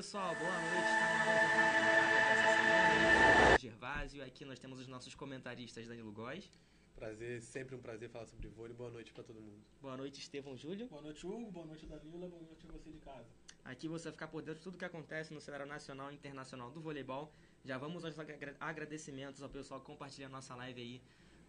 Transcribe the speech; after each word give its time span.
pessoal, 0.00 0.34
boa 0.34 0.50
noite. 0.50 0.92
No 3.52 3.58
Gervásio. 3.60 4.24
Aqui 4.24 4.46
nós 4.46 4.58
temos 4.58 4.80
os 4.80 4.88
nossos 4.88 5.14
comentaristas 5.14 5.86
Danilo 5.86 6.10
Góes. 6.10 6.50
Prazer, 6.96 7.42
sempre 7.42 7.74
um 7.76 7.82
prazer 7.82 8.08
falar 8.08 8.24
sobre 8.24 8.48
vôlei. 8.48 8.74
Boa 8.74 8.88
noite 8.88 9.12
para 9.12 9.22
todo 9.22 9.38
mundo. 9.38 9.62
Boa 9.78 9.98
noite, 9.98 10.18
Estevão 10.20 10.56
Júlio. 10.56 10.88
Boa 10.88 11.02
noite, 11.02 11.26
Hugo. 11.26 11.50
Boa 11.50 11.66
noite, 11.66 11.84
Danilo. 11.84 12.30
Boa 12.30 12.42
noite 12.42 12.66
a 12.66 12.72
você 12.72 12.90
de 12.90 12.98
casa. 12.98 13.26
Aqui 13.62 13.88
você 13.88 14.04
vai 14.04 14.12
ficar 14.12 14.28
por 14.28 14.40
dentro 14.40 14.60
de 14.60 14.64
tudo 14.64 14.78
que 14.78 14.86
acontece 14.86 15.34
no 15.34 15.40
cenário 15.40 15.66
nacional 15.66 16.10
e 16.10 16.14
internacional 16.14 16.70
do 16.70 16.80
voleibol. 16.80 17.30
Já 17.62 17.76
vamos 17.76 18.02
aos 18.02 18.16
agradecimentos 18.58 19.42
ao 19.42 19.50
pessoal 19.50 19.80
que 19.80 19.86
compartilha 19.86 20.28
a 20.28 20.30
nossa 20.30 20.54
live 20.54 20.80
aí, 20.80 21.02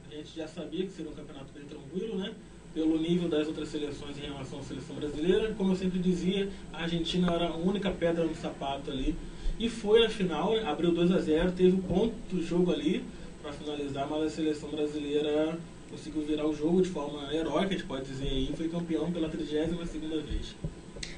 A 0.09 0.15
gente 0.15 0.37
já 0.37 0.47
sabia 0.47 0.87
que 0.87 0.93
seria 0.93 1.11
um 1.11 1.15
campeonato 1.15 1.53
bem 1.53 1.65
tranquilo, 1.65 2.17
né? 2.17 2.33
Pelo 2.75 2.99
nível 2.99 3.29
das 3.29 3.47
outras 3.49 3.69
seleções 3.69 4.17
em 4.19 4.27
relação 4.27 4.59
à 4.59 4.63
seleção 4.63 4.97
brasileira. 4.97 5.55
Como 5.57 5.73
eu 5.73 5.77
sempre 5.77 5.99
dizia, 5.99 6.49
a 6.73 6.83
Argentina 6.83 7.33
era 7.33 7.49
a 7.49 7.57
única 7.57 7.91
pedra 7.91 8.25
no 8.25 8.35
sapato 8.35 8.91
ali. 8.91 9.17
E 9.59 9.69
foi 9.69 10.05
a 10.05 10.09
final, 10.09 10.55
abriu 10.67 10.93
2 10.93 11.11
a 11.11 11.19
0 11.19 11.53
teve 11.53 11.77
o 11.77 11.83
ponto 11.83 12.15
do 12.31 12.41
jogo 12.41 12.73
ali 12.73 13.05
para 13.43 13.53
finalizar, 13.53 14.07
mas 14.09 14.23
a 14.23 14.31
seleção 14.31 14.69
brasileira 14.69 15.59
conseguiu 15.91 16.23
virar 16.23 16.47
o 16.47 16.55
jogo 16.55 16.83
de 16.83 16.89
forma 16.89 17.33
heróica, 17.33 17.69
a 17.69 17.79
gente 17.79 17.85
pode 17.85 18.05
dizer 18.05 18.29
aí, 18.29 18.53
foi 18.57 18.69
campeão 18.69 19.11
pela 19.11 19.29
32 19.29 19.89
segunda 19.89 20.17
vez. 20.21 20.55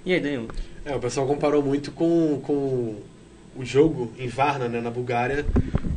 E 0.07 0.15
aí, 0.15 0.21
Danilo? 0.21 0.49
É, 0.85 0.95
o 0.95 1.01
pessoal 1.01 1.27
comparou 1.27 1.63
muito 1.63 1.91
com, 1.93 2.41
com 2.41 2.97
o 3.57 3.65
jogo 3.65 4.11
em 4.19 4.29
Varna, 4.29 4.69
né, 4.69 4.81
na 4.81 4.91
Bulgária, 4.91 5.45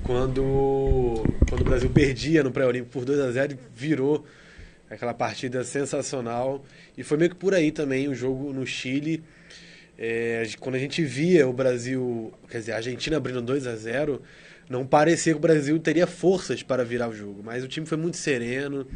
quando, 0.04 1.24
quando 1.48 1.62
o 1.62 1.64
Brasil 1.64 1.90
perdia 1.90 2.44
no 2.44 2.52
pré-olímpico 2.52 2.92
por 2.92 3.06
2 3.06 3.20
a 3.20 3.32
0 3.32 3.54
e 3.54 3.58
virou 3.74 4.26
aquela 4.94 5.14
partida 5.14 5.64
sensacional. 5.64 6.64
E 6.98 7.04
foi 7.04 7.18
meio 7.18 7.32
que 7.32 7.36
por 7.36 7.54
aí 7.54 7.72
também 7.72 8.08
o 8.08 8.16
jogo 8.16 8.54
no 8.54 8.66
Chile. 8.66 9.24
É, 9.98 10.48
quando 10.60 10.76
a 10.76 10.80
gente 10.80 11.04
via 11.04 11.48
o 11.48 11.54
Brasil, 11.54 12.34
quer 12.50 12.60
dizer, 12.60 12.72
a 12.74 12.78
Argentina 12.78 13.18
abrindo 13.18 13.42
2 13.42 13.68
a 13.68 13.76
0 13.76 14.22
não 14.70 14.86
parecia 14.86 15.34
que 15.34 15.38
o 15.38 15.42
Brasil 15.42 15.78
teria 15.80 16.08
forças 16.08 16.64
para 16.64 16.84
virar 16.84 17.10
o 17.10 17.14
jogo. 17.14 17.42
Mas 17.44 17.64
o 17.64 17.68
time 17.68 17.86
foi 17.86 17.98
muito 17.98 18.18
sereno. 18.18 18.88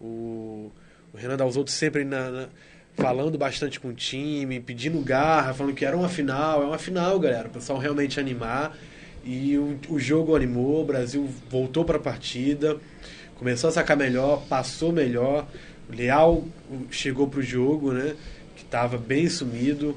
O, 0.00 0.70
o 1.12 1.16
Renan 1.16 1.36
Dalzotto 1.36 1.70
sempre 1.70 2.04
na, 2.04 2.30
na, 2.30 2.48
falando 2.94 3.38
bastante 3.38 3.78
com 3.78 3.88
o 3.88 3.92
time, 3.92 4.60
pedindo 4.60 5.00
garra, 5.00 5.54
falando 5.54 5.74
que 5.74 5.84
era 5.84 5.96
uma 5.96 6.08
final. 6.08 6.62
É 6.62 6.66
uma 6.66 6.78
final, 6.78 7.18
galera. 7.18 7.48
O 7.48 7.50
pessoal 7.52 7.78
realmente 7.78 8.18
animar. 8.18 8.76
E 9.24 9.56
o, 9.56 9.78
o 9.88 9.98
jogo 9.98 10.34
animou, 10.34 10.82
o 10.82 10.84
Brasil 10.84 11.28
voltou 11.48 11.84
para 11.84 11.96
a 11.96 12.00
partida, 12.00 12.76
começou 13.42 13.70
a 13.70 13.72
sacar 13.72 13.96
melhor, 13.96 14.40
passou 14.48 14.92
melhor. 14.92 15.44
O 15.90 15.96
Leal 15.96 16.44
chegou 16.92 17.26
para 17.26 17.40
o 17.40 17.42
jogo, 17.42 17.92
né? 17.92 18.14
Que 18.54 18.62
estava 18.62 18.96
bem 18.96 19.28
sumido. 19.28 19.96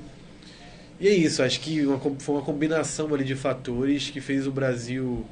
E 1.00 1.08
é 1.08 1.14
isso, 1.14 1.44
acho 1.44 1.60
que 1.60 1.86
uma, 1.86 2.00
foi 2.18 2.36
uma 2.36 2.42
combinação 2.42 3.14
ali 3.14 3.24
de 3.24 3.36
fatores 3.36 4.10
que 4.10 4.20
fez 4.20 4.48
o 4.48 4.52
Brasil 4.52 5.24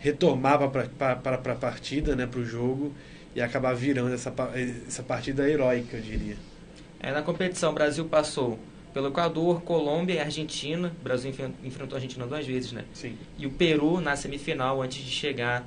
retomar 0.00 0.58
para 0.68 1.52
a 1.52 1.54
partida, 1.54 2.16
né, 2.16 2.26
para 2.26 2.40
o 2.40 2.44
jogo, 2.44 2.92
e 3.36 3.40
acabar 3.40 3.74
virando 3.74 4.12
essa, 4.12 4.32
essa 4.88 5.02
partida 5.02 5.48
heróica, 5.48 5.98
eu 5.98 6.02
diria. 6.02 6.36
É, 6.98 7.12
na 7.12 7.22
competição, 7.22 7.70
o 7.70 7.74
Brasil 7.74 8.04
passou 8.06 8.58
pelo 8.92 9.08
Equador, 9.08 9.62
Colômbia 9.62 10.14
e 10.14 10.18
Argentina. 10.18 10.92
O 11.00 11.04
Brasil 11.04 11.32
enfrentou 11.62 11.94
a 11.94 11.98
Argentina 11.98 12.26
duas 12.26 12.44
vezes, 12.44 12.72
né? 12.72 12.84
Sim. 12.92 13.16
E 13.38 13.46
o 13.46 13.50
Peru 13.50 14.00
na 14.00 14.16
semifinal 14.16 14.82
antes 14.82 15.04
de 15.04 15.10
chegar 15.10 15.64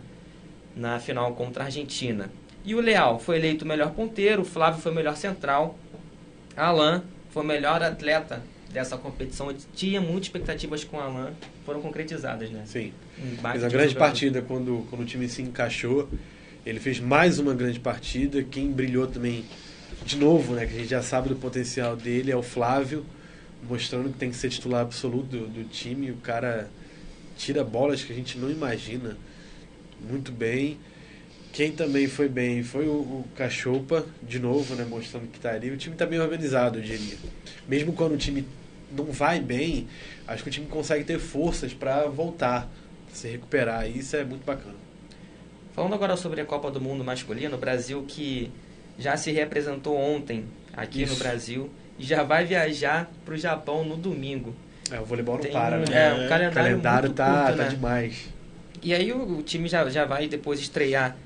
na 0.76 1.00
final 1.00 1.34
contra 1.34 1.64
a 1.64 1.66
Argentina. 1.68 2.30
E 2.64 2.74
o 2.76 2.82
Leal 2.82 3.20
foi 3.20 3.38
eleito 3.38 3.64
o 3.64 3.68
melhor 3.68 3.92
ponteiro, 3.92 4.42
o 4.42 4.46
Flávio 4.46 4.82
foi 4.82 4.92
o 4.92 4.96
melhor 4.96 5.16
central, 5.16 5.78
Alain 6.58 7.02
foi 7.30 7.44
o 7.44 7.46
melhor 7.46 7.82
atleta 7.82 8.42
dessa 8.72 8.98
competição. 8.98 9.52
Eu 9.52 9.58
tinha 9.74 10.02
muitas 10.02 10.24
expectativas 10.24 10.84
com 10.84 10.98
o 10.98 11.00
Alain, 11.00 11.34
foram 11.66 11.82
concretizadas, 11.82 12.50
né? 12.50 12.64
Sim. 12.66 12.92
Fez 13.16 13.64
uma 13.64 13.70
grande 13.70 13.96
partida 13.96 14.42
quando, 14.42 14.86
quando 14.90 15.02
o 15.02 15.06
time 15.06 15.30
se 15.30 15.42
encaixou. 15.42 16.10
Ele 16.66 16.80
fez 16.80 17.00
mais 17.00 17.38
uma 17.38 17.54
grande 17.54 17.80
partida. 17.80 18.44
Quem 18.44 18.72
brilhou 18.72 19.06
também, 19.08 19.46
de 20.04 20.18
novo, 20.18 20.54
né, 20.54 20.66
que 20.66 20.74
a 20.74 20.80
gente 20.80 20.90
já 20.90 21.02
sabe 21.02 21.30
do 21.30 21.36
potencial 21.36 21.96
dele, 21.96 22.32
é 22.32 22.36
o 22.36 22.42
Flávio, 22.42 23.06
mostrando 23.70 24.12
que 24.12 24.18
tem 24.18 24.32
que 24.32 24.36
ser 24.36 24.50
titular 24.50 24.82
absoluto 24.82 25.28
do, 25.28 25.48
do 25.48 25.64
time. 25.66 26.10
O 26.10 26.18
cara 26.18 26.68
tira 27.38 27.64
bolas 27.64 28.04
que 28.04 28.12
a 28.12 28.16
gente 28.16 28.38
não 28.38 28.50
imagina 28.50 29.16
muito 30.02 30.32
bem. 30.32 30.78
Quem 31.52 31.72
também 31.72 32.08
foi 32.08 32.28
bem 32.28 32.64
foi 32.64 32.86
o, 32.88 32.92
o 32.92 33.26
Cachopa, 33.36 34.06
de 34.22 34.40
novo, 34.40 34.76
né, 34.76 34.84
mostrando 34.84 35.28
que 35.28 35.38
está 35.38 35.52
ali. 35.52 35.72
O 35.72 35.78
time 35.78 35.96
está 35.96 36.06
bem 36.06 36.20
organizado, 36.20 36.80
eu 36.80 36.84
diria. 36.84 37.18
Mesmo 37.68 37.94
quando 37.94 38.14
o 38.14 38.18
time 38.18 38.46
não 38.92 39.06
vai 39.06 39.40
bem, 39.40 39.88
acho 40.28 40.44
que 40.44 40.50
o 40.50 40.52
time 40.52 40.68
consegue 40.68 41.04
ter 41.04 41.18
forças 41.18 41.74
para 41.74 42.08
voltar, 42.08 42.70
se 43.14 43.30
recuperar. 43.30 43.88
E 43.88 44.00
isso 44.00 44.16
é 44.16 44.26
muito 44.26 44.46
bacana. 44.46 44.76
Falando 45.74 45.94
agora 45.94 46.18
sobre 46.18 46.42
a 46.42 46.46
Copa 46.46 46.70
do 46.70 46.82
Mundo 46.82 47.04
masculino, 47.04 47.56
o 47.56 47.60
Brasil 47.60 48.04
que 48.08 48.52
já 48.98 49.18
se 49.18 49.32
representou 49.32 49.98
ontem 49.98 50.46
aqui 50.74 51.04
isso. 51.04 51.14
no 51.14 51.20
Brasil 51.20 51.70
e 51.98 52.04
já 52.04 52.24
vai 52.24 52.46
viajar 52.46 53.10
para 53.24 53.34
o 53.34 53.38
Japão 53.38 53.84
no 53.84 53.96
domingo. 53.96 54.54
É, 54.92 55.00
o 55.00 55.06
voleibol 55.06 55.36
não 55.36 55.42
Tem, 55.42 55.52
para, 55.52 55.78
né? 55.78 55.86
É, 55.90 56.14
o 56.14 56.30
calendário, 56.30 56.50
o 56.50 56.54
calendário 56.54 57.10
tá, 57.12 57.26
curto, 57.26 57.58
tá 57.58 57.64
né? 57.64 57.70
demais. 57.70 58.35
E 58.84 58.94
aí 58.94 59.12
o, 59.12 59.40
o, 59.40 59.44
time 59.44 59.68
já, 59.68 59.88
já 59.90 60.06
vai 60.06 60.28
depois 60.28 60.60
estrear 60.60 61.18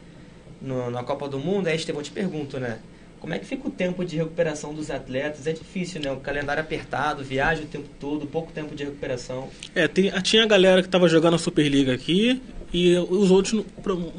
no, 0.61 0.89
na 0.89 1.03
Copa 1.03 1.27
do 1.27 1.39
Mundo. 1.39 1.67
Aí, 1.67 1.75
Estevão, 1.75 2.01
te 2.01 2.11
pergunto, 2.11 2.59
né? 2.59 2.79
Como 3.19 3.33
é 3.33 3.39
que 3.39 3.45
fica 3.45 3.67
o 3.67 3.71
tempo 3.71 4.05
de 4.05 4.15
recuperação 4.15 4.73
dos 4.73 4.89
atletas? 4.89 5.45
É 5.45 5.51
difícil, 5.51 6.01
né? 6.01 6.11
O 6.11 6.17
calendário 6.17 6.61
apertado, 6.61 7.23
viagem 7.23 7.65
o 7.65 7.67
tempo 7.67 7.89
todo, 7.99 8.25
pouco 8.25 8.51
tempo 8.51 8.73
de 8.73 8.85
recuperação. 8.85 9.49
É, 9.75 9.87
tem, 9.87 10.09
tinha 10.21 10.43
a 10.43 10.47
galera 10.47 10.81
que 10.81 10.87
estava 10.87 11.07
jogando 11.09 11.33
a 11.33 11.37
Superliga 11.37 11.93
aqui 11.93 12.41
e 12.73 12.95
os 12.97 13.29
outros, 13.29 13.65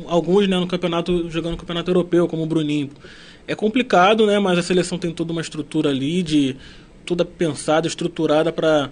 alguns 0.06 0.46
né, 0.48 0.58
no 0.58 0.66
campeonato, 0.66 1.30
jogando 1.30 1.52
no 1.52 1.56
campeonato 1.56 1.90
europeu, 1.90 2.28
como 2.28 2.42
o 2.42 2.46
Bruninho. 2.46 2.90
É 3.48 3.54
complicado, 3.54 4.26
né? 4.26 4.38
Mas 4.38 4.58
a 4.58 4.62
seleção 4.62 4.98
tem 4.98 5.12
toda 5.12 5.32
uma 5.32 5.40
estrutura 5.40 5.88
ali 5.88 6.22
de 6.22 6.56
toda 7.06 7.24
pensada, 7.24 7.86
estruturada 7.86 8.52
para 8.52 8.90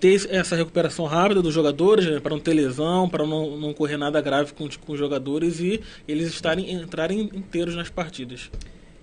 ter 0.00 0.28
essa 0.30 0.56
recuperação 0.56 1.04
rápida 1.06 1.40
dos 1.40 1.54
jogadores, 1.54 2.06
né, 2.06 2.20
para 2.20 2.32
não 2.32 2.40
ter 2.40 2.54
lesão, 2.54 3.08
para 3.08 3.26
não, 3.26 3.56
não 3.56 3.72
correr 3.72 3.96
nada 3.96 4.20
grave 4.20 4.52
com, 4.52 4.68
com 4.68 4.92
os 4.92 4.98
jogadores 4.98 5.60
e 5.60 5.80
eles 6.06 6.28
estarem 6.28 6.72
entrarem 6.72 7.30
inteiros 7.32 7.74
nas 7.74 7.88
partidas. 7.88 8.50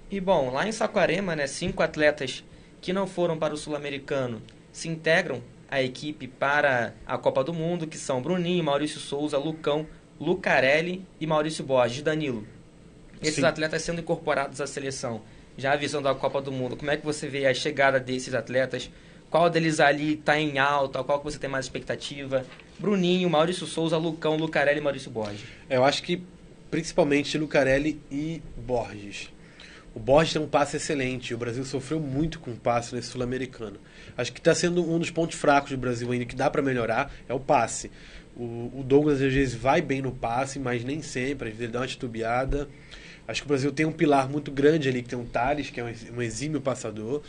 E 0.09 0.19
bom, 0.19 0.51
lá 0.51 0.67
em 0.67 0.71
Saquarema, 0.71 1.35
né, 1.35 1.47
cinco 1.47 1.81
atletas 1.81 2.43
que 2.81 2.91
não 2.91 3.07
foram 3.07 3.37
para 3.37 3.53
o 3.53 3.57
Sul-Americano 3.57 4.41
se 4.71 4.89
integram 4.89 5.41
à 5.69 5.81
equipe 5.81 6.27
para 6.27 6.93
a 7.05 7.17
Copa 7.17 7.43
do 7.43 7.53
Mundo, 7.53 7.87
que 7.87 7.97
são 7.97 8.21
Bruninho, 8.21 8.63
Maurício 8.63 8.99
Souza, 8.99 9.37
Lucão, 9.37 9.87
Lucarelli 10.19 11.05
e 11.19 11.25
Maurício 11.25 11.63
Borges, 11.63 12.01
Danilo. 12.01 12.45
Esses 13.21 13.35
Sim. 13.35 13.45
atletas 13.45 13.81
sendo 13.83 14.01
incorporados 14.01 14.59
à 14.59 14.67
seleção, 14.67 15.21
já 15.57 15.73
avisando 15.73 16.07
a 16.09 16.15
Copa 16.15 16.41
do 16.41 16.51
Mundo, 16.51 16.75
como 16.75 16.91
é 16.91 16.97
que 16.97 17.05
você 17.05 17.27
vê 17.27 17.45
a 17.45 17.53
chegada 17.53 17.99
desses 17.99 18.33
atletas? 18.33 18.89
Qual 19.31 19.49
deles 19.49 19.79
ali 19.79 20.17
tá 20.17 20.37
em 20.37 20.59
alta? 20.59 21.01
Qual 21.05 21.17
que 21.19 21.23
você 21.23 21.39
tem 21.39 21.49
mais 21.49 21.63
expectativa? 21.63 22.45
Bruninho, 22.77 23.29
Maurício 23.29 23.65
Souza, 23.65 23.95
Lucão, 23.95 24.35
Lucarelli 24.35 24.79
e 24.79 24.83
Maurício 24.83 25.09
Borges. 25.09 25.45
Eu 25.69 25.85
acho 25.85 26.03
que 26.03 26.21
principalmente 26.69 27.37
Lucarelli 27.37 28.01
e 28.11 28.41
Borges. 28.57 29.29
O 29.95 29.99
Borges 29.99 30.33
tem 30.33 30.41
um 30.41 30.47
passe 30.47 30.75
excelente. 30.75 31.33
O 31.33 31.37
Brasil 31.37 31.63
sofreu 31.63 31.97
muito 31.97 32.39
com 32.39 32.51
o 32.51 32.55
passe 32.57 32.93
nesse 32.93 33.07
sul-americano. 33.07 33.77
Acho 34.17 34.33
que 34.33 34.39
está 34.39 34.53
sendo 34.53 34.89
um 34.89 34.99
dos 34.99 35.09
pontos 35.09 35.37
fracos 35.37 35.71
do 35.71 35.77
Brasil 35.77 36.11
ainda 36.11 36.25
que 36.25 36.35
dá 36.35 36.49
para 36.49 36.61
melhorar 36.61 37.09
é 37.29 37.33
o 37.33 37.39
passe. 37.39 37.89
O, 38.35 38.79
o 38.79 38.83
Douglas 38.85 39.21
às 39.21 39.33
vezes 39.33 39.55
vai 39.55 39.81
bem 39.81 40.01
no 40.01 40.11
passe, 40.11 40.59
mas 40.59 40.83
nem 40.83 41.01
sempre. 41.01 41.47
Às 41.47 41.53
vezes 41.53 41.63
ele 41.63 41.71
dá 41.71 41.79
uma 41.79 41.87
titubeada. 41.87 42.67
Acho 43.25 43.41
que 43.41 43.47
o 43.47 43.49
Brasil 43.49 43.71
tem 43.71 43.85
um 43.85 43.93
pilar 43.93 44.27
muito 44.27 44.51
grande 44.51 44.89
ali, 44.89 45.01
que 45.01 45.07
tem 45.07 45.17
um 45.17 45.25
Thales, 45.25 45.69
que 45.69 45.79
é 45.79 45.95
um 46.13 46.21
exímio 46.21 46.59
passador. 46.59 47.21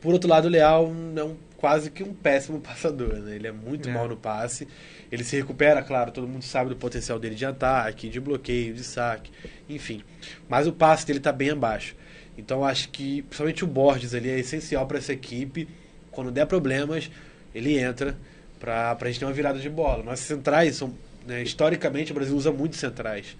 Por 0.00 0.12
outro 0.12 0.28
lado, 0.28 0.46
o 0.46 0.48
Leal 0.50 0.92
é 1.16 1.24
um, 1.24 1.36
quase 1.56 1.90
que 1.90 2.02
um 2.02 2.12
péssimo 2.14 2.60
passador. 2.62 3.14
Né? 3.14 3.36
Ele 3.36 3.46
é 3.48 3.52
muito 3.52 3.88
É. 3.88 3.92
mal 3.92 4.08
no 4.08 4.16
passe. 4.16 4.66
Ele 5.10 5.24
se 5.24 5.36
recupera, 5.36 5.82
claro, 5.82 6.10
todo 6.12 6.28
mundo 6.28 6.42
sabe 6.42 6.70
do 6.70 6.76
potencial 6.76 7.18
dele 7.18 7.34
de 7.34 7.46
ataque, 7.46 8.08
de 8.08 8.20
bloqueio, 8.20 8.74
de 8.74 8.84
saque, 8.84 9.30
enfim. 9.68 10.02
Mas 10.48 10.66
o 10.66 10.72
passe 10.72 11.06
dele 11.06 11.18
está 11.18 11.32
bem 11.32 11.50
abaixo. 11.50 11.96
Então 12.36 12.64
acho 12.64 12.90
que, 12.90 13.22
principalmente 13.22 13.64
o 13.64 13.66
Borges 13.66 14.14
ali, 14.14 14.28
é 14.30 14.38
essencial 14.38 14.86
para 14.86 14.98
essa 14.98 15.12
equipe. 15.12 15.66
Quando 16.12 16.30
der 16.30 16.46
problemas, 16.46 17.10
ele 17.54 17.78
entra 17.78 18.16
para 18.60 18.96
a 19.00 19.04
gente 19.06 19.18
ter 19.20 19.24
uma 19.24 19.32
virada 19.32 19.58
de 19.58 19.68
bola. 19.70 20.02
Nossas 20.04 20.26
centrais 20.26 20.76
são. 20.76 20.92
né, 21.26 21.42
historicamente, 21.42 22.12
o 22.12 22.14
Brasil 22.14 22.36
usa 22.36 22.52
muito 22.52 22.76
centrais. 22.76 23.36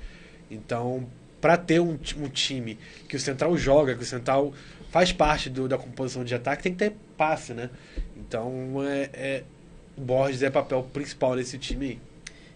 Então, 0.51 1.07
para 1.41 1.57
ter 1.57 1.81
um, 1.81 1.99
um 2.17 2.29
time 2.29 2.79
que 3.09 3.17
o 3.17 3.21
central 3.21 3.57
joga, 3.57 3.95
que 3.95 4.03
o 4.03 4.07
central 4.07 4.53
faz 4.91 5.13
parte 5.13 5.49
do- 5.51 5.69
da 5.69 5.77
composição 5.79 6.25
de 6.25 6.35
ataque, 6.35 6.63
tem 6.63 6.73
que 6.73 6.79
ter 6.79 6.93
passe, 7.17 7.53
né? 7.53 7.71
Então, 8.17 8.83
é, 8.85 9.11
é- 9.13 9.45
Borges 9.97 10.43
é 10.43 10.51
papel 10.51 10.83
principal 10.93 11.35
nesse 11.35 11.59
time 11.59 11.87
aí. 11.87 11.99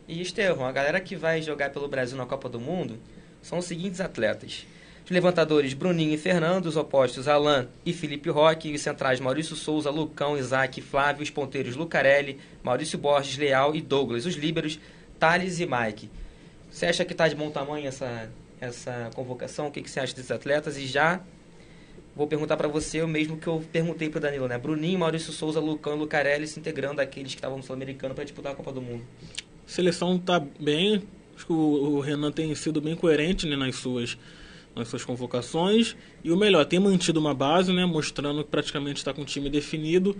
E 0.07 0.21
Estevão, 0.23 0.65
a 0.67 0.73
galera 0.73 1.01
que 1.01 1.17
vai 1.17 1.43
jogar 1.43 1.71
pelo 1.71 1.89
Brasil 1.89 2.17
na 2.17 2.27
Copa 2.27 2.49
do 2.49 2.61
Mundo 2.61 2.99
são 3.43 3.59
os 3.59 3.65
seguintes 3.65 4.01
atletas. 4.01 4.67
Os 5.05 5.11
levantadores 5.11 5.75
Bruninho 5.75 6.15
e 6.15 6.19
Fernando, 6.19 6.67
os 6.67 6.77
opostos 6.77 7.27
Alain 7.27 7.67
e 7.85 7.93
Felipe 7.93 8.31
Roque, 8.31 8.73
os 8.73 8.81
centrais 8.81 9.19
Maurício 9.19 9.57
Souza, 9.57 9.91
Lucão, 9.91 10.39
Isaac, 10.39 10.81
Flávio, 10.81 11.25
os 11.25 11.31
ponteiros 11.31 11.75
Lucarelli, 11.75 12.39
Maurício 12.63 12.97
Borges, 12.99 13.37
Leal 13.37 13.75
e 13.75 13.81
Douglas, 13.83 14.25
os 14.27 14.35
líberos 14.37 14.79
Thales 15.19 15.59
e 15.59 15.67
Mike. 15.67 16.09
Você 16.71 16.87
acha 16.87 17.05
que 17.05 17.13
está 17.13 17.27
de 17.27 17.35
bom 17.35 17.51
tamanho 17.51 17.89
essa, 17.89 18.31
essa 18.61 19.11
convocação? 19.15 19.67
O 19.67 19.71
que, 19.73 19.83
que 19.83 19.91
você 19.91 19.99
acha 19.99 20.15
desses 20.15 20.31
atletas? 20.31 20.77
E 20.77 20.87
já 20.87 21.21
vou 22.15 22.27
perguntar 22.27 22.57
para 22.57 22.69
você 22.69 23.03
o 23.03 23.09
mesmo 23.09 23.37
que 23.37 23.47
eu 23.47 23.63
perguntei 23.73 24.09
para 24.09 24.21
Danilo, 24.21 24.47
né? 24.47 24.59
Bruninho, 24.59 24.99
Maurício 24.99 25.33
Souza, 25.33 25.61
Lucão 25.61 25.97
Lucarelli 25.97 26.47
se 26.47 26.61
integrando 26.61 27.01
àqueles 27.01 27.33
que 27.33 27.39
estavam 27.39 27.59
no 27.59 27.63
Sul-Americano 27.63 28.15
para 28.15 28.25
disputar 28.25 28.53
a 28.53 28.55
Copa 28.55 28.73
do 28.73 28.83
Mundo. 28.83 29.03
A 29.67 29.71
seleção 29.71 30.19
tá 30.19 30.41
bem. 30.61 31.03
Acho 31.35 31.47
que 31.47 31.53
o, 31.53 31.57
o 31.57 32.01
Renan 32.01 32.31
tem 32.31 32.55
sido 32.55 32.81
bem 32.81 32.95
coerente 32.95 33.47
né, 33.47 33.57
nas, 33.57 33.77
suas, 33.77 34.19
nas 34.77 34.89
suas 34.89 35.05
convocações. 35.05 35.97
E 36.23 36.31
o 36.31 36.37
melhor, 36.37 36.65
tem 36.67 36.79
mantido 36.79 37.19
uma 37.19 37.35
base, 37.35 37.73
né, 37.73 37.87
mostrando 37.87 38.45
que 38.45 38.51
praticamente 38.51 38.99
está 38.99 39.15
com 39.15 39.23
o 39.23 39.25
time 39.25 39.49
definido 39.49 40.17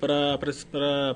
para 0.00 0.38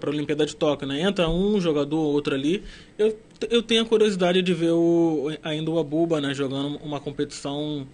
a 0.03 0.09
Olimpíada 0.09 0.45
de 0.45 0.55
Tóquio. 0.55 0.87
Né? 0.87 1.01
Entra 1.01 1.29
um 1.29 1.61
jogador, 1.61 1.99
outro 1.99 2.35
ali. 2.35 2.63
Eu, 2.99 3.19
eu 3.49 3.63
tenho 3.63 3.83
a 3.83 3.87
curiosidade 3.87 4.43
de 4.43 4.53
ver 4.53 4.73
o, 4.73 5.31
ainda 5.43 5.71
o 5.71 5.79
Abuba 5.79 6.21
né, 6.21 6.35
jogando 6.35 6.77
uma 6.77 7.01
competição 7.01 7.87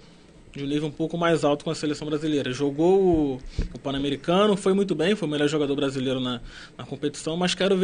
de 0.56 0.64
um 0.64 0.66
nível 0.66 0.88
um 0.88 0.92
pouco 0.92 1.18
mais 1.18 1.44
alto 1.44 1.64
com 1.64 1.70
a 1.70 1.74
seleção 1.74 2.08
brasileira. 2.08 2.52
Jogou 2.52 3.00
o, 3.00 3.40
o 3.74 3.78
Pan-Americano, 3.78 4.56
foi 4.56 4.72
muito 4.72 4.94
bem, 4.94 5.14
foi 5.14 5.28
o 5.28 5.30
melhor 5.30 5.48
jogador 5.48 5.76
brasileiro 5.76 6.18
na, 6.18 6.40
na 6.76 6.84
competição, 6.84 7.36
mas 7.36 7.54
quero 7.54 7.76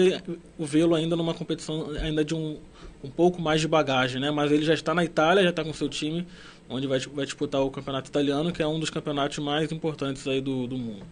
vê-lo 0.58 0.94
ainda 0.94 1.14
numa 1.14 1.34
competição 1.34 1.90
ainda 2.00 2.24
de 2.24 2.34
um, 2.34 2.58
um 3.04 3.10
pouco 3.10 3.40
mais 3.40 3.60
de 3.60 3.68
bagagem, 3.68 4.20
né? 4.20 4.30
Mas 4.30 4.50
ele 4.50 4.64
já 4.64 4.74
está 4.74 4.94
na 4.94 5.04
Itália, 5.04 5.44
já 5.44 5.50
está 5.50 5.62
com 5.62 5.72
seu 5.72 5.88
time, 5.88 6.26
onde 6.68 6.86
vai, 6.86 6.98
vai 6.98 7.24
disputar 7.26 7.60
o 7.60 7.70
campeonato 7.70 8.08
italiano, 8.08 8.50
que 8.52 8.62
é 8.62 8.66
um 8.66 8.80
dos 8.80 8.90
campeonatos 8.90 9.38
mais 9.38 9.70
importantes 9.70 10.26
aí 10.26 10.40
do, 10.40 10.66
do 10.66 10.78
mundo. 10.78 11.04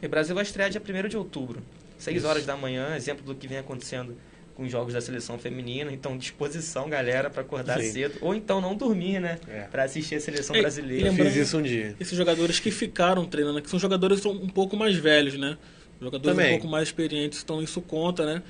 E 0.00 0.06
o 0.06 0.08
Brasil 0.08 0.34
vai 0.34 0.44
estrear 0.44 0.70
dia 0.70 0.80
1 0.80 1.08
de 1.08 1.16
outubro, 1.16 1.62
6 1.98 2.24
horas 2.24 2.44
da 2.44 2.56
manhã, 2.56 2.94
exemplo 2.94 3.24
do 3.24 3.34
que 3.34 3.48
vem 3.48 3.58
acontecendo 3.58 4.14
com 4.58 4.64
os 4.64 4.72
jogos 4.72 4.92
da 4.92 5.00
seleção 5.00 5.38
feminina. 5.38 5.92
Então, 5.92 6.18
disposição, 6.18 6.90
galera, 6.90 7.30
para 7.30 7.42
acordar 7.42 7.80
Sim. 7.80 7.92
cedo. 7.92 8.18
Ou 8.20 8.34
então 8.34 8.60
não 8.60 8.74
dormir, 8.74 9.20
né? 9.20 9.38
É. 9.46 9.60
Para 9.62 9.84
assistir 9.84 10.16
a 10.16 10.20
seleção 10.20 10.56
É, 10.56 10.60
brasileira. 10.60 11.10
Lembrando- 11.10 11.30
fiz 11.30 11.46
isso 11.46 11.58
um 11.58 11.62
dia. 11.62 11.94
Esses 12.00 12.18
jogadores 12.18 12.58
que 12.58 12.72
ficaram 12.72 13.24
treinando, 13.24 13.62
que 13.62 13.70
são 13.70 13.78
jogadores 13.78 14.26
um 14.26 14.48
pouco 14.48 14.76
mais 14.76 14.96
velhos, 14.96 15.38
né? 15.38 15.56
Jogadores 16.02 16.36
Também. 16.36 16.54
um 16.54 16.58
pouco 16.58 16.66
mais 16.72 16.88
experientes, 16.88 17.40
então 17.40 17.62
isso 17.62 17.80
conta, 17.80 18.26
né? 18.26 18.42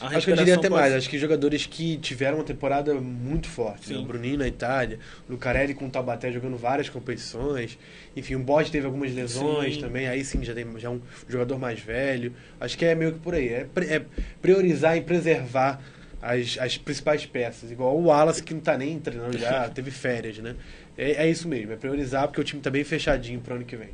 Acho 0.00 0.26
que 0.26 0.32
eu 0.32 0.36
diria 0.36 0.54
até 0.54 0.68
pode- 0.68 0.80
mais. 0.80 0.94
Acho 0.94 1.08
que 1.08 1.18
jogadores 1.18 1.66
que 1.66 1.96
tiveram 1.98 2.38
uma 2.38 2.44
temporada 2.44 2.94
muito 2.94 3.48
forte. 3.48 3.92
Né? 3.92 3.98
O 3.98 4.02
Bruninho 4.02 4.38
na 4.38 4.46
Itália, 4.48 4.98
o 5.28 5.32
Lucarelli 5.32 5.74
com 5.74 5.86
o 5.86 5.90
Taubaté 5.90 6.30
jogando 6.30 6.56
várias 6.56 6.88
competições. 6.88 7.78
Enfim, 8.16 8.34
o 8.34 8.40
Borges 8.40 8.70
teve 8.70 8.86
algumas 8.86 9.12
lesões 9.14 9.74
Sim. 9.74 9.80
também. 9.80 10.08
Aí 10.08 10.24
sim 10.24 10.44
já 10.44 10.54
tem 10.54 10.66
já 10.78 10.90
um 10.90 11.00
jogador 11.28 11.58
mais 11.58 11.80
velho. 11.80 12.32
Acho 12.60 12.76
que 12.76 12.84
é 12.84 12.94
meio 12.94 13.12
que 13.12 13.18
por 13.20 13.34
aí. 13.34 13.48
É, 13.48 13.66
é 13.88 14.02
priorizar 14.42 14.96
e 14.96 15.00
preservar 15.00 15.80
as, 16.20 16.58
as 16.58 16.76
principais 16.76 17.24
peças. 17.26 17.70
Igual 17.70 17.96
o 17.96 18.04
Wallace 18.06 18.42
que 18.42 18.52
não 18.54 18.60
tá 18.60 18.76
nem 18.76 18.98
treinando 18.98 19.38
já, 19.38 19.68
teve 19.70 19.90
férias, 19.90 20.38
né? 20.38 20.56
É, 20.96 21.24
é 21.26 21.30
isso 21.30 21.46
mesmo, 21.46 21.72
é 21.72 21.76
priorizar 21.76 22.26
porque 22.26 22.40
o 22.40 22.44
time 22.44 22.60
tá 22.62 22.70
bem 22.70 22.84
fechadinho 22.84 23.40
pro 23.40 23.54
ano 23.54 23.64
que 23.64 23.76
vem. 23.76 23.90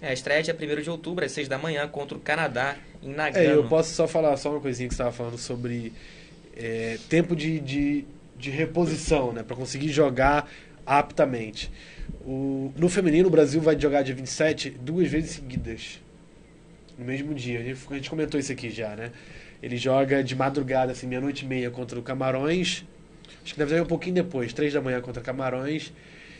É, 0.00 0.08
a 0.08 0.12
estreia 0.12 0.40
é 0.40 0.42
dia 0.42 0.54
1 0.54 0.82
de 0.82 0.90
outubro, 0.90 1.24
às 1.24 1.32
6 1.32 1.48
da 1.48 1.56
manhã, 1.56 1.88
contra 1.88 2.16
o 2.16 2.20
Canadá, 2.20 2.76
em 3.02 3.10
Nagano. 3.10 3.44
É, 3.44 3.54
eu 3.54 3.66
posso 3.66 3.94
só 3.94 4.06
falar 4.06 4.36
só 4.36 4.50
uma 4.50 4.60
coisinha 4.60 4.88
que 4.88 4.94
você 4.94 5.02
estava 5.02 5.16
falando 5.16 5.38
sobre 5.38 5.92
é, 6.56 6.98
tempo 7.08 7.34
de, 7.34 7.58
de, 7.60 8.04
de 8.36 8.50
reposição, 8.50 9.32
né? 9.32 9.42
Para 9.42 9.56
conseguir 9.56 9.88
jogar 9.88 10.50
aptamente. 10.84 11.70
O, 12.24 12.72
no 12.76 12.88
feminino, 12.88 13.28
o 13.28 13.30
Brasil 13.30 13.60
vai 13.60 13.78
jogar 13.78 14.02
dia 14.02 14.14
27 14.14 14.70
duas 14.70 15.08
vezes 15.08 15.30
seguidas. 15.30 16.00
No 16.98 17.04
mesmo 17.04 17.34
dia. 17.34 17.60
A 17.60 17.62
gente, 17.62 17.80
a 17.90 17.94
gente 17.94 18.10
comentou 18.10 18.38
isso 18.38 18.52
aqui 18.52 18.70
já, 18.70 18.94
né? 18.94 19.12
Ele 19.62 19.76
joga 19.76 20.22
de 20.22 20.36
madrugada, 20.36 20.92
assim, 20.92 21.06
meia-noite 21.06 21.44
e 21.44 21.48
meia 21.48 21.70
contra 21.70 21.98
o 21.98 22.02
Camarões. 22.02 22.84
Acho 23.42 23.54
que 23.54 23.58
deve 23.58 23.74
ser 23.74 23.82
um 23.82 23.86
pouquinho 23.86 24.16
depois, 24.16 24.52
três 24.52 24.72
da 24.72 24.80
manhã 24.80 25.00
contra 25.00 25.22
Camarões. 25.22 25.92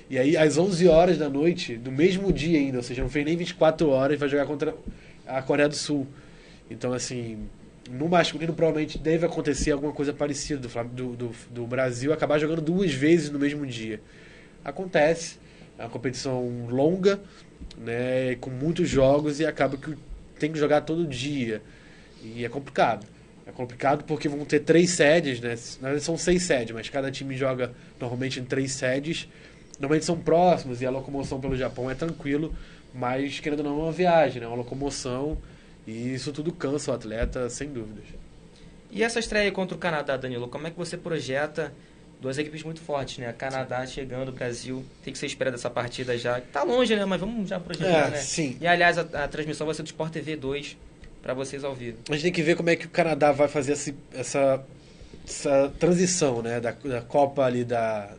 E 0.08 0.18
aí, 0.18 0.36
às 0.36 0.56
11 0.56 0.86
horas 0.86 1.18
da 1.18 1.28
noite, 1.28 1.76
do 1.76 1.90
mesmo 1.90 2.32
dia 2.32 2.58
ainda, 2.58 2.76
ou 2.78 2.82
seja, 2.82 3.02
não 3.02 3.10
fez 3.10 3.24
nem 3.24 3.36
24 3.36 3.88
horas, 3.88 4.18
vai 4.18 4.28
jogar 4.28 4.46
contra 4.46 4.74
a 5.26 5.42
Coreia 5.42 5.68
do 5.68 5.74
Sul. 5.74 6.06
Então, 6.70 6.92
assim, 6.92 7.38
no 7.90 8.08
masculino 8.08 8.52
provavelmente 8.52 8.98
deve 8.98 9.26
acontecer 9.26 9.72
alguma 9.72 9.92
coisa 9.92 10.12
parecida 10.12 10.68
do, 10.84 11.16
do, 11.16 11.30
do 11.50 11.66
Brasil 11.66 12.12
acabar 12.12 12.38
jogando 12.38 12.60
duas 12.60 12.92
vezes 12.92 13.30
no 13.30 13.38
mesmo 13.38 13.66
dia. 13.66 14.00
Acontece, 14.64 15.38
é 15.78 15.82
uma 15.82 15.90
competição 15.90 16.66
longa, 16.68 17.20
né, 17.78 18.36
com 18.36 18.50
muitos 18.50 18.88
jogos 18.88 19.40
e 19.40 19.46
acaba 19.46 19.76
que 19.76 19.96
tem 20.38 20.52
que 20.52 20.58
jogar 20.58 20.82
todo 20.82 21.06
dia. 21.06 21.62
E 22.22 22.44
é 22.44 22.48
complicado. 22.48 23.06
É 23.46 23.52
complicado 23.52 24.04
porque 24.04 24.28
vão 24.28 24.44
ter 24.44 24.60
três 24.60 24.90
sedes, 24.90 25.40
né? 25.40 25.50
Na 25.80 25.88
verdade 25.88 26.04
são 26.04 26.18
seis 26.18 26.42
sedes, 26.42 26.74
mas 26.74 26.88
cada 26.88 27.12
time 27.12 27.36
joga 27.36 27.72
normalmente 28.00 28.40
em 28.40 28.44
três 28.44 28.72
sedes. 28.72 29.28
Normalmente 29.78 30.04
são 30.04 30.18
próximos 30.18 30.80
e 30.80 30.86
a 30.86 30.90
locomoção 30.90 31.40
pelo 31.40 31.56
Japão 31.56 31.90
é 31.90 31.94
tranquilo, 31.94 32.54
mas 32.94 33.40
querendo 33.40 33.60
ou 33.60 33.64
não 33.66 33.80
é 33.80 33.82
uma 33.84 33.92
viagem, 33.92 34.40
né? 34.40 34.46
Uma 34.46 34.56
locomoção 34.56 35.36
e 35.86 36.14
isso 36.14 36.32
tudo 36.32 36.50
cansa 36.52 36.90
o 36.90 36.94
atleta, 36.94 37.48
sem 37.50 37.68
dúvidas. 37.68 38.04
E 38.90 39.02
essa 39.02 39.18
estreia 39.18 39.50
contra 39.52 39.76
o 39.76 39.78
Canadá, 39.78 40.16
Danilo, 40.16 40.48
como 40.48 40.66
é 40.66 40.70
que 40.70 40.76
você 40.78 40.96
projeta 40.96 41.72
duas 42.20 42.38
equipes 42.38 42.62
muito 42.62 42.80
fortes, 42.80 43.18
né? 43.18 43.30
Canadá 43.32 43.84
chegando, 43.86 44.32
Brasil. 44.32 44.78
O 44.78 45.04
que 45.04 45.12
que 45.12 45.18
você 45.18 45.26
espera 45.26 45.50
dessa 45.50 45.68
partida 45.68 46.16
já? 46.16 46.40
Tá 46.40 46.62
longe, 46.62 46.96
né? 46.96 47.04
Mas 47.04 47.20
vamos 47.20 47.48
já 47.48 47.60
projetar, 47.60 48.08
É, 48.08 48.10
né? 48.12 48.16
sim. 48.18 48.56
E 48.60 48.66
aliás, 48.66 48.96
a, 48.96 49.02
a 49.24 49.28
transmissão 49.28 49.66
vai 49.66 49.74
ser 49.74 49.82
do 49.82 49.86
Sport 49.86 50.12
TV 50.12 50.36
2 50.36 50.76
para 51.22 51.34
vocês 51.34 51.62
ao 51.64 51.74
vivo. 51.74 51.98
A 52.08 52.12
gente 52.14 52.22
tem 52.22 52.32
que 52.32 52.42
ver 52.42 52.56
como 52.56 52.70
é 52.70 52.76
que 52.76 52.86
o 52.86 52.88
Canadá 52.90 53.32
vai 53.32 53.48
fazer 53.48 53.72
esse- 53.72 53.94
essa, 54.14 54.64
essa 55.28 55.70
transição, 55.78 56.40
né? 56.40 56.58
Da, 56.60 56.70
da 56.70 57.02
Copa 57.02 57.42
ali 57.44 57.64
da. 57.64 58.14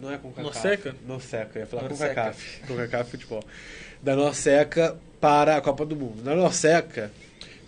Não 0.00 0.10
é 0.10 0.18
com 0.18 0.32
Norseca? 0.40 0.94
Norseca, 1.06 1.58
eu 1.58 1.60
ia 1.60 1.66
falar 1.66 1.82
com 1.82 1.88
Norseca. 1.90 2.14
CACAF. 2.14 2.60
Com 2.66 2.76
CACAF 2.76 3.10
futebol. 3.10 3.44
Da 4.02 4.16
Norseca 4.16 4.96
para 5.20 5.56
a 5.56 5.60
Copa 5.60 5.84
do 5.84 5.94
Mundo. 5.94 6.22
Na 6.24 6.34
Norseca, 6.34 7.12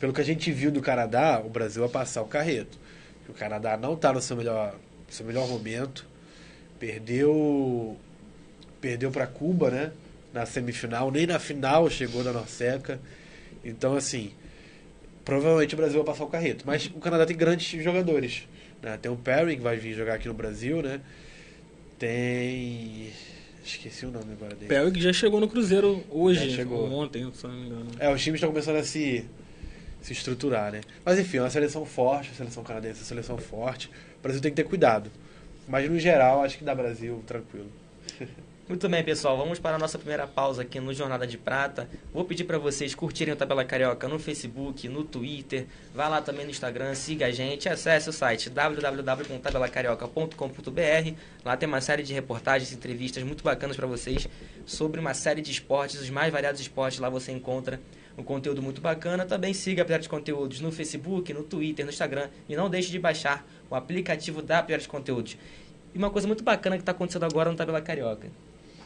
pelo 0.00 0.12
que 0.12 0.20
a 0.20 0.24
gente 0.24 0.50
viu 0.50 0.70
do 0.70 0.80
Canadá, 0.80 1.40
o 1.44 1.48
Brasil 1.48 1.82
vai 1.82 1.90
passar 1.90 2.22
o 2.22 2.26
carreto. 2.26 2.78
O 3.28 3.32
Canadá 3.32 3.76
não 3.76 3.94
está 3.94 4.12
no 4.12 4.20
seu 4.20 4.36
melhor, 4.36 4.74
seu 5.08 5.24
melhor 5.24 5.48
momento. 5.48 6.06
Perdeu. 6.78 7.96
Perdeu 8.80 9.10
para 9.10 9.26
Cuba, 9.26 9.70
né? 9.70 9.92
Na 10.32 10.44
semifinal, 10.44 11.10
nem 11.10 11.26
na 11.26 11.38
final 11.38 11.88
chegou 11.88 12.24
da 12.24 12.32
Norseca. 12.32 13.00
Então, 13.64 13.96
assim, 13.96 14.32
provavelmente 15.24 15.74
o 15.74 15.76
Brasil 15.76 16.02
vai 16.02 16.12
passar 16.12 16.24
o 16.24 16.28
carreto. 16.28 16.64
Mas 16.66 16.86
o 16.86 17.00
Canadá 17.00 17.24
tem 17.24 17.36
grandes 17.36 17.82
jogadores. 17.82 18.46
Né? 18.82 18.98
Tem 19.00 19.10
o 19.10 19.16
Perry, 19.16 19.56
que 19.56 19.62
vai 19.62 19.76
vir 19.76 19.94
jogar 19.94 20.14
aqui 20.14 20.28
no 20.28 20.34
Brasil, 20.34 20.82
né? 20.82 21.00
Tem. 22.04 23.08
Esqueci 23.64 24.04
o 24.04 24.10
nome 24.10 24.32
agora 24.34 24.54
dele. 24.54 24.90
Que 24.90 25.00
já 25.00 25.10
chegou 25.10 25.40
no 25.40 25.48
Cruzeiro 25.48 26.04
hoje, 26.10 26.50
É, 26.50 26.54
chegou. 26.54 26.80
ou 26.80 26.92
ontem, 26.92 27.32
se 27.32 27.46
não 27.46 27.54
me 27.54 27.66
engano. 27.66 27.86
É, 27.98 28.12
os 28.12 28.22
times 28.22 28.36
estão 28.36 28.50
começando 28.50 28.76
a 28.76 28.84
se, 28.84 29.24
se 30.02 30.12
estruturar, 30.12 30.70
né? 30.70 30.82
Mas 31.02 31.18
enfim, 31.18 31.38
é 31.38 31.40
uma 31.40 31.48
seleção 31.48 31.86
forte, 31.86 32.28
a 32.30 32.34
seleção 32.34 32.62
canadense 32.62 32.98
é 32.98 33.00
uma 33.00 33.06
seleção 33.06 33.38
forte. 33.38 33.90
O 34.18 34.22
Brasil 34.22 34.42
tem 34.42 34.50
que 34.50 34.56
ter 34.56 34.68
cuidado. 34.68 35.10
Mas 35.66 35.90
no 35.90 35.98
geral, 35.98 36.42
acho 36.44 36.58
que 36.58 36.64
dá 36.64 36.74
Brasil 36.74 37.24
tranquilo. 37.26 37.70
Muito 38.66 38.88
bem, 38.88 39.04
pessoal. 39.04 39.36
Vamos 39.36 39.58
para 39.58 39.76
a 39.76 39.78
nossa 39.78 39.98
primeira 39.98 40.26
pausa 40.26 40.62
aqui 40.62 40.80
no 40.80 40.94
Jornada 40.94 41.26
de 41.26 41.36
Prata. 41.36 41.86
Vou 42.14 42.24
pedir 42.24 42.44
para 42.44 42.56
vocês 42.56 42.94
curtirem 42.94 43.34
o 43.34 43.36
Tabela 43.36 43.62
Carioca 43.62 44.08
no 44.08 44.18
Facebook, 44.18 44.88
no 44.88 45.04
Twitter. 45.04 45.66
Vá 45.94 46.08
lá 46.08 46.22
também 46.22 46.46
no 46.46 46.50
Instagram, 46.50 46.94
siga 46.94 47.26
a 47.26 47.30
gente. 47.30 47.68
Acesse 47.68 48.08
o 48.08 48.12
site 48.12 48.48
www.tabelacarioca.com.br. 48.48 51.14
Lá 51.44 51.58
tem 51.58 51.68
uma 51.68 51.82
série 51.82 52.02
de 52.02 52.14
reportagens, 52.14 52.72
entrevistas 52.72 53.22
muito 53.22 53.44
bacanas 53.44 53.76
para 53.76 53.86
vocês 53.86 54.26
sobre 54.64 54.98
uma 54.98 55.12
série 55.12 55.42
de 55.42 55.50
esportes, 55.50 56.00
os 56.00 56.08
mais 56.08 56.32
variados 56.32 56.58
esportes. 56.58 56.98
Lá 56.98 57.10
você 57.10 57.32
encontra 57.32 57.78
um 58.16 58.22
conteúdo 58.22 58.62
muito 58.62 58.80
bacana. 58.80 59.26
Também 59.26 59.52
siga 59.52 59.82
a 59.82 59.84
Pior 59.84 60.00
de 60.00 60.08
Conteúdos 60.08 60.62
no 60.62 60.72
Facebook, 60.72 61.34
no 61.34 61.42
Twitter, 61.42 61.84
no 61.84 61.92
Instagram. 61.92 62.30
E 62.48 62.56
não 62.56 62.70
deixe 62.70 62.90
de 62.90 62.98
baixar 62.98 63.46
o 63.68 63.74
aplicativo 63.74 64.40
da 64.40 64.62
Pior 64.62 64.78
de 64.78 64.88
Conteúdos. 64.88 65.36
E 65.94 65.98
uma 65.98 66.08
coisa 66.08 66.26
muito 66.26 66.42
bacana 66.42 66.76
que 66.76 66.82
está 66.82 66.92
acontecendo 66.92 67.24
agora 67.24 67.50
no 67.50 67.56
Tabela 67.56 67.82
Carioca. 67.82 68.30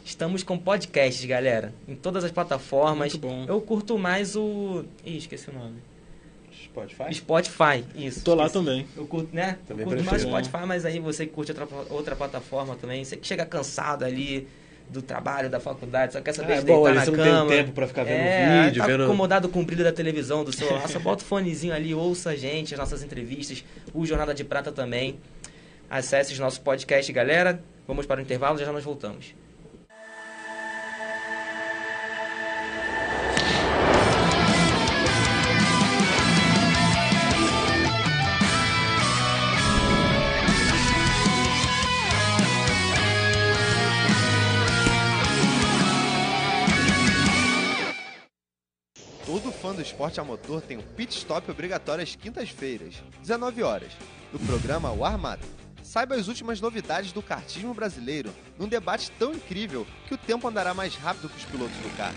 Estamos 0.09 0.43
com 0.43 0.57
podcasts, 0.57 1.23
galera. 1.27 1.71
Em 1.87 1.95
todas 1.95 2.25
as 2.25 2.31
plataformas. 2.31 3.13
Muito 3.13 3.19
bom. 3.19 3.45
Eu 3.47 3.61
curto 3.61 3.99
mais 3.99 4.35
o. 4.35 4.83
Ih, 5.05 5.19
esqueci 5.19 5.51
o 5.51 5.53
nome. 5.53 5.77
Spotify? 6.65 7.15
Spotify, 7.15 7.85
isso. 7.95 8.25
Tô 8.25 8.35
lá 8.35 8.47
esqueci. 8.47 8.65
também. 8.65 8.87
Eu 8.97 9.07
curto, 9.07 9.29
né? 9.35 9.59
Também 9.69 9.85
eu 9.85 9.89
curto 9.91 10.03
mais 10.05 10.23
prefiro. 10.23 10.31
Spotify, 10.45 10.67
mas 10.67 10.87
aí 10.87 10.99
você 10.99 11.27
que 11.27 11.33
curte 11.35 11.53
outra, 11.53 11.69
outra 11.91 12.17
plataforma 12.17 12.75
também. 12.77 13.05
Você 13.05 13.19
que 13.19 13.27
chega 13.27 13.45
cansado 13.45 14.03
ali 14.03 14.49
do 14.89 15.03
trabalho, 15.03 15.51
da 15.51 15.61
faculdade, 15.61 16.15
só 16.15 16.23
quer 16.23 16.33
saber 16.33 16.55
Ah, 16.55 16.57
é 16.57 16.61
de 16.61 16.65
bom, 16.67 16.85
deitar 16.85 16.89
ali 16.89 16.99
na 16.99 17.05
você 17.05 17.11
não 17.11 17.25
tem 17.25 17.33
cama. 17.35 17.51
tempo 17.51 17.73
pra 17.73 17.87
ficar 17.87 18.05
vendo 18.05 18.15
é, 18.17 18.65
vídeo, 18.65 18.81
tá 18.81 18.87
vendo- 18.87 19.05
acomodado 19.05 19.49
com 19.51 19.61
o 19.61 19.65
brilho 19.65 19.85
da 19.85 19.93
televisão, 19.93 20.43
do 20.43 20.53
celular. 20.55 20.89
Só 20.89 20.99
bota 20.99 21.23
o 21.23 21.27
fonezinho 21.27 21.75
ali, 21.75 21.95
ouça 21.95 22.31
a 22.31 22.37
gente, 22.37 22.73
as 22.73 22.81
nossas 22.81 23.03
entrevistas, 23.03 23.63
o 23.93 24.07
Jornada 24.07 24.33
de 24.33 24.43
Prata 24.43 24.73
também. 24.73 25.19
Acesse 25.91 26.33
os 26.33 26.39
nossos 26.39 26.59
podcasts, 26.59 27.15
galera. 27.15 27.63
Vamos 27.87 28.07
para 28.07 28.19
o 28.21 28.23
intervalo, 28.23 28.57
já 28.57 28.65
já 28.65 28.73
nós 28.73 28.85
voltamos. 28.85 29.35
Do 49.79 49.83
esporte 49.83 50.21
a 50.21 50.25
motor 50.25 50.61
tem 50.61 50.77
um 50.77 50.83
pit 50.83 51.17
stop 51.17 51.49
obrigatório 51.49 52.03
às 52.03 52.17
quintas-feiras, 52.17 52.97
19 53.21 53.63
horas, 53.63 53.93
no 54.33 54.39
programa 54.41 54.91
O 54.91 55.05
Armado. 55.05 55.47
Saiba 55.85 56.17
as 56.17 56.27
últimas 56.27 56.61
novidades 56.61 57.13
do 57.13 57.23
kartismo 57.23 57.73
brasileiro, 57.73 58.35
num 58.59 58.67
debate 58.67 59.11
tão 59.13 59.33
incrível 59.33 59.87
que 60.09 60.15
o 60.15 60.19
tempo 60.19 60.49
andará 60.49 60.75
mais 60.75 60.97
rápido 60.97 61.29
que 61.29 61.37
os 61.37 61.45
pilotos 61.45 61.77
do 61.77 61.97
kart. 61.97 62.17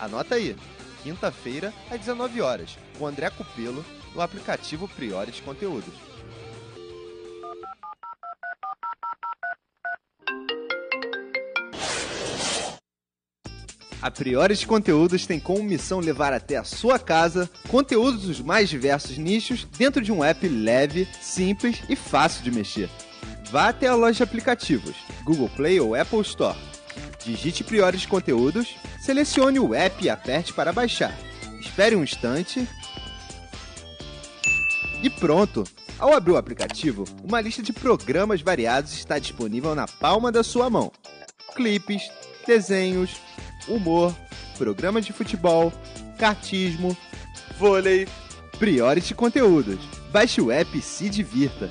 Anota 0.00 0.34
aí, 0.34 0.56
quinta-feira, 1.04 1.72
às 1.88 2.00
19 2.00 2.40
horas, 2.40 2.76
com 2.98 3.06
André 3.06 3.30
Cupelo, 3.30 3.84
no 4.12 4.20
aplicativo 4.20 4.88
Priores 4.88 5.38
Conteúdos. 5.38 5.94
A 14.00 14.12
Priores 14.12 14.64
Conteúdos 14.64 15.26
tem 15.26 15.40
como 15.40 15.62
missão 15.62 15.98
levar 15.98 16.32
até 16.32 16.56
a 16.56 16.62
sua 16.62 17.00
casa 17.00 17.50
conteúdos 17.68 18.22
dos 18.22 18.40
mais 18.40 18.68
diversos 18.68 19.18
nichos 19.18 19.66
dentro 19.76 20.00
de 20.00 20.12
um 20.12 20.22
app 20.22 20.46
leve, 20.46 21.08
simples 21.20 21.82
e 21.88 21.96
fácil 21.96 22.44
de 22.44 22.52
mexer. 22.52 22.88
Vá 23.50 23.68
até 23.68 23.88
a 23.88 23.96
loja 23.96 24.18
de 24.18 24.22
aplicativos, 24.22 24.94
Google 25.24 25.48
Play 25.48 25.80
ou 25.80 25.96
Apple 25.96 26.20
Store. 26.20 26.56
Digite 27.24 27.64
Priores 27.64 28.06
Conteúdos, 28.06 28.76
selecione 29.00 29.58
o 29.58 29.74
app 29.74 30.04
e 30.04 30.08
aperte 30.08 30.52
para 30.52 30.72
baixar. 30.72 31.16
Espere 31.60 31.96
um 31.96 32.04
instante. 32.04 32.68
E 35.02 35.10
pronto! 35.10 35.64
Ao 35.98 36.14
abrir 36.14 36.32
o 36.32 36.36
aplicativo, 36.36 37.04
uma 37.24 37.40
lista 37.40 37.60
de 37.60 37.72
programas 37.72 38.40
variados 38.40 38.92
está 38.92 39.18
disponível 39.18 39.74
na 39.74 39.88
palma 39.88 40.30
da 40.30 40.44
sua 40.44 40.70
mão. 40.70 40.92
Clipes, 41.56 42.08
desenhos, 42.46 43.10
humor, 43.66 44.14
programas 44.56 45.04
de 45.04 45.12
futebol, 45.12 45.72
kartismo, 46.18 46.96
vôlei, 47.58 48.06
Priority 48.58 49.14
Conteúdos. 49.14 49.78
Baixe 50.10 50.40
o 50.40 50.50
app 50.50 50.76
e 50.76 50.82
se 50.82 51.08
divirta. 51.08 51.70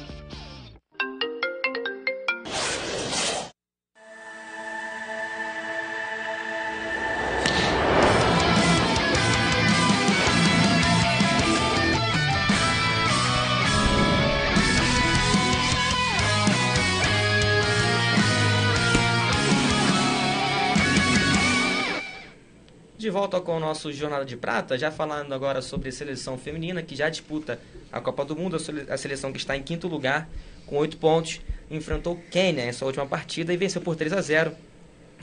Nosso 23.68 23.92
Jornada 23.92 24.24
de 24.24 24.38
Prata, 24.38 24.78
já 24.78 24.90
falando 24.90 25.34
agora 25.34 25.62
sobre 25.62 25.90
a 25.90 25.92
seleção 25.92 26.38
feminina, 26.38 26.82
que 26.82 26.96
já 26.96 27.10
disputa 27.10 27.60
a 27.92 28.00
Copa 28.00 28.24
do 28.24 28.36
Mundo, 28.36 28.56
a 28.56 28.60
sele- 28.60 28.86
a 28.90 28.98
seleção 28.98 29.32
que 29.32 29.38
está 29.38 29.58
em 29.58 29.62
quinto 29.62 29.88
lugar, 29.90 30.30
com 30.66 30.78
oito 30.78 30.96
pontos, 30.98 31.42
enfrentou 31.70 32.14
o 32.14 32.22
Quênia 32.32 32.66
em 32.66 32.72
sua 32.72 32.88
última 32.88 33.06
partida 33.06 33.54
e 33.54 33.58
venceu 33.58 33.82
por 33.82 33.96
3 33.96 34.14
a 34.14 34.22
0 34.22 34.52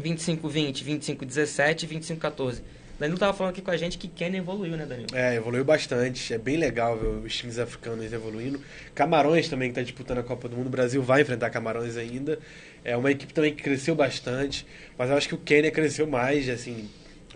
25-20, 0.00 0.82
25-17 0.84 1.84
e 1.84 1.86
25-14. 1.86 2.60
Danilo 2.98 3.16
estava 3.16 3.32
falando 3.32 3.52
aqui 3.52 3.62
com 3.62 3.70
a 3.70 3.76
gente 3.76 3.96
que 3.98 4.06
Quênia 4.06 4.38
evoluiu, 4.38 4.76
né, 4.76 4.84
Danilo? 4.86 5.08
É, 5.14 5.34
evoluiu 5.34 5.64
bastante. 5.64 6.32
É 6.34 6.38
bem 6.38 6.56
legal 6.56 6.96
ver 6.96 7.06
os 7.08 7.34
times 7.36 7.58
africanos 7.58 8.12
evoluindo. 8.12 8.60
Camarões 8.94 9.48
também, 9.48 9.68
que 9.68 9.72
está 9.72 9.82
disputando 9.82 10.18
a 10.18 10.22
Copa 10.22 10.48
do 10.48 10.56
Mundo. 10.56 10.66
O 10.66 10.70
Brasil 10.70 11.02
vai 11.02 11.22
enfrentar 11.22 11.50
Camarões 11.50 11.96
ainda. 11.96 12.38
É 12.84 12.96
uma 12.96 13.10
equipe 13.10 13.32
também 13.32 13.52
que 13.54 13.62
cresceu 13.62 13.94
bastante. 13.96 14.64
Mas 14.98 15.10
eu 15.10 15.16
acho 15.16 15.28
que 15.28 15.34
o 15.34 15.38
Quênia 15.38 15.70
cresceu 15.72 16.06
mais, 16.06 16.48
assim. 16.48 16.88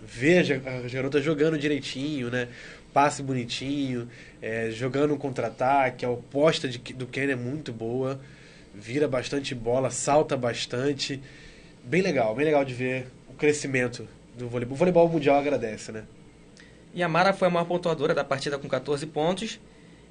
Veja 0.03 0.61
as 0.85 0.91
garotas 0.93 1.23
jogando 1.23 1.57
direitinho, 1.57 2.29
né? 2.29 2.47
Passe 2.93 3.21
bonitinho, 3.21 4.09
é, 4.41 4.71
jogando 4.71 5.13
um 5.13 5.17
contra-ataque. 5.17 6.05
A 6.05 6.09
oposta 6.09 6.67
de- 6.67 6.79
do 6.93 7.05
Quênia 7.05 7.33
é 7.33 7.35
muito 7.35 7.71
boa. 7.71 8.19
Vira 8.73 9.07
bastante 9.07 9.53
bola, 9.53 9.89
salta 9.91 10.35
bastante. 10.37 11.21
Bem 11.83 12.01
legal, 12.01 12.33
bem 12.35 12.45
legal 12.45 12.63
de 12.65 12.73
ver 12.73 13.07
o 13.29 13.33
crescimento 13.33 14.07
do 14.37 14.47
voleibol. 14.47 14.75
O 14.75 14.77
voleibol 14.77 15.09
mundial 15.09 15.37
agradece, 15.37 15.91
né? 15.91 16.03
E 16.93 17.03
a 17.03 17.07
Mara 17.07 17.33
foi 17.33 17.47
a 17.47 17.51
maior 17.51 17.65
pontuadora 17.65 18.13
da 18.15 18.23
partida 18.23 18.57
com 18.57 18.67
14 18.67 19.05
pontos. 19.05 19.59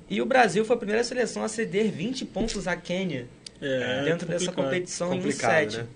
E 0.09 0.23
o 0.23 0.27
Brasil 0.27 0.65
foi 0.65 0.77
a 0.77 0.79
primeira 0.79 1.03
seleção 1.05 1.43
a 1.43 1.49
ceder 1.49 1.91
20 1.91 2.25
pontos 2.25 2.67
à 2.69 2.77
Quênia 2.77 3.27
É, 3.61 4.05
dentro 4.05 4.27
dessa 4.29 4.47
complicado. 4.47 4.65
competição 4.65 5.09
em 5.09 5.19
um 5.19 5.23
Complicado, 5.23 5.71
set. 5.73 5.77
né? 5.79 5.87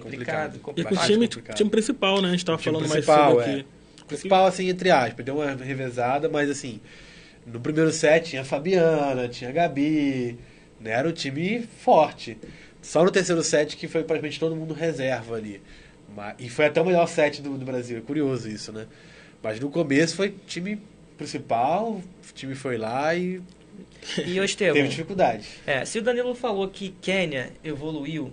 Complicado, 0.00 0.58
Complicado. 0.58 0.92
E 0.92 0.96
com 0.96 1.02
o 1.02 1.06
time, 1.06 1.26
complicado. 1.28 1.56
time 1.56 1.70
principal, 1.70 2.22
né? 2.22 2.28
A 2.28 2.30
gente 2.32 2.44
tava 2.44 2.58
falando 2.58 2.88
mais 2.88 2.92
principal, 2.92 3.30
cedo 3.30 3.40
é. 3.40 3.52
aqui. 3.52 3.66
Principal, 4.06 4.46
assim, 4.46 4.68
entre 4.68 4.90
aspas, 4.90 5.24
deu 5.24 5.36
uma 5.36 5.54
revezada, 5.54 6.28
mas 6.28 6.48
assim, 6.50 6.80
no 7.46 7.60
primeiro 7.60 7.92
set 7.92 8.30
tinha 8.30 8.42
a 8.42 8.44
Fabiana, 8.44 9.28
tinha 9.28 9.50
a 9.50 9.52
Gabi, 9.52 10.38
né? 10.80 10.92
Era 10.92 11.08
um 11.08 11.12
time 11.12 11.68
forte. 11.78 12.38
Só 12.80 13.04
no 13.04 13.10
terceiro 13.10 13.42
set 13.42 13.76
que 13.76 13.86
foi 13.86 14.02
praticamente 14.04 14.40
todo 14.40 14.56
mundo 14.56 14.72
reserva 14.72 15.36
ali. 15.36 15.60
E 16.38 16.48
foi 16.48 16.66
até 16.66 16.80
o 16.80 16.84
melhor 16.84 17.06
set 17.06 17.42
do, 17.42 17.56
do 17.56 17.64
Brasil, 17.64 17.98
é 17.98 18.00
curioso 18.00 18.48
isso, 18.48 18.72
né? 18.72 18.86
Mas 19.42 19.60
no 19.60 19.70
começo 19.70 20.16
foi 20.16 20.34
time 20.46 20.80
principal, 21.16 21.92
o 21.92 22.32
time 22.34 22.54
foi 22.54 22.76
lá 22.76 23.14
e 23.14 23.40
E 24.26 24.40
o 24.40 24.44
Estevão, 24.44 24.74
teve 24.74 24.88
dificuldade. 24.88 25.46
é, 25.66 25.84
se 25.84 25.98
o 25.98 26.02
Danilo 26.02 26.34
falou 26.34 26.68
que 26.68 26.94
Quênia 27.00 27.52
evoluiu, 27.62 28.32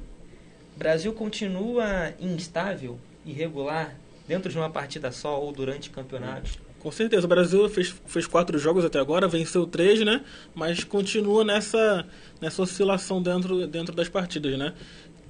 Brasil 0.78 1.14
continua 1.14 2.14
instável, 2.20 3.00
irregular, 3.26 3.96
dentro 4.28 4.52
de 4.52 4.58
uma 4.58 4.70
partida 4.70 5.12
só 5.12 5.40
ou 5.42 5.52
durante 5.52 5.90
campeonatos. 5.90 6.58
Com 6.80 6.92
certeza, 6.92 7.26
o 7.26 7.30
Brasil 7.30 7.68
fez, 7.70 7.96
fez 8.06 8.28
quatro 8.28 8.60
jogos 8.60 8.86
até 8.86 9.00
agora, 9.00 9.28
venceu 9.28 9.66
três, 9.66 10.00
né? 10.02 10.22
Mas 10.54 10.84
continua 10.84 11.44
nessa, 11.44 12.06
nessa 12.40 12.62
oscilação 12.62 13.22
dentro, 13.22 13.66
dentro 13.66 13.96
das 13.96 14.08
partidas, 14.08 14.58
né? 14.58 14.74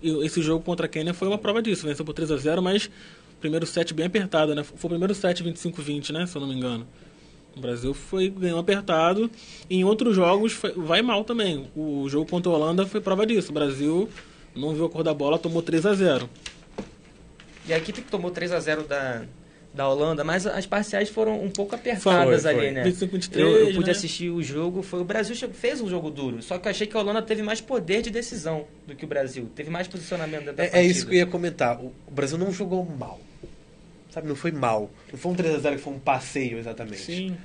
E 0.04 0.10
esse 0.26 0.42
jogo 0.42 0.64
contra 0.64 0.86
a 0.86 0.90
Quênia 0.90 1.14
foi 1.14 1.28
uma 1.28 1.38
prova 1.38 1.62
disso, 1.62 1.88
venceu 1.88 2.04
por 2.04 2.14
3 2.14 2.32
a 2.32 2.38
0 2.38 2.62
mas 2.62 2.90
primeiro 3.40 3.66
set 3.66 3.94
bem 3.94 4.06
apertado, 4.08 4.54
né? 4.54 4.64
Foi 4.64 4.88
o 4.88 4.90
primeiro 4.90 5.16
set 5.16 5.42
25-20, 5.44 6.12
né? 6.12 6.26
Se 6.26 6.36
eu 6.36 6.42
não 6.42 6.48
me 6.48 6.56
engano. 6.56 6.86
O 7.56 7.60
Brasil 7.62 7.94
foi 7.94 8.28
ganhou 8.28 8.60
apertado. 8.60 9.32
E 9.70 9.78
em 9.78 9.84
outros 9.86 10.14
jogos 10.14 10.52
foi- 10.52 10.74
vai 10.74 11.02
mal 11.02 11.24
também. 11.24 11.68
O 11.74 12.10
jogo 12.10 12.30
contra 12.30 12.52
a 12.52 12.56
Holanda 12.56 12.86
foi 12.86 13.00
prova 13.00 13.26
disso. 13.26 13.52
O 13.52 13.54
Brasil 13.54 14.10
não 14.56 14.74
viu 14.74 14.86
a 14.86 14.90
cor 14.90 15.04
da 15.04 15.14
bola, 15.14 15.38
tomou 15.38 15.62
3 15.62 15.86
a 15.86 15.94
0 15.94 16.30
E 17.68 17.74
a 17.74 17.78
equipe 17.78 18.02
que 18.02 18.10
tomou 18.12 18.32
3 18.32 18.52
a 18.52 18.60
0 18.60 18.84
da, 18.84 19.24
da 19.74 19.88
Holanda, 19.90 20.24
mas 20.24 20.46
as 20.48 20.66
parciais 20.66 21.10
foram 21.10 21.44
um 21.44 21.50
pouco 21.50 21.76
apertadas 21.76 22.42
Foi, 22.44 22.52
ali, 22.52 22.60
foi. 22.60 22.72
né? 22.72 22.84
25, 22.84 23.12
23, 23.14 23.46
eu, 23.46 23.58
eu 23.58 23.74
pude 23.76 23.86
né? 23.88 23.92
assistir 23.92 24.30
o 24.30 24.42
jogo, 24.42 24.82
foi 24.82 25.02
o 25.02 25.04
Brasil 25.04 25.36
fez 25.54 25.82
um 25.82 25.90
jogo 25.90 26.10
duro, 26.10 26.42
só 26.42 26.58
que 26.58 26.68
eu 26.68 26.72
achei 26.72 26.88
que 26.88 26.96
a 26.96 27.00
Holanda 27.00 27.22
teve 27.22 27.42
mais 27.44 27.60
poder 27.60 28.02
de 28.02 28.10
decisão 28.10 28.66
do 28.88 28.96
que 28.96 29.04
o 29.06 29.08
Brasil, 29.08 29.50
teve 29.56 29.70
mais 29.70 29.88
posicionamento 29.88 30.42
dentro 30.46 30.56
da 30.58 30.64
É, 30.64 30.68
é 30.68 30.70
partida. 30.70 30.92
isso 30.92 31.06
que 31.08 31.16
eu 31.16 31.20
ia 31.20 31.26
comentar. 31.26 31.80
O, 31.80 31.94
o 32.08 32.12
Brasil 32.12 32.38
não 32.38 32.52
jogou 32.52 32.86
mal. 32.86 33.20
Sabe, 34.12 34.28
não 34.30 34.36
foi 34.36 34.52
mal. 34.54 34.90
Não 35.12 35.20
foi 35.20 35.32
um 35.34 35.36
3x0 35.36 35.72
que 35.76 35.82
foi 35.82 35.94
um 35.94 36.00
passeio 36.00 36.58
exatamente. 36.58 37.02
Sim. 37.02 37.38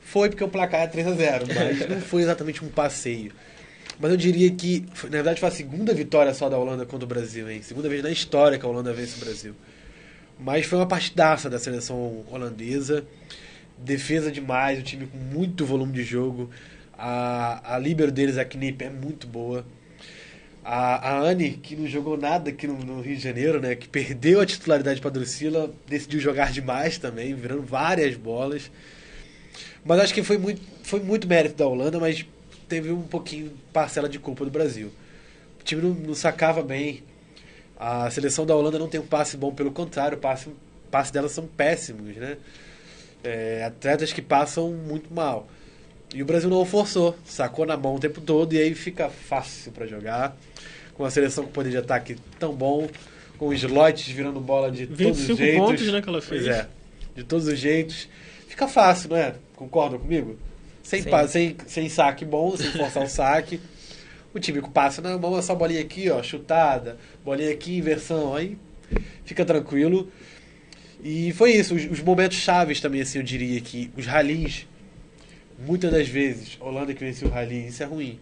Foi 0.00 0.28
porque 0.28 0.44
o 0.44 0.48
placar 0.48 0.82
é 0.82 0.86
3x0, 0.86 1.52
mas 1.52 1.88
não 1.90 2.00
foi 2.00 2.22
exatamente 2.22 2.64
um 2.64 2.68
passeio. 2.68 3.32
Mas 4.02 4.10
eu 4.10 4.16
diria 4.16 4.50
que, 4.50 4.84
na 5.04 5.10
verdade, 5.10 5.38
foi 5.38 5.48
a 5.48 5.52
segunda 5.52 5.94
vitória 5.94 6.34
só 6.34 6.48
da 6.48 6.58
Holanda 6.58 6.84
contra 6.84 7.04
o 7.04 7.08
Brasil, 7.08 7.48
hein? 7.48 7.62
Segunda 7.62 7.88
vez 7.88 8.02
na 8.02 8.10
história 8.10 8.58
que 8.58 8.66
a 8.66 8.68
Holanda 8.68 8.92
vence 8.92 9.16
o 9.16 9.24
Brasil. 9.24 9.54
Mas 10.40 10.66
foi 10.66 10.76
uma 10.80 10.88
partidaça 10.88 11.48
da 11.48 11.56
seleção 11.56 12.24
holandesa. 12.28 13.04
Defesa 13.78 14.32
demais, 14.32 14.80
o 14.80 14.82
time 14.82 15.06
com 15.06 15.16
muito 15.16 15.64
volume 15.64 15.92
de 15.92 16.02
jogo. 16.02 16.50
A, 16.98 17.76
a 17.76 17.78
líbero 17.78 18.10
deles, 18.10 18.38
a 18.38 18.44
Knip, 18.44 18.82
é 18.82 18.90
muito 18.90 19.28
boa. 19.28 19.64
A, 20.64 21.10
a 21.10 21.20
Anne, 21.20 21.52
que 21.52 21.76
não 21.76 21.86
jogou 21.86 22.16
nada 22.16 22.50
aqui 22.50 22.66
no, 22.66 22.76
no 22.76 23.00
Rio 23.02 23.14
de 23.14 23.22
Janeiro, 23.22 23.60
né? 23.60 23.76
Que 23.76 23.86
perdeu 23.86 24.40
a 24.40 24.46
titularidade 24.46 25.00
para 25.00 25.12
Drusila, 25.12 25.72
decidiu 25.86 26.18
jogar 26.18 26.50
demais 26.50 26.98
também, 26.98 27.36
virando 27.36 27.62
várias 27.62 28.16
bolas. 28.16 28.68
Mas 29.84 30.00
acho 30.00 30.12
que 30.12 30.24
foi 30.24 30.38
muito, 30.38 30.60
foi 30.82 30.98
muito 30.98 31.28
mérito 31.28 31.54
da 31.54 31.68
Holanda, 31.68 32.00
mas 32.00 32.26
teve 32.72 32.90
um 32.90 33.02
pouquinho 33.02 33.52
parcela 33.70 34.08
de 34.08 34.18
culpa 34.18 34.46
do 34.46 34.50
Brasil. 34.50 34.90
O 35.60 35.62
time 35.62 35.82
não, 35.82 35.90
não 35.90 36.14
sacava 36.14 36.62
bem. 36.62 37.02
A 37.78 38.10
seleção 38.10 38.46
da 38.46 38.56
Holanda 38.56 38.78
não 38.78 38.88
tem 38.88 38.98
um 38.98 39.06
passe 39.06 39.36
bom, 39.36 39.52
pelo 39.52 39.70
contrário, 39.70 40.16
o 40.16 40.20
passe, 40.20 40.48
passe 40.90 41.12
delas 41.12 41.32
são 41.32 41.46
péssimos, 41.46 42.16
né? 42.16 42.38
É, 43.22 43.62
atletas 43.64 44.10
que 44.10 44.22
passam 44.22 44.70
muito 44.70 45.12
mal. 45.12 45.46
E 46.14 46.22
o 46.22 46.24
Brasil 46.24 46.48
não 46.48 46.62
o 46.62 46.64
forçou, 46.64 47.14
sacou 47.26 47.66
na 47.66 47.76
mão 47.76 47.96
o 47.96 48.00
tempo 48.00 48.22
todo 48.22 48.54
e 48.54 48.58
aí 48.58 48.74
fica 48.74 49.10
fácil 49.10 49.70
para 49.70 49.86
jogar. 49.86 50.34
Com 50.94 51.04
a 51.04 51.10
seleção 51.10 51.44
com 51.44 51.52
poder 51.52 51.70
de 51.70 51.76
ataque 51.76 52.16
tão 52.38 52.54
bom, 52.54 52.88
com 53.36 53.48
os 53.48 53.62
lotes 53.62 54.08
virando 54.08 54.40
bola 54.40 54.70
de 54.70 54.86
todos 54.86 55.20
os 55.20 55.26
25 55.26 55.36
jeitos. 55.36 55.66
pontos, 55.66 55.92
né, 55.92 56.00
que 56.00 56.08
ela 56.08 56.22
fez. 56.22 56.44
Pois 56.44 56.56
é, 56.56 56.68
de 57.16 57.22
todos 57.22 57.46
os 57.46 57.58
jeitos. 57.58 58.08
Fica 58.48 58.66
fácil, 58.66 59.10
não 59.10 59.16
é? 59.18 59.34
Concordam 59.56 59.98
comigo? 59.98 60.38
Sem, 61.00 61.10
pa- 61.10 61.26
sem, 61.28 61.56
sem 61.66 61.88
saque 61.88 62.24
bom, 62.24 62.56
sem 62.56 62.70
forçar 62.72 63.02
o 63.04 63.08
saque. 63.08 63.60
O 64.34 64.38
time 64.38 64.60
com 64.60 64.70
passe 64.70 65.00
na 65.00 65.16
mão, 65.18 65.36
é 65.38 65.42
só 65.42 65.54
bolinha 65.54 65.80
aqui, 65.80 66.08
ó, 66.10 66.22
chutada, 66.22 66.96
bolinha 67.24 67.50
aqui, 67.50 67.76
inversão, 67.78 68.34
aí 68.34 68.56
fica 69.24 69.44
tranquilo. 69.44 70.10
E 71.04 71.32
foi 71.32 71.52
isso, 71.52 71.74
os, 71.74 71.84
os 71.90 72.00
momentos 72.00 72.38
chaves 72.38 72.80
também, 72.80 73.00
assim, 73.02 73.18
eu 73.18 73.24
diria 73.24 73.60
que 73.60 73.90
os 73.96 74.06
rallies, 74.06 74.66
muitas 75.58 75.90
das 75.90 76.08
vezes, 76.08 76.56
Holanda 76.60 76.94
que 76.94 77.04
venceu 77.04 77.28
o 77.28 77.30
rally, 77.30 77.66
isso 77.66 77.82
é 77.82 77.86
ruim. 77.86 78.18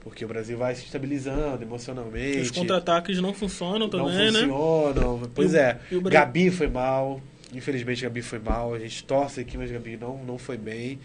Porque 0.00 0.24
o 0.24 0.28
Brasil 0.28 0.58
vai 0.58 0.74
se 0.74 0.84
estabilizando 0.84 1.62
emocionalmente. 1.62 2.40
Os 2.40 2.50
contra-ataques 2.50 3.20
não 3.20 3.32
funcionam 3.32 3.80
não 3.80 3.88
também, 3.88 4.30
né? 4.32 4.40
funcionam. 4.40 5.22
Pois 5.34 5.54
E 5.54 5.56
o- 5.56 5.60
é, 5.60 5.78
o 5.92 6.00
Brasil- 6.00 6.10
Gabi 6.10 6.50
foi 6.50 6.68
mal. 6.68 7.22
Infelizmente, 7.54 8.02
Gabi 8.02 8.20
foi 8.22 8.38
mal. 8.38 8.74
A 8.74 8.78
gente 8.78 9.02
torce 9.04 9.40
aqui, 9.40 9.56
mas 9.56 9.70
Gabi 9.70 9.96
não, 9.96 10.22
não 10.24 10.36
foi 10.36 10.58
bem. 10.58 10.98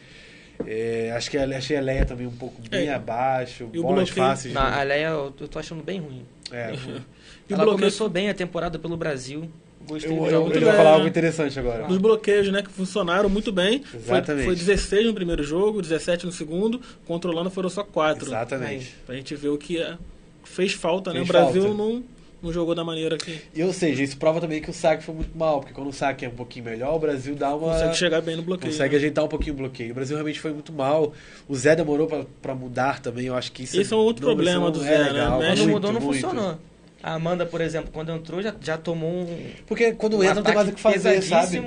É, 0.65 1.11
acho 1.15 1.29
que 1.31 1.37
a, 1.37 1.45
achei 1.57 1.77
a 1.77 1.81
Leia 1.81 2.05
também 2.05 2.27
um 2.27 2.31
pouco 2.35 2.61
bem 2.69 2.87
É. 2.87 2.93
abaixo. 2.93 3.69
E 3.73 3.79
o 3.79 3.81
bolas 3.83 4.05
bloqueio- 4.09 4.27
fáceis. 4.27 4.53
Não, 4.53 4.61
né? 4.63 4.79
a 4.79 4.83
Leia 4.83 5.07
eu 5.07 5.33
eu 5.39 5.47
tô 5.47 5.57
achando 5.59 5.81
bem 5.83 5.99
ruim. 5.99 6.25
É, 6.51 6.73
E 7.49 7.53
o 7.53 7.55
Ela 7.55 7.63
bloqueio- 7.63 7.79
começou 7.79 8.07
bem 8.09 8.29
a 8.29 8.33
temporada 8.33 8.77
pelo 8.77 8.95
Brasil. 8.95 9.49
Gostei 9.87 10.11
eu, 10.11 10.17
do 10.19 10.25
eu, 10.25 10.29
jogo 10.31 10.47
eu 10.49 10.51
vou 10.51 10.61
bem, 10.61 10.71
falar 10.77 10.83
né? 10.83 10.95
algo 10.95 11.07
interessante 11.07 11.57
agora. 11.59 11.87
Nos 11.87 11.97
bloqueios, 11.97 12.51
né, 12.51 12.61
que 12.61 12.69
funcionaram 12.69 13.27
muito 13.29 13.51
bem. 13.51 13.81
Foi, 13.83 13.99
Exatamente. 13.99 14.45
foi 14.45 14.55
16 14.55 15.07
no 15.07 15.13
primeiro 15.15 15.41
jogo, 15.41 15.81
17 15.81 16.25
no 16.27 16.31
segundo. 16.31 16.79
Controlando 17.07 17.49
foram 17.49 17.69
só 17.69 17.83
4. 17.83 18.27
Exatamente. 18.27 18.93
Pra 19.05 19.15
gente 19.15 19.33
ver 19.35 19.49
o 19.49 19.57
que 19.57 19.81
é- 19.81 19.97
fez 20.43 20.73
falta, 20.73 21.11
né? 21.11 21.21
O 21.21 21.25
Fez 21.25 21.29
Brasil 21.29 21.61
falta. 21.63 21.77
não, 21.77 22.03
não 22.41 22.53
jogou 22.53 22.73
da 22.73 22.83
maneira 22.83 23.17
que 23.17 23.39
E, 23.53 23.63
ou 23.63 23.73
seja, 23.73 24.01
isso 24.03 24.17
prova 24.17 24.39
também 24.39 24.61
que 24.61 24.69
o 24.69 24.73
saque 24.73 25.03
foi 25.03 25.15
muito 25.15 25.37
mal. 25.37 25.59
Porque 25.59 25.73
quando 25.73 25.87
o 25.89 25.93
saque 25.93 26.23
é 26.25 26.27
um 26.29 26.35
pouquinho 26.35 26.65
melhor, 26.65 26.95
o 26.95 26.99
Brasil 26.99 27.35
dá 27.35 27.53
uma. 27.55 27.73
consegue 27.73 27.97
chegar 27.97 28.21
bem 28.21 28.35
no 28.35 28.43
bloqueio. 28.43 28.71
Consegue 28.71 28.93
né? 28.93 28.97
ajeitar 28.97 29.25
um 29.25 29.27
pouquinho 29.27 29.53
o 29.53 29.57
bloqueio. 29.57 29.91
O 29.91 29.95
Brasil 29.95 30.15
realmente 30.15 30.39
foi 30.39 30.53
muito 30.53 30.71
mal. 30.71 31.13
O 31.47 31.55
Zé 31.55 31.75
demorou 31.75 32.07
pra, 32.07 32.25
pra 32.41 32.55
mudar 32.55 32.99
também. 32.99 33.25
Eu 33.25 33.35
acho 33.35 33.51
que 33.51 33.63
isso 33.63 33.79
Esse 33.79 33.93
é 33.93 33.95
um 33.95 33.99
outro 33.99 34.25
não- 34.25 34.33
problema 34.35 34.71
do 34.71 34.79
não 34.79 34.85
Zé, 34.85 34.93
é 34.95 34.97
né? 35.03 35.09
legal. 35.11 35.39
Mexe 35.39 35.49
Quando 35.49 35.59
Muito, 35.59 35.71
mudou, 35.73 35.93
não 35.93 36.01
muito. 36.01 36.21
funcionou. 36.21 36.57
A 37.01 37.13
Amanda, 37.13 37.45
por 37.45 37.61
exemplo, 37.61 37.89
quando 37.93 38.11
entrou, 38.11 38.41
já, 38.41 38.53
já 38.61 38.77
tomou 38.77 39.09
um. 39.09 39.51
Porque 39.65 39.93
quando 39.93 40.17
um 40.17 40.23
entra 40.23 40.35
não 40.35 40.43
tem 40.43 40.53
mais 40.55 40.67
o 40.69 40.71
que 40.73 40.81
fazer, 40.81 41.21
sabe? 41.21 41.61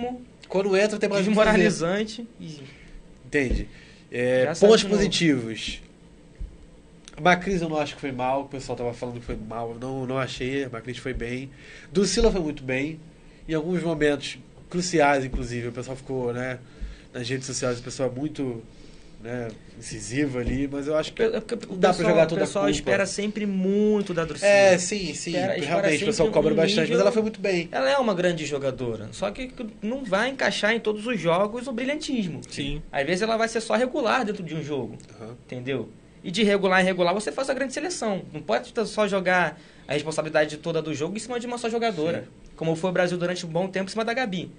Quando 0.49 0.77
entra 0.77 0.99
tem 0.99 1.09
mais 1.09 1.27
o 1.27 1.31
que 1.31 1.35
fazer. 1.35 1.51
desmoralizante. 1.51 2.29
Entende? 3.25 3.69
É, 4.11 4.53
pontos 4.61 4.85
positivos. 4.85 5.81
Macris 7.21 7.61
eu 7.63 7.69
não 7.69 7.77
acho 7.79 7.95
que 7.95 8.01
foi 8.01 8.13
mal, 8.13 8.43
o 8.43 8.49
pessoal 8.49 8.77
tava 8.77 8.93
falando 8.95 9.21
que 9.21 9.27
foi 9.27 9.37
mal, 9.37 9.77
não, 9.81 10.07
não 10.07 10.19
achei, 10.19 10.65
a 10.65 10.69
Macris 10.71 10.99
foi 10.99 11.13
bem. 11.13 11.51
Ducila 11.93 12.31
foi 12.31 12.41
muito 12.41 12.63
bem, 12.63 12.99
em 13.49 13.55
alguns 13.55 13.83
momentos 13.83 14.39
cruciais, 14.71 15.25
inclusive, 15.25 15.69
o 15.69 15.73
pessoal 15.73 15.97
ficou, 15.97 16.33
né, 16.33 16.59
nas 17.13 17.29
redes 17.29 17.47
sociais, 17.47 17.79
o 17.79 17.83
pessoal 17.83 18.09
é 18.11 18.19
muito, 18.19 18.63
né, 19.23 19.49
incisivo 19.79 20.39
ali, 20.39 20.67
mas 20.73 20.87
eu 20.87 20.97
acho 20.97 21.13
que... 21.13 21.23
É 21.23 21.39
porque 21.41 21.55
o 21.67 21.73
Não 21.73 21.79
dá 21.79 21.93
pra 21.93 22.09
jogar 22.09 22.27
toda 22.27 22.41
a 22.41 22.45
O 22.45 22.47
pessoal 22.47 22.69
espera 22.71 23.05
sempre 23.07 23.45
muito 23.47 24.15
da 24.15 24.25
Drusila. 24.25 24.51
É, 24.51 24.79
sim, 24.79 25.13
sim, 25.15 25.31
Espera- 25.37 25.55
realmente, 25.61 26.03
o 26.03 26.07
pessoal 26.07 26.31
cobra 26.31 26.53
um 26.53 26.57
bastante, 26.57 26.81
nível- 26.81 26.93
mas 26.95 27.01
ela 27.03 27.13
foi 27.13 27.23
muito 27.23 27.41
bem. 27.41 27.69
Ela 27.71 27.91
é 27.91 27.99
uma 27.99 28.15
grande 28.15 28.47
jogadora, 28.47 29.09
só 29.13 29.31
que 29.31 29.53
não 29.83 30.03
vai 30.05 30.31
encaixar 30.31 30.73
em 30.73 30.81
todos 30.81 31.07
os 31.07 31.21
jogos 31.21 31.67
o 31.69 31.73
brilhantismo. 31.73 32.41
Sim. 32.49 32.83
Às 32.91 33.05
vezes 33.07 33.23
ela 33.23 33.37
vai 33.37 33.49
ser 33.49 33.61
só 33.61 33.75
regular 33.75 34.25
dentro 34.25 34.43
de 34.43 34.55
um 34.55 34.63
jogo, 34.63 34.97
Aham. 35.21 35.37
entendeu? 35.45 35.91
E 36.25 36.31
de 36.31 36.43
regular 36.43 36.81
em 36.81 36.85
regular 36.85 37.13
você 37.13 37.33
faz 37.33 37.51
a 37.51 37.55
grande 37.55 37.73
seleção. 37.73 38.23
Não 38.33 38.41
pode 38.41 38.73
só 38.87 39.09
jogar 39.09 39.61
a 39.89 39.93
responsabilidade 39.93 40.57
toda 40.59 40.81
do 40.81 40.95
jogo 40.95 41.17
em 41.17 41.19
cima 41.19 41.41
de 41.41 41.47
uma 41.47 41.59
só 41.59 41.69
jogadora. 41.69 42.29
Como 42.55 42.77
foi 42.77 42.91
o 42.91 42.93
Brasil 42.93 43.19
durante 43.19 43.45
um 43.45 43.49
bom 43.49 43.67
tempo 43.67 43.87
em 43.87 43.91
cima 43.91 44.05
da 44.05 44.15
Gabi. 44.15 44.51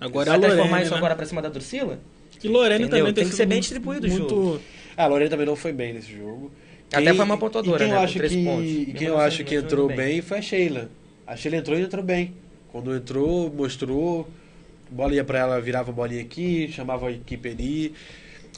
Agora 0.00 0.26
vai 0.30 0.34
a 0.34 0.36
Lorena, 0.36 0.54
transformar 0.54 0.82
isso 0.82 0.90
né? 0.92 0.96
agora 0.96 1.14
pra 1.14 1.26
cima 1.26 1.42
da 1.42 1.48
Drusila? 1.48 2.00
E 2.42 2.48
Lorena 2.48 2.76
Entendeu? 2.84 2.98
também 2.98 3.14
Tem 3.14 3.24
que 3.24 3.30
sido 3.30 3.36
ser 3.36 3.46
bem 3.46 3.56
muito- 3.56 3.62
distribuído 3.62 4.06
o 4.06 4.10
muito... 4.10 4.28
jogo. 4.28 4.60
Ah, 4.96 5.04
a 5.04 5.06
Lorena 5.06 5.30
também 5.30 5.46
não 5.46 5.56
foi 5.56 5.72
bem 5.72 5.92
nesse 5.92 6.12
jogo. 6.16 6.50
Até 6.92 7.12
foi 7.14 7.24
uma 7.24 7.36
pontuadora, 7.38 7.76
e 7.82 7.86
quem 7.86 7.92
né, 7.92 7.98
eu 7.98 8.04
acho 8.04 8.14
três 8.18 8.32
que, 8.32 8.44
pontos. 8.44 8.70
E 8.70 8.94
quem 8.96 9.08
eu 9.08 9.16
assim, 9.18 9.26
acho 9.26 9.44
que 9.44 9.54
entrou 9.56 9.88
bem. 9.88 9.96
bem. 9.96 10.22
foi 10.22 10.38
a 10.38 10.42
Sheila. 10.42 10.90
A 11.26 11.36
Sheila 11.36 11.56
entrou 11.56 11.78
e 11.78 11.82
entrou 11.82 12.04
bem. 12.04 12.34
Quando 12.70 12.94
entrou, 12.94 13.52
mostrou, 13.52 14.28
bola 14.90 15.14
ia 15.14 15.24
pra 15.24 15.38
ela, 15.38 15.60
virava 15.60 15.90
a 15.90 15.94
bolinha 15.94 16.20
aqui, 16.22 16.68
chamava 16.72 17.08
a 17.08 17.12
equipe 17.12 17.48
ali. 17.48 17.94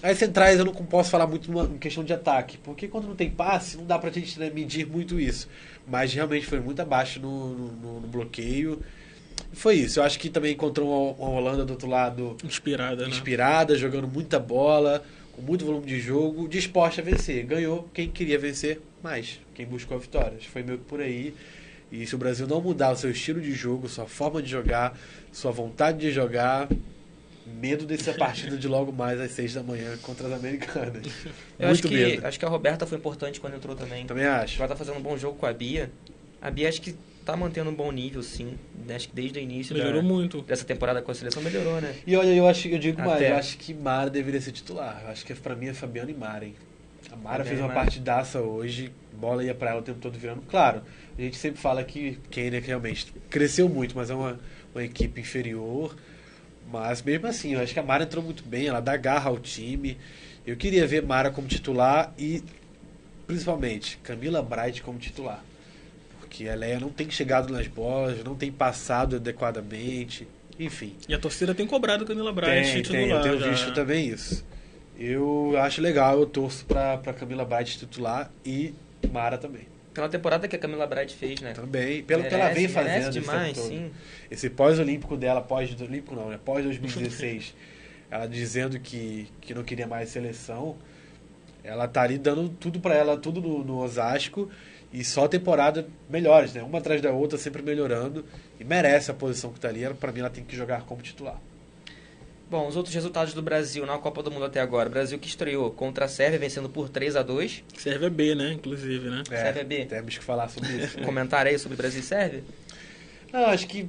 As 0.03 0.19
centrais 0.19 0.59
eu 0.59 0.65
não 0.65 0.73
posso 0.75 1.11
falar 1.11 1.27
muito 1.27 1.51
numa, 1.51 1.65
em 1.65 1.79
questão 1.79 2.05
de 2.05 2.13
ataque, 2.13 2.59
porque 2.59 2.87
quando 2.87 3.09
não 3.09 3.17
tem 3.17 3.31
passe, 3.31 3.77
não 3.77 3.87
dá 3.87 3.99
pra 3.99 4.11
gente 4.11 4.39
né, 4.39 4.51
medir 4.51 4.87
muito 4.87 5.19
isso. 5.19 5.49
Mas 5.87 6.13
realmente 6.13 6.47
foi 6.47 6.61
muito 6.61 6.81
abaixo 6.83 7.19
no, 7.19 7.55
no- 7.55 8.01
no 8.01 8.07
bloqueio. 8.09 8.81
Foi 9.53 9.75
isso. 9.77 9.99
Eu 10.01 10.05
acho 10.05 10.19
que 10.19 10.29
também 10.29 10.53
encontrou 10.53 11.15
uma, 11.17 11.27
uma 11.29 11.39
Holanda 11.41 11.65
do 11.65 11.71
outro 11.71 11.89
lado 11.89 12.37
Inspirada, 12.45 13.05
né? 13.05 13.09
inspirada, 13.09 13.77
jogando 13.77 14.07
muita 14.07 14.39
bola, 14.39 15.03
com 15.33 15.41
muito 15.41 15.65
volume 15.65 15.87
de 15.87 15.99
jogo, 15.99 16.47
disposta 16.47 17.01
a 17.01 17.05
vencer. 17.05 17.45
Ganhou 17.47 17.89
quem 17.95 18.09
queria 18.11 18.39
vencer 18.39 18.81
mais, 19.03 19.41
quem 19.55 19.65
buscou 19.65 19.97
a 19.97 20.01
vitória. 20.01 20.37
Foi 20.53 20.63
meio 20.63 20.79
que 20.79 20.85
por 20.85 21.01
aí. 21.01 21.35
E 21.91 22.05
se 22.07 22.15
o 22.15 22.19
Brasil 22.19 22.47
não 22.47 22.61
mudar 22.61 22.91
o 22.93 22.97
seu 22.97 23.11
estilo 23.11 23.41
de 23.41 23.53
jogo, 23.53 23.89
sua 23.89 24.07
forma 24.07 24.43
de 24.43 24.51
jogar, 24.51 24.99
sua 25.33 25.53
vontade 25.53 25.99
de 25.99 26.11
jogar, 26.11 26.69
medo 27.47 27.87
dessa 27.87 28.13
partida 28.15 28.57
de 28.57 28.67
logo 28.69 28.93
mais 28.93 29.21
às 29.21 29.31
seis 29.31 29.55
da 29.55 29.63
manhã 29.63 29.97
contra 30.03 30.27
as 30.27 30.33
americanas. 30.35 31.03
Eu 31.59 31.69
acho 31.69 31.83
muito 31.83 31.89
que, 31.89 31.95
medo. 31.95 32.27
acho 32.27 32.39
que 32.39 32.45
a 32.45 32.49
Roberta 32.49 32.87
foi 32.87 32.99
importante 32.99 33.41
quando 33.41 33.55
entrou 33.55 33.75
também. 33.77 34.07
Também 34.07 34.25
acho. 34.27 34.59
Ela 34.61 34.69
tá 34.69 34.77
fazendo 34.77 34.99
um 34.99 35.03
bom 35.03 35.17
jogo 35.17 35.39
com 35.39 35.47
a 35.47 35.53
Bia. 35.53 35.91
A 36.43 36.51
Bia 36.51 36.69
acho 36.69 36.81
que 36.83 36.95
tá 37.25 37.37
mantendo 37.37 37.71
um 37.71 37.75
bom 37.75 37.91
nível, 37.91 38.23
sim. 38.23 38.57
Acho 38.89 39.09
que 39.09 39.15
desde 39.15 39.39
o 39.39 39.43
início 39.43 39.75
da- 39.75 39.81
Melhorou 39.83 40.03
muito. 40.03 40.43
dessa 40.43 40.65
temporada 40.65 41.01
com 41.03 41.11
a 41.11 41.15
seleção 41.15 41.43
melhorou, 41.43 41.81
né? 41.81 41.95
E 42.07 42.15
olha, 42.17 42.29
eu 42.35 42.47
acho, 42.47 42.69
eu 42.69 42.79
digo 42.79 42.99
mais, 43.01 43.13
Até. 43.15 43.33
eu 43.33 43.37
acho 43.37 43.57
que 43.59 43.73
Mara 43.75 44.11
deveria 44.11 44.41
ser 44.41 44.53
titular. 44.53 45.01
Eu 45.05 45.11
acho 45.11 45.25
que 45.25 45.35
pra 45.35 45.57
mim 45.57 45.67
é 45.69 45.75
Fabiano 45.75 46.11
e 46.11 46.15
Mara, 46.15 46.45
hein? 46.45 46.55
A 47.11 47.17
Mara 47.17 47.39
Fabiano 47.39 47.45
fez 47.49 47.61
uma 47.61 47.69
Mara. 47.69 47.81
partidaça 47.81 48.41
hoje, 48.41 48.93
bola 49.13 49.43
ia 49.45 49.55
pra 49.55 49.71
ela 49.71 49.81
o 49.81 49.83
tempo 49.83 49.99
todo 50.01 50.19
virando. 50.19 50.43
Claro, 50.43 50.83
a 51.19 51.21
gente 51.23 51.37
sempre 51.37 51.61
fala 51.61 51.83
que 51.83 52.19
Kenya 52.31 52.61
realmente 52.61 53.13
cresceu 53.31 53.69
muito, 53.69 53.97
mas 53.97 54.11
é 54.11 54.15
uma, 54.15 54.39
uma 54.75 54.85
equipe 54.85 55.21
inferior. 55.21 55.97
Mas 56.71 57.03
mesmo 57.03 57.27
assim, 57.27 57.55
eu 57.55 57.61
acho 57.61 57.73
que 57.73 57.79
a 57.79 57.83
Mara 57.83 58.05
entrou 58.05 58.23
muito 58.23 58.43
bem, 58.43 58.67
ela 58.67 58.81
dá 58.81 58.97
garra 58.97 59.31
ao 59.31 59.39
time. 59.39 59.97
Eu 60.47 60.57
queria 60.57 60.87
ver 60.87 61.03
Mara 61.03 61.31
como 61.31 61.47
titular 61.49 62.13
e, 62.19 62.43
principalmente, 63.27 63.99
Camila 64.03 64.43
Bright 64.43 64.83
como 64.83 64.99
titular. 64.99 65.43
Porque 66.21 66.49
a 66.49 66.55
Leia 66.55 66.81
não 66.81 66.91
tem 66.91 67.09
chegado 67.11 67.53
nas 67.53 67.67
bolas, 67.67 68.23
não 68.25 68.35
tem 68.35 68.51
passado 68.53 69.17
adequadamente. 69.17 70.27
Enfim. 70.59 70.95
E 71.09 71.15
a 71.15 71.19
torcida 71.19 71.55
tem 71.55 71.67
cobrado 71.67 72.05
Camila 72.07 72.33
Braz 72.33 72.67
Tem, 72.73 72.83
titular. 72.83 73.03
tem, 73.03 73.11
eu 73.11 73.23
tenho 73.23 73.39
já. 73.41 73.51
visto 73.51 73.75
também 73.75 74.09
isso. 74.09 74.45
Eu 74.99 75.55
acho 75.59 75.83
legal, 75.83 76.19
eu 76.19 76.27
torço 76.27 76.65
pra, 76.65 76.97
pra 76.97 77.13
Camila 77.13 77.45
Bright 77.45 77.79
titular 77.79 78.31
e 78.45 78.73
Mara 79.13 79.37
também. 79.37 79.67
Pela 79.97 80.11
temporada 80.11 80.47
que 80.47 80.55
a 80.55 80.59
Camila 80.59 80.87
Bright 80.87 81.17
fez, 81.17 81.41
né? 81.41 81.55
Também, 81.55 82.03
pelo 82.03 82.23
que 82.23 82.35
ela 82.35 82.51
Merece, 82.51 82.67
vem 82.67 82.69
merece 82.69 82.75
fazendo 82.75 83.09
esse 83.09 83.21
demais, 83.21 83.57
todo. 83.57 83.67
sim. 83.67 83.91
Esse 84.31 84.51
pós-olímpico 84.51 85.17
dela, 85.17 85.41
pós-olímpico 85.41 86.15
não, 86.15 86.29
né? 86.29 86.39
Pós-2016, 86.45 87.55
ela 88.11 88.27
dizendo 88.27 88.79
que, 88.79 89.27
que 89.41 89.55
não 89.55 89.65
queria 89.65 89.87
mais 89.87 90.11
seleção, 90.11 90.77
ela 91.65 91.89
tá 91.89 92.03
ali 92.03 92.19
dando 92.19 92.51
tudo 92.51 92.79
pra 92.79 92.95
ela, 92.95 93.17
tudo 93.17 93.41
no, 93.41 93.65
no 93.65 93.79
Osasco, 93.79 94.51
e 94.93 95.03
só 95.03 95.27
temporada 95.27 95.89
melhores, 96.11 96.53
né? 96.53 96.63
Uma 96.63 96.77
atrás 96.77 97.01
da 97.01 97.11
outra, 97.11 97.39
sempre 97.39 97.63
melhorando, 97.63 98.23
e 98.61 98.65
merece 98.65 99.11
a 99.11 99.15
posição 99.15 99.51
que 99.51 99.59
tá 99.59 99.69
ali. 99.69 99.83
Ela, 99.83 99.95
pra 99.95 100.13
mim, 100.13 100.21
ela 100.21 100.29
tem 100.29 100.45
que 100.45 100.55
jogar 100.55 100.83
como 100.83 101.01
titular. 101.01 101.41
Bom, 102.49 102.69
os 102.69 102.77
outros 102.77 102.95
resultados 102.95 103.35
do 103.35 103.43
Brasil 103.43 103.85
na 103.85 103.99
Copa 103.99 104.23
do 104.23 104.31
Mundo 104.31 104.45
até 104.45 104.61
agora. 104.61 104.89
O 104.89 104.93
Brasil 104.93 105.19
que 105.19 105.27
estreou 105.27 105.69
contra 105.73 106.05
a 106.05 106.09
Sérvia, 106.09 106.39
vencendo 106.39 106.69
por 106.69 106.89
3 106.89 107.17
a 107.17 107.23
2 107.23 107.65
Serve 107.77 108.09
B, 108.09 108.37
né? 108.37 108.53
Inclusive, 108.53 109.11
né? 109.11 109.25
Sérvia 109.29 109.65
B. 109.65 109.85
Temos 109.87 110.17
que 110.17 110.25
falar 110.25 110.49
sobre 110.49 110.71
isso. 110.73 110.99
Comentário 111.03 111.51
aí 111.51 111.59
sobre 111.59 111.77
Brasil 111.77 112.01
e 112.01 112.05
Sérvia? 112.05 112.45
Não, 113.33 113.47
acho 113.47 113.67
que 113.67 113.89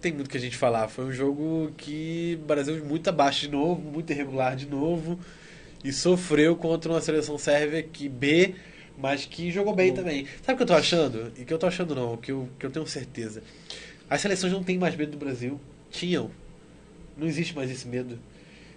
tem 0.00 0.12
muito 0.12 0.30
que 0.30 0.36
a 0.36 0.40
gente 0.40 0.56
falar. 0.56 0.86
Foi 0.86 1.04
um 1.04 1.12
jogo 1.12 1.72
que 1.76 2.38
o 2.40 2.46
Brasil 2.46 2.84
muito 2.84 3.08
abaixo 3.10 3.40
de 3.40 3.48
novo, 3.48 3.80
muito 3.80 4.12
irregular 4.12 4.54
de 4.54 4.66
novo. 4.66 5.18
E 5.82 5.92
sofreu 5.92 6.54
contra 6.54 6.92
uma 6.92 7.00
seleção 7.00 7.36
sérvia 7.38 7.82
que 7.82 8.08
B, 8.08 8.54
mas 8.96 9.26
que 9.26 9.50
jogou 9.50 9.74
bem 9.74 9.92
também. 9.92 10.26
Sabe 10.42 10.54
o 10.54 10.56
que 10.58 10.62
eu 10.62 10.66
tô 10.66 10.74
achando? 10.74 11.32
E 11.36 11.44
que 11.44 11.52
eu 11.52 11.58
tô 11.58 11.66
achando 11.66 11.94
não, 11.94 12.16
que 12.16 12.30
eu, 12.30 12.48
que 12.58 12.66
eu 12.66 12.70
tenho 12.70 12.86
certeza. 12.86 13.42
As 14.08 14.20
seleções 14.20 14.52
não 14.52 14.62
têm 14.62 14.78
mais 14.78 14.94
medo 14.94 15.12
do 15.12 15.18
Brasil. 15.18 15.60
Tinham. 15.90 16.30
Não 17.20 17.26
existe 17.26 17.54
mais 17.54 17.70
esse 17.70 17.86
medo. 17.86 18.18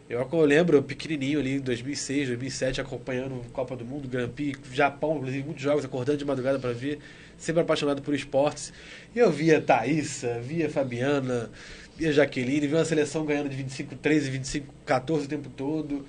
Eu, 0.10 0.28
eu 0.32 0.42
lembro, 0.42 0.78
eu 0.78 0.84
pequenininho 0.84 1.40
ali 1.40 1.56
em 1.56 1.60
2006, 1.60 2.28
2007, 2.28 2.82
acompanhando 2.82 3.42
Copa 3.54 3.76
do 3.76 3.86
Mundo, 3.86 4.08
Grand 4.08 4.30
Prix, 4.30 4.60
Japão, 4.74 5.18
inclusive 5.18 5.44
muitos 5.44 5.64
jogos, 5.64 5.86
acordando 5.86 6.18
de 6.18 6.26
madrugada 6.26 6.60
para 6.60 6.74
ver, 6.74 7.00
sempre 7.38 7.62
apaixonado 7.62 8.02
por 8.02 8.14
esportes. 8.14 8.74
E 9.16 9.20
eu 9.20 9.32
via 9.32 9.62
Thaísa, 9.62 10.40
via 10.42 10.70
Fabiana, 10.70 11.50
via 11.98 12.12
Jaqueline, 12.12 12.68
via 12.68 12.78
uma 12.78 12.86
seleção 12.86 13.26
ganhando 13.26 13.50
de 13.50 13.56
25, 13.56 13.96
13, 13.96 14.30
25, 14.30 14.74
14 14.86 15.26
o 15.26 15.30
tempo 15.30 15.50
todo. 15.50 16.06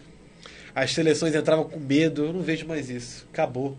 As 0.74 0.92
seleções 0.92 1.34
entravam 1.34 1.64
com 1.64 1.78
medo, 1.78 2.24
eu 2.24 2.32
não 2.32 2.40
vejo 2.40 2.66
mais 2.66 2.90
isso. 2.90 3.26
Acabou. 3.32 3.76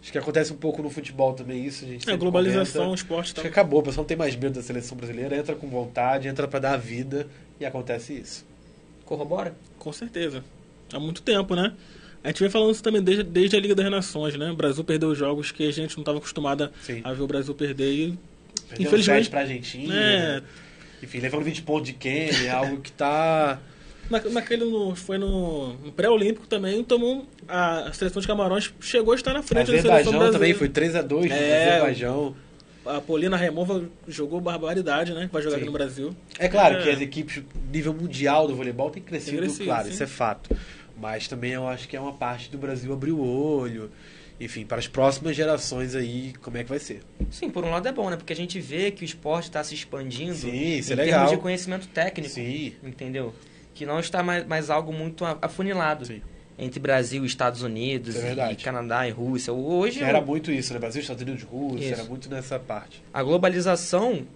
Acho 0.00 0.12
que 0.12 0.18
acontece 0.18 0.52
um 0.52 0.56
pouco 0.56 0.82
no 0.82 0.88
futebol 0.88 1.34
também 1.34 1.64
isso, 1.64 1.84
a 1.84 1.88
gente 1.88 2.08
É, 2.08 2.16
globalização, 2.16 2.84
comenta. 2.84 3.02
esporte 3.02 3.24
Acho 3.26 3.34
tá... 3.34 3.42
que 3.42 3.48
acabou, 3.48 3.80
o 3.80 3.82
pessoal 3.82 4.02
não 4.02 4.06
tem 4.08 4.16
mais 4.16 4.36
medo 4.36 4.54
da 4.54 4.62
seleção 4.62 4.96
brasileira, 4.96 5.36
entra 5.36 5.54
com 5.56 5.68
vontade, 5.68 6.28
entra 6.28 6.46
para 6.46 6.60
dar 6.60 6.74
a 6.74 6.76
vida 6.76 7.26
e 7.60 7.64
acontece 7.64 8.12
isso. 8.14 8.44
Corrobora? 9.04 9.54
Com 9.78 9.92
certeza. 9.92 10.42
Há 10.92 10.98
muito 11.00 11.22
tempo, 11.22 11.54
né? 11.54 11.72
A 12.24 12.28
gente 12.28 12.40
vem 12.40 12.50
falando 12.50 12.72
isso 12.72 12.82
também 12.82 13.00
desde, 13.02 13.22
desde 13.22 13.56
a 13.56 13.60
Liga 13.60 13.74
das 13.74 13.88
Nações, 13.90 14.36
né? 14.36 14.50
O 14.50 14.56
Brasil 14.56 14.82
perdeu 14.82 15.14
jogos 15.14 15.52
que 15.52 15.66
a 15.68 15.72
gente 15.72 15.94
não 15.96 16.02
estava 16.02 16.18
acostumado 16.18 16.70
Sim. 16.82 17.00
a 17.04 17.12
ver 17.12 17.22
o 17.22 17.26
Brasil 17.26 17.54
perder 17.54 17.92
e 17.92 18.18
Perdeu 18.68 18.86
Infelizmente- 18.88 19.18
sete 19.24 19.30
pra 19.30 19.40
Argentina. 19.40 19.94
É. 19.94 20.42
Enfim, 21.02 21.18
levando 21.20 21.44
20 21.44 21.62
pontos 21.62 21.86
de 21.86 21.92
Kenya, 21.92 22.52
algo 22.56 22.80
que 22.80 22.90
tá. 22.90 23.60
Na, 24.10 24.20
naquele 24.20 24.64
no, 24.64 24.94
foi 24.96 25.18
no, 25.18 25.74
no 25.74 25.92
pré-olímpico 25.92 26.46
também, 26.48 26.82
tomou 26.82 27.16
um- 27.18 27.26
a, 27.46 27.88
a 27.88 27.92
seleção 27.92 28.20
de 28.20 28.26
Camarões 28.26 28.72
chegou 28.80 29.12
a 29.12 29.16
estar 29.16 29.32
na 29.34 29.42
frente 29.42 29.66
da 29.66 29.78
seleção 29.78 29.92
Azerbaijão 29.92 30.18
brasileira. 30.18 30.32
também 30.32 30.54
foi 30.54 30.68
3x2 30.68 31.30
É. 31.30 31.68
Azerbaijão. 31.70 32.34
A 32.86 33.00
Polina 33.00 33.36
Remova 33.36 33.84
jogou 34.06 34.40
barbaridade, 34.40 35.12
né? 35.12 35.26
Que 35.26 35.32
vai 35.32 35.42
jogar 35.42 35.56
Sim. 35.56 35.62
aqui 35.62 35.66
no 35.66 35.72
Brasil. 35.72 36.16
É 36.38 36.48
claro 36.48 36.76
É. 36.76 36.82
que 36.82 36.90
as 36.90 37.00
equipes 37.00 37.42
nível 37.72 37.92
mundial 37.92 38.46
do 38.46 38.54
voleibol 38.54 38.90
têm 38.90 39.02
crescido, 39.02 39.32
Tem 39.32 39.40
crescido, 39.40 39.64
claro, 39.64 39.86
sim. 39.88 39.94
isso 39.94 40.02
é 40.02 40.06
fato. 40.06 40.56
Mas 40.98 41.28
também 41.28 41.52
eu 41.52 41.66
acho 41.68 41.88
que 41.88 41.96
é 41.96 42.00
uma 42.00 42.12
parte 42.12 42.50
do 42.50 42.56
Brasil 42.58 42.92
abrir 42.92 43.12
o 43.12 43.20
olho. 43.24 43.90
Enfim, 44.38 44.66
para 44.66 44.78
as 44.78 44.86
próximas 44.86 45.34
gerações 45.34 45.94
aí, 45.94 46.34
como 46.42 46.58
é 46.58 46.62
que 46.62 46.68
vai 46.68 46.78
ser? 46.78 47.00
Sim, 47.30 47.48
por 47.48 47.64
um 47.64 47.70
lado 47.70 47.88
é 47.88 47.92
bom, 47.92 48.10
né? 48.10 48.16
Porque 48.16 48.32
a 48.32 48.36
gente 48.36 48.60
vê 48.60 48.90
que 48.90 49.02
o 49.02 49.04
esporte 49.06 49.44
está 49.44 49.64
se 49.64 49.74
expandindo 49.74 50.34
Sim, 50.34 50.76
isso 50.78 50.90
em 50.90 50.92
é 50.92 50.96
termos 50.96 50.98
legal. 51.14 51.28
de 51.28 51.36
conhecimento 51.38 51.88
técnico. 51.88 52.34
Sim. 52.34 52.74
Entendeu? 52.84 53.34
Que 53.74 53.86
não 53.86 53.98
está 53.98 54.22
mais, 54.22 54.46
mais 54.46 54.68
algo 54.70 54.92
muito 54.92 55.24
afunilado 55.24 56.04
Sim. 56.06 56.20
Entre 56.58 56.80
Brasil 56.80 57.22
e 57.22 57.26
Estados 57.26 57.62
Unidos, 57.62 58.16
é 58.16 58.52
e. 58.52 58.56
Canadá 58.56 59.06
e 59.06 59.10
Rússia. 59.10 59.52
Hoje, 59.52 60.02
era 60.02 60.20
muito 60.20 60.50
isso, 60.50 60.72
né? 60.72 60.78
Brasil, 60.78 61.00
Estados 61.02 61.22
Unidos, 61.22 61.42
Rússia, 61.42 61.84
Isso. 61.84 62.00
era 62.00 62.04
muito 62.04 62.30
nessa 62.30 62.58
parte. 62.58 63.02
a 63.12 63.22
globalização 63.22 64.26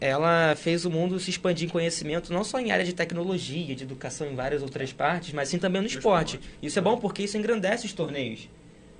ela 0.00 0.54
fez 0.56 0.84
o 0.84 0.90
mundo 0.90 1.18
se 1.18 1.30
expandir 1.30 1.66
em 1.68 1.70
conhecimento 1.70 2.30
não 2.32 2.44
só 2.44 2.58
em 2.60 2.70
área 2.70 2.84
de 2.84 2.92
tecnologia, 2.92 3.74
de 3.74 3.82
educação 3.84 4.26
em 4.30 4.34
várias 4.34 4.60
outras 4.62 4.92
partes, 4.92 5.32
mas 5.32 5.48
sim 5.48 5.58
também 5.58 5.80
no 5.80 5.86
esporte. 5.88 6.38
Isso 6.62 6.78
é 6.78 6.82
bom 6.82 6.98
porque 6.98 7.22
isso 7.22 7.36
engrandece 7.38 7.86
os 7.86 7.92
torneios. 7.94 8.48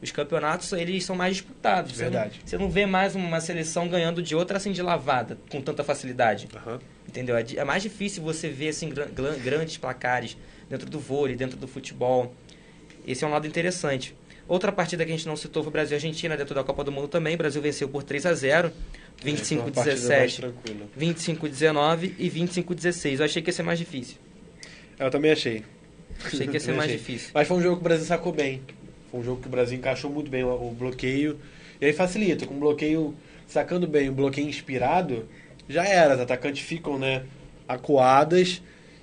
Os 0.03 0.11
campeonatos 0.11 0.73
eles 0.73 1.05
são 1.05 1.15
mais 1.17 1.37
disputados. 1.37 1.93
Você 1.93 2.05
não- 2.05 2.11
Verdade. 2.11 2.41
Você 2.45 2.59
não, 2.59 2.71
vê 2.71 2.85
mais 2.87 3.15
uma 3.15 3.41
seleção 3.41 3.89
ganhando 3.89 4.23
de 4.23 4.35
outra 4.35 4.57
assim 4.59 4.73
de 4.73 4.81
lavada 4.83 5.39
com 5.51 5.61
tanta 5.61 5.83
facilidade. 5.85 6.49
Aham. 6.55 6.79
Entendeu? 7.09 7.37
É 7.37 7.45
É 7.57 7.65
mais 7.65 7.83
difícil 7.83 8.23
você 8.23 8.49
ver 8.49 8.69
assim, 8.69 8.89
gran- 8.91 9.09
gran- 9.09 9.39
grandes 9.39 9.77
placares 9.79 10.37
dentro 10.69 10.89
do 10.89 10.99
vôlei, 10.99 11.35
dentro 11.37 11.57
do 11.59 11.67
futebol. 11.69 12.35
Esse 13.07 13.25
é 13.25 13.27
um 13.27 13.31
lado 13.31 13.47
interessante. 13.47 14.15
Outra 14.49 14.71
partida 14.71 15.05
que 15.05 15.13
a 15.13 15.17
gente 15.17 15.27
não 15.27 15.37
citou 15.37 15.63
foi 15.63 15.73
Brasil 15.73 15.95
e 15.95 15.97
Argentina 15.97 16.37
dentro 16.37 16.55
da 16.55 16.63
Copa 16.63 16.85
do 16.85 16.93
Mundo 16.93 17.09
também. 17.09 17.35
O 17.35 17.39
Brasil 17.39 17.61
venceu 17.61 17.89
por 17.89 18.03
3 18.03 18.27
a 18.27 18.35
0 18.35 18.73
Foi 19.17 19.31
uma 19.33 19.71
partida 19.71 20.09
mais 20.09 20.33
25-17, 20.33 20.37
tranquila. 20.37 20.87
25-19 20.99 22.13
e 22.19 22.31
25-16. 22.31 23.19
Eu 23.19 23.25
achei 23.25 23.43
que 23.43 23.49
ia 23.49 23.53
ser 23.53 23.63
mais 23.63 23.79
difícil. 23.79 24.17
Eu 24.99 25.11
também 25.11 25.33
achei. 25.33 25.65
Achei 26.25 26.47
que 26.47 26.55
ia 26.55 26.61
ser 26.61 26.73
mais 26.73 26.85
achei. 26.85 26.97
difícil. 26.97 27.31
Mas 27.35 27.49
foi 27.49 27.57
um 27.57 27.63
jogo 27.63 27.77
que 27.77 27.81
o 27.81 27.85
Brasil 27.85 28.07
sacou 28.07 28.33
bem. 28.33 28.63
Foi 29.11 29.21
um 29.21 29.25
jogo 29.25 29.41
que 29.41 29.49
o 29.49 29.51
Brasil 29.51 29.77
encaixou 29.77 30.11
muito 30.11 30.31
bem 30.31 30.45
o, 30.45 30.49
o 30.49 30.71
bloqueio. 30.71 31.39
E 31.81 31.87
aí 31.87 31.93
facilita, 31.93 32.47
com 32.47 32.55
um 32.55 32.61
bloqueio 32.61 33.15
sacando 33.47 33.87
bem, 33.87 34.09
um 34.11 34.15
bloqueio 34.15 34.49
inspirado, 34.49 35.29
já 35.69 35.85
era. 35.85 36.15
Os 36.15 36.21
atacantes 36.21 36.65
ficam, 36.65 36.99
né, 36.99 37.25
acuadas 37.67 38.63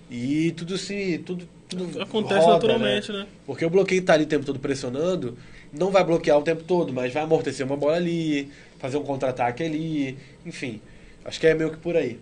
e 0.09 0.51
tudo 0.51 0.77
se. 0.77 1.17
Tudo, 1.19 1.47
tudo 1.75 2.01
Acontece 2.01 2.39
roda, 2.39 2.53
naturalmente, 2.53 3.11
né? 3.11 3.27
Porque 3.45 3.65
o 3.65 3.69
bloqueio 3.69 4.01
tá 4.03 4.13
ali 4.13 4.23
o 4.23 4.27
tempo 4.27 4.45
todo 4.45 4.59
pressionando, 4.59 5.37
não 5.71 5.91
vai 5.91 6.03
bloquear 6.03 6.37
o 6.37 6.41
tempo 6.41 6.63
todo, 6.63 6.93
mas 6.93 7.13
vai 7.13 7.23
amortecer 7.23 7.65
uma 7.65 7.77
bola 7.77 7.95
ali, 7.95 8.51
fazer 8.79 8.97
um 8.97 9.03
contra-ataque 9.03 9.63
ali, 9.63 10.17
enfim. 10.45 10.81
Acho 11.25 11.39
que 11.39 11.47
é 11.47 11.53
meio 11.53 11.71
que 11.71 11.77
por 11.77 11.95
aí. 11.95 12.19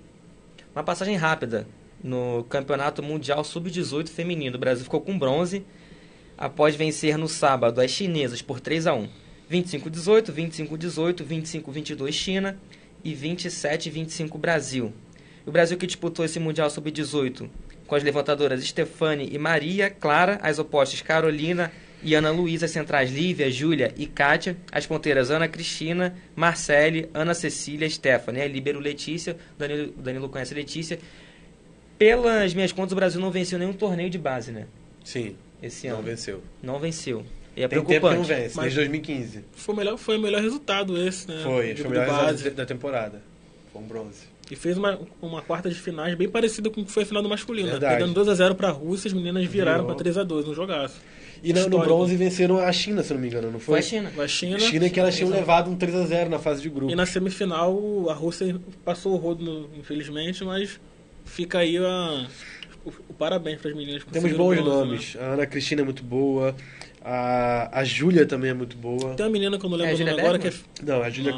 Uma 0.73 0.83
passagem 0.83 1.15
rápida 1.15 1.67
no 2.03 2.45
Campeonato 2.49 3.03
Mundial 3.03 3.43
Sub-18 3.43 4.09
Feminino. 4.09 4.55
O 4.55 4.59
Brasil 4.59 4.83
ficou 4.83 5.01
com 5.01 5.17
bronze 5.17 5.63
após 6.37 6.75
vencer 6.75 7.17
no 7.17 7.27
sábado 7.27 7.81
as 7.81 7.91
chinesas 7.91 8.41
por 8.41 8.59
3 8.59 8.87
a 8.87 8.93
1 8.93 9.07
25-18, 9.51 10.31
25-18, 10.31 11.25
25-22 11.25 12.11
China 12.13 12.57
e 13.03 13.13
27-25 13.13 14.37
Brasil. 14.37 14.93
O 15.45 15.51
Brasil 15.51 15.77
que 15.77 15.85
disputou 15.85 16.23
esse 16.23 16.39
Mundial 16.39 16.69
Sub-18 16.69 17.49
com 17.91 17.95
as 17.95 18.03
levantadoras 18.03 18.63
Stefane 18.63 19.27
e 19.33 19.37
Maria, 19.37 19.89
Clara, 19.89 20.39
as 20.41 20.57
opostas 20.57 21.01
Carolina 21.01 21.69
e 22.01 22.15
Ana 22.15 22.31
Luísa, 22.31 22.65
centrais 22.65 23.11
Lívia, 23.11 23.51
Júlia 23.51 23.93
e 23.97 24.05
Kátia, 24.05 24.55
as 24.71 24.85
ponteiras 24.87 25.29
Ana 25.29 25.45
Cristina, 25.49 26.15
Marcele, 26.33 27.09
Ana 27.13 27.33
Cecília, 27.33 27.89
Stephanie, 27.89 28.43
a 28.43 28.47
Líbero 28.47 28.79
Letícia, 28.79 29.35
o 29.57 29.59
Danilo, 29.59 29.91
Danilo 29.97 30.29
conhece 30.29 30.53
a 30.53 30.55
Letícia. 30.55 30.99
Pelas 31.97 32.53
minhas 32.53 32.71
contas, 32.71 32.93
o 32.93 32.95
Brasil 32.95 33.19
não 33.19 33.29
venceu 33.29 33.59
nenhum 33.59 33.73
torneio 33.73 34.09
de 34.09 34.17
base, 34.17 34.53
né? 34.53 34.67
Sim, 35.03 35.35
Esse 35.61 35.89
não 35.89 35.95
ano. 35.95 36.03
venceu. 36.03 36.41
Não 36.63 36.79
venceu. 36.79 37.25
E 37.57 37.61
é 37.61 37.67
Tem 37.67 37.77
tempo 37.79 37.89
que 37.89 37.93
não 37.95 37.99
preocupante. 38.09 38.41
vence, 38.41 38.55
Mas- 38.55 38.63
desde 38.73 38.79
2015. 38.79 39.43
Foi 39.51 39.75
o 39.75 39.77
melhor, 39.77 39.97
foi 39.97 40.17
o 40.17 40.21
melhor 40.21 40.41
resultado 40.41 40.97
esse, 40.97 41.27
né? 41.27 41.41
Foi, 41.43 41.75
foi 41.75 41.85
o 41.87 41.89
melhor 41.89 42.25
resultado 42.27 42.55
da 42.55 42.65
temporada. 42.65 43.21
Foi 43.73 43.81
um 43.81 43.85
bronze. 43.85 44.30
E 44.51 44.55
fez 44.57 44.77
uma, 44.77 44.99
uma 45.21 45.41
quarta 45.41 45.69
de 45.69 45.75
finais 45.75 46.13
bem 46.13 46.27
parecida 46.27 46.69
com 46.69 46.81
o 46.81 46.85
que 46.85 46.91
foi 46.91 47.03
a 47.03 47.05
final 47.05 47.23
do 47.23 47.29
masculino. 47.29 47.67
né? 47.67 47.71
Verdade. 47.79 47.97
Perdendo 48.03 48.21
2x0 48.25 48.53
pra 48.55 48.69
Rússia, 48.69 49.07
as 49.07 49.13
meninas 49.13 49.45
viraram 49.45 49.85
Virou. 49.85 49.95
pra 49.95 50.05
3x2, 50.05 50.49
um 50.49 50.53
jogaço. 50.53 50.95
E 51.41 51.53
no, 51.53 51.69
no 51.69 51.79
bronze 51.79 52.15
venceram 52.17 52.57
a 52.59 52.71
China, 52.71 53.01
se 53.01 53.13
não 53.13 53.19
me 53.21 53.27
engano, 53.27 53.49
não 53.49 53.59
Foi 53.59 53.75
foi? 53.75 53.79
a 53.79 53.81
China. 53.81 54.11
A 54.21 54.27
China. 54.27 54.59
China 54.59 54.89
que 54.89 54.99
elas 54.99 55.15
tinham 55.15 55.29
levado 55.31 55.71
um 55.71 55.77
3x0 55.77 56.27
na 56.27 56.37
fase 56.37 56.61
de 56.61 56.69
grupo. 56.69 56.91
E 56.91 56.95
na 56.95 57.05
semifinal, 57.05 58.07
a 58.09 58.13
Rússia 58.13 58.59
passou 58.83 59.13
o 59.13 59.15
rodo, 59.15 59.43
no- 59.43 59.69
infelizmente, 59.79 60.43
mas 60.43 60.79
fica 61.23 61.59
aí 61.59 61.77
a, 61.77 62.27
o, 62.85 62.89
o 63.09 63.13
parabéns 63.13 63.59
para 63.61 63.71
as 63.71 63.75
meninas. 63.77 64.03
que 64.03 64.11
Temos 64.11 64.31
bons 64.33 64.55
bronze, 64.55 64.69
nomes. 64.69 65.17
A 65.17 65.33
Ana 65.33 65.45
Cristina 65.47 65.81
é 65.81 65.85
muito 65.85 66.03
boa. 66.03 66.53
A, 67.03 67.79
a 67.79 67.83
Júlia 67.83 68.25
também 68.27 68.51
é 68.51 68.53
muito 68.53 68.77
boa. 68.77 69.15
Tem 69.15 69.25
uma 69.25 69.31
menina 69.31 69.57
que 69.57 69.65
eu 69.65 69.69
não 69.69 69.77
É, 69.77 69.79
lembro 69.81 69.95
o 69.95 69.97
Julia 69.97 70.11
nome 70.13 70.23
agora, 70.23 70.39
que 70.39 70.47
é? 70.49 70.53
Não, 70.83 71.01
a 71.01 71.09
Júlia 71.09 71.33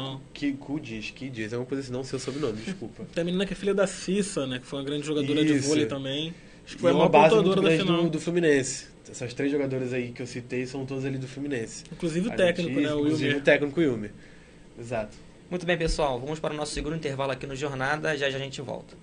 Kudis, 0.60 1.10
Kidis, 1.10 1.52
é 1.52 1.56
uma 1.56 1.64
coisa 1.64 1.82
assim, 1.82 1.92
não 1.92 2.04
sei 2.04 2.18
o 2.18 2.20
sobrenome, 2.20 2.58
desculpa. 2.62 3.04
tem 3.14 3.22
a 3.22 3.24
menina 3.24 3.46
que 3.46 3.54
é 3.54 3.56
filha 3.56 3.72
da 3.74 3.86
Cissa, 3.86 4.46
né? 4.46 4.58
Que 4.58 4.66
foi 4.66 4.78
uma 4.78 4.84
grande 4.84 5.06
jogadora 5.06 5.42
de 5.44 5.54
Isso. 5.54 5.68
vôlei 5.68 5.86
também. 5.86 6.34
Acho 6.66 6.74
que 6.76 6.80
E 6.80 6.80
foi 6.82 6.90
a 6.90 6.94
uma 6.94 6.98
maior 7.00 7.08
base 7.10 7.34
muito 7.36 7.48
pontuadora 7.48 7.76
da 7.78 7.82
final. 7.84 8.02
do, 8.04 8.10
do 8.10 8.20
Fluminense. 8.20 8.86
Essas 9.10 9.32
três 9.34 9.50
jogadoras 9.52 9.92
aí 9.92 10.12
que 10.12 10.20
eu 10.22 10.26
citei 10.26 10.66
são 10.66 10.84
todas 10.84 11.04
ali 11.04 11.16
do 11.18 11.26
Fluminense. 11.28 11.84
Inclusive 11.92 12.28
o 12.28 12.32
A 12.32 12.34
técnico, 12.34 12.80
né? 12.80 12.92
O 12.94 13.00
Inclusive 13.00 13.24
Wilmer. 13.24 13.40
o 13.40 13.44
técnico 13.44 13.80
Wilmer. 13.80 14.10
Exato. 14.78 15.16
Muito 15.50 15.64
bem, 15.66 15.76
pessoal. 15.78 16.18
Vamos 16.20 16.40
para 16.40 16.52
o 16.52 16.56
nosso 16.56 16.72
segundo 16.72 16.96
intervalo 16.96 17.30
aqui 17.32 17.46
no 17.46 17.54
Jornada. 17.54 18.16
Já 18.16 18.28
já 18.30 18.36
a 18.36 18.40
gente 18.40 18.60
volta. 18.60 18.96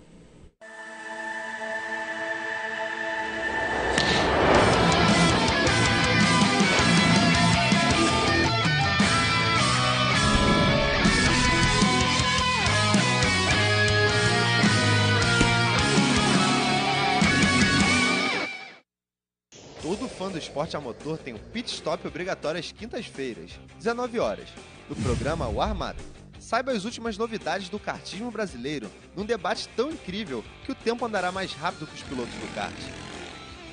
Esporte 20.38 20.78
a 20.78 20.82
motor 20.82 21.18
tem 21.18 21.34
um 21.34 21.38
pit 21.38 21.72
stop 21.74 22.08
obrigatório 22.08 22.60
às 22.60 22.72
quintas-feiras, 22.72 23.52
19 23.78 24.20
horas, 24.20 24.50
no 24.90 24.96
programa 24.96 25.48
O 25.48 25.62
Armado. 25.62 26.02
Saiba 26.40 26.72
as 26.72 26.86
últimas 26.86 27.18
novidades 27.18 27.70
do 27.70 27.80
kartismo 27.80 28.32
brasileiro 28.32 28.90
num 29.16 29.26
debate 29.26 29.68
tão 29.70 29.92
incrível 29.92 30.44
que 30.66 30.72
o 30.72 30.76
tempo 30.76 31.06
andará 31.06 31.32
mais 31.32 31.54
rápido 31.54 31.88
que 31.88 31.96
os 31.96 32.04
pilotos 32.04 32.34
do 32.34 32.56
kart. 32.56 32.74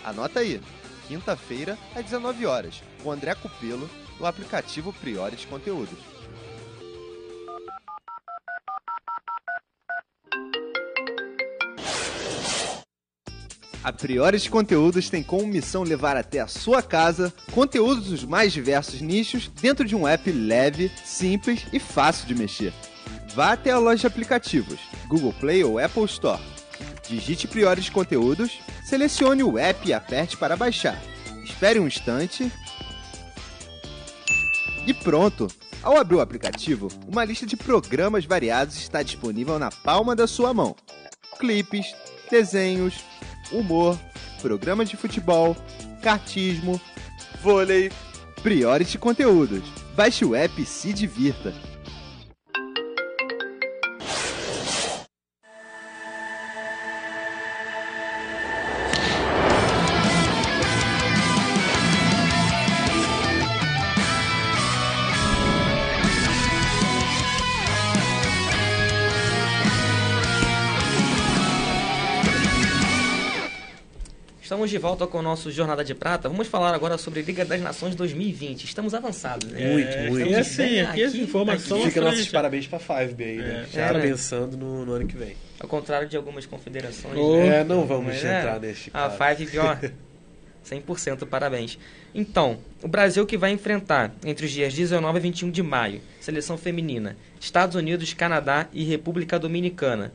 Anota 0.04 0.40
aí, 0.40 0.60
quinta-feira, 1.06 1.78
às 1.94 2.04
19 2.04 2.46
horas, 2.46 2.82
com 3.02 3.10
André 3.10 3.34
Cupelo, 3.34 3.88
no 4.18 4.26
aplicativo 4.26 4.92
Priores 4.92 5.44
Conteúdos. 5.44 5.98
A 13.82 13.92
Priores 13.92 14.48
Conteúdos 14.48 15.08
tem 15.08 15.22
como 15.22 15.46
missão 15.46 15.84
levar 15.84 16.16
até 16.16 16.40
a 16.40 16.48
sua 16.48 16.82
casa 16.82 17.32
conteúdos 17.52 18.06
dos 18.06 18.24
mais 18.24 18.52
diversos 18.52 19.00
nichos 19.00 19.48
dentro 19.60 19.84
de 19.84 19.94
um 19.94 20.06
app 20.06 20.30
leve, 20.30 20.90
simples 21.04 21.64
e 21.72 21.78
fácil 21.78 22.26
de 22.26 22.34
mexer. 22.34 22.72
Vá 23.34 23.52
até 23.52 23.70
a 23.70 23.78
loja 23.78 24.00
de 24.00 24.06
aplicativos, 24.08 24.80
Google 25.06 25.32
Play 25.32 25.62
ou 25.62 25.78
Apple 25.78 26.04
Store. 26.04 26.42
Digite 27.08 27.46
Priores 27.46 27.88
Conteúdos, 27.88 28.58
selecione 28.84 29.44
o 29.44 29.56
app 29.56 29.88
e 29.88 29.94
aperte 29.94 30.36
para 30.36 30.56
baixar. 30.56 31.00
Espere 31.44 31.78
um 31.78 31.86
instante. 31.86 32.50
E 34.86 34.92
pronto! 34.92 35.48
Ao 35.80 35.96
abrir 35.96 36.16
o 36.16 36.20
aplicativo, 36.20 36.88
uma 37.06 37.24
lista 37.24 37.46
de 37.46 37.56
programas 37.56 38.24
variados 38.24 38.76
está 38.76 39.02
disponível 39.02 39.58
na 39.58 39.70
palma 39.70 40.16
da 40.16 40.26
sua 40.26 40.52
mão. 40.52 40.74
Clipes, 41.38 41.94
desenhos, 42.28 42.94
humor, 43.52 43.98
programa 44.40 44.84
de 44.84 44.96
futebol, 44.96 45.56
cartismo, 46.02 46.80
vôlei, 47.42 47.90
Priority 48.42 48.98
Conteúdos. 48.98 49.62
Baixe 49.94 50.24
o 50.24 50.34
app 50.34 50.60
e 50.60 50.66
se 50.66 50.92
divirta. 50.92 51.52
Estamos 74.48 74.70
de 74.70 74.78
volta 74.78 75.06
com 75.06 75.18
o 75.18 75.22
nosso 75.22 75.50
Jornada 75.50 75.84
de 75.84 75.94
Prata. 75.94 76.26
Vamos 76.26 76.46
falar 76.48 76.74
agora 76.74 76.96
sobre 76.96 77.20
Liga 77.20 77.44
das 77.44 77.60
Nações 77.60 77.94
2020. 77.94 78.64
Estamos 78.64 78.94
avançados, 78.94 79.46
né? 79.46 79.72
Muito, 79.72 79.90
É, 79.90 80.08
muito. 80.08 80.26
E 80.26 80.34
assim, 80.34 80.80
aqui, 80.80 81.04
as 81.04 81.14
informações. 81.14 81.84
Fica 81.84 82.00
nossos 82.00 82.28
parabéns 82.30 82.66
pra 82.66 82.78
Five 82.78 83.22
aí, 83.22 83.36
né? 83.36 83.66
É. 83.68 83.70
Já 83.70 83.88
É, 83.88 83.92
né? 83.92 84.00
pensando 84.00 84.56
no, 84.56 84.86
no 84.86 84.92
ano 84.94 85.06
que 85.06 85.18
vem. 85.18 85.36
Ao 85.60 85.68
contrário 85.68 86.08
de 86.08 86.16
algumas 86.16 86.46
confederações. 86.46 87.14
Oh. 87.18 87.36
né? 87.36 87.60
É, 87.60 87.64
não 87.64 87.86
vamos 87.86 88.06
Mas 88.06 88.24
entrar 88.24 88.56
é, 88.56 88.58
neste 88.58 88.88
A 88.88 89.10
caso. 89.10 89.18
Five 89.18 89.50
pior. 89.52 89.78
100% 90.66 91.26
parabéns. 91.26 91.78
Então, 92.14 92.56
o 92.82 92.88
Brasil 92.88 93.26
que 93.26 93.36
vai 93.36 93.50
enfrentar 93.50 94.14
entre 94.24 94.46
os 94.46 94.50
dias 94.50 94.72
19 94.72 95.18
e 95.18 95.20
21 95.20 95.50
de 95.50 95.62
maio, 95.62 96.00
seleção 96.22 96.56
feminina, 96.56 97.18
Estados 97.38 97.76
Unidos, 97.76 98.14
Canadá 98.14 98.66
e 98.72 98.82
República 98.82 99.38
Dominicana. 99.38 100.10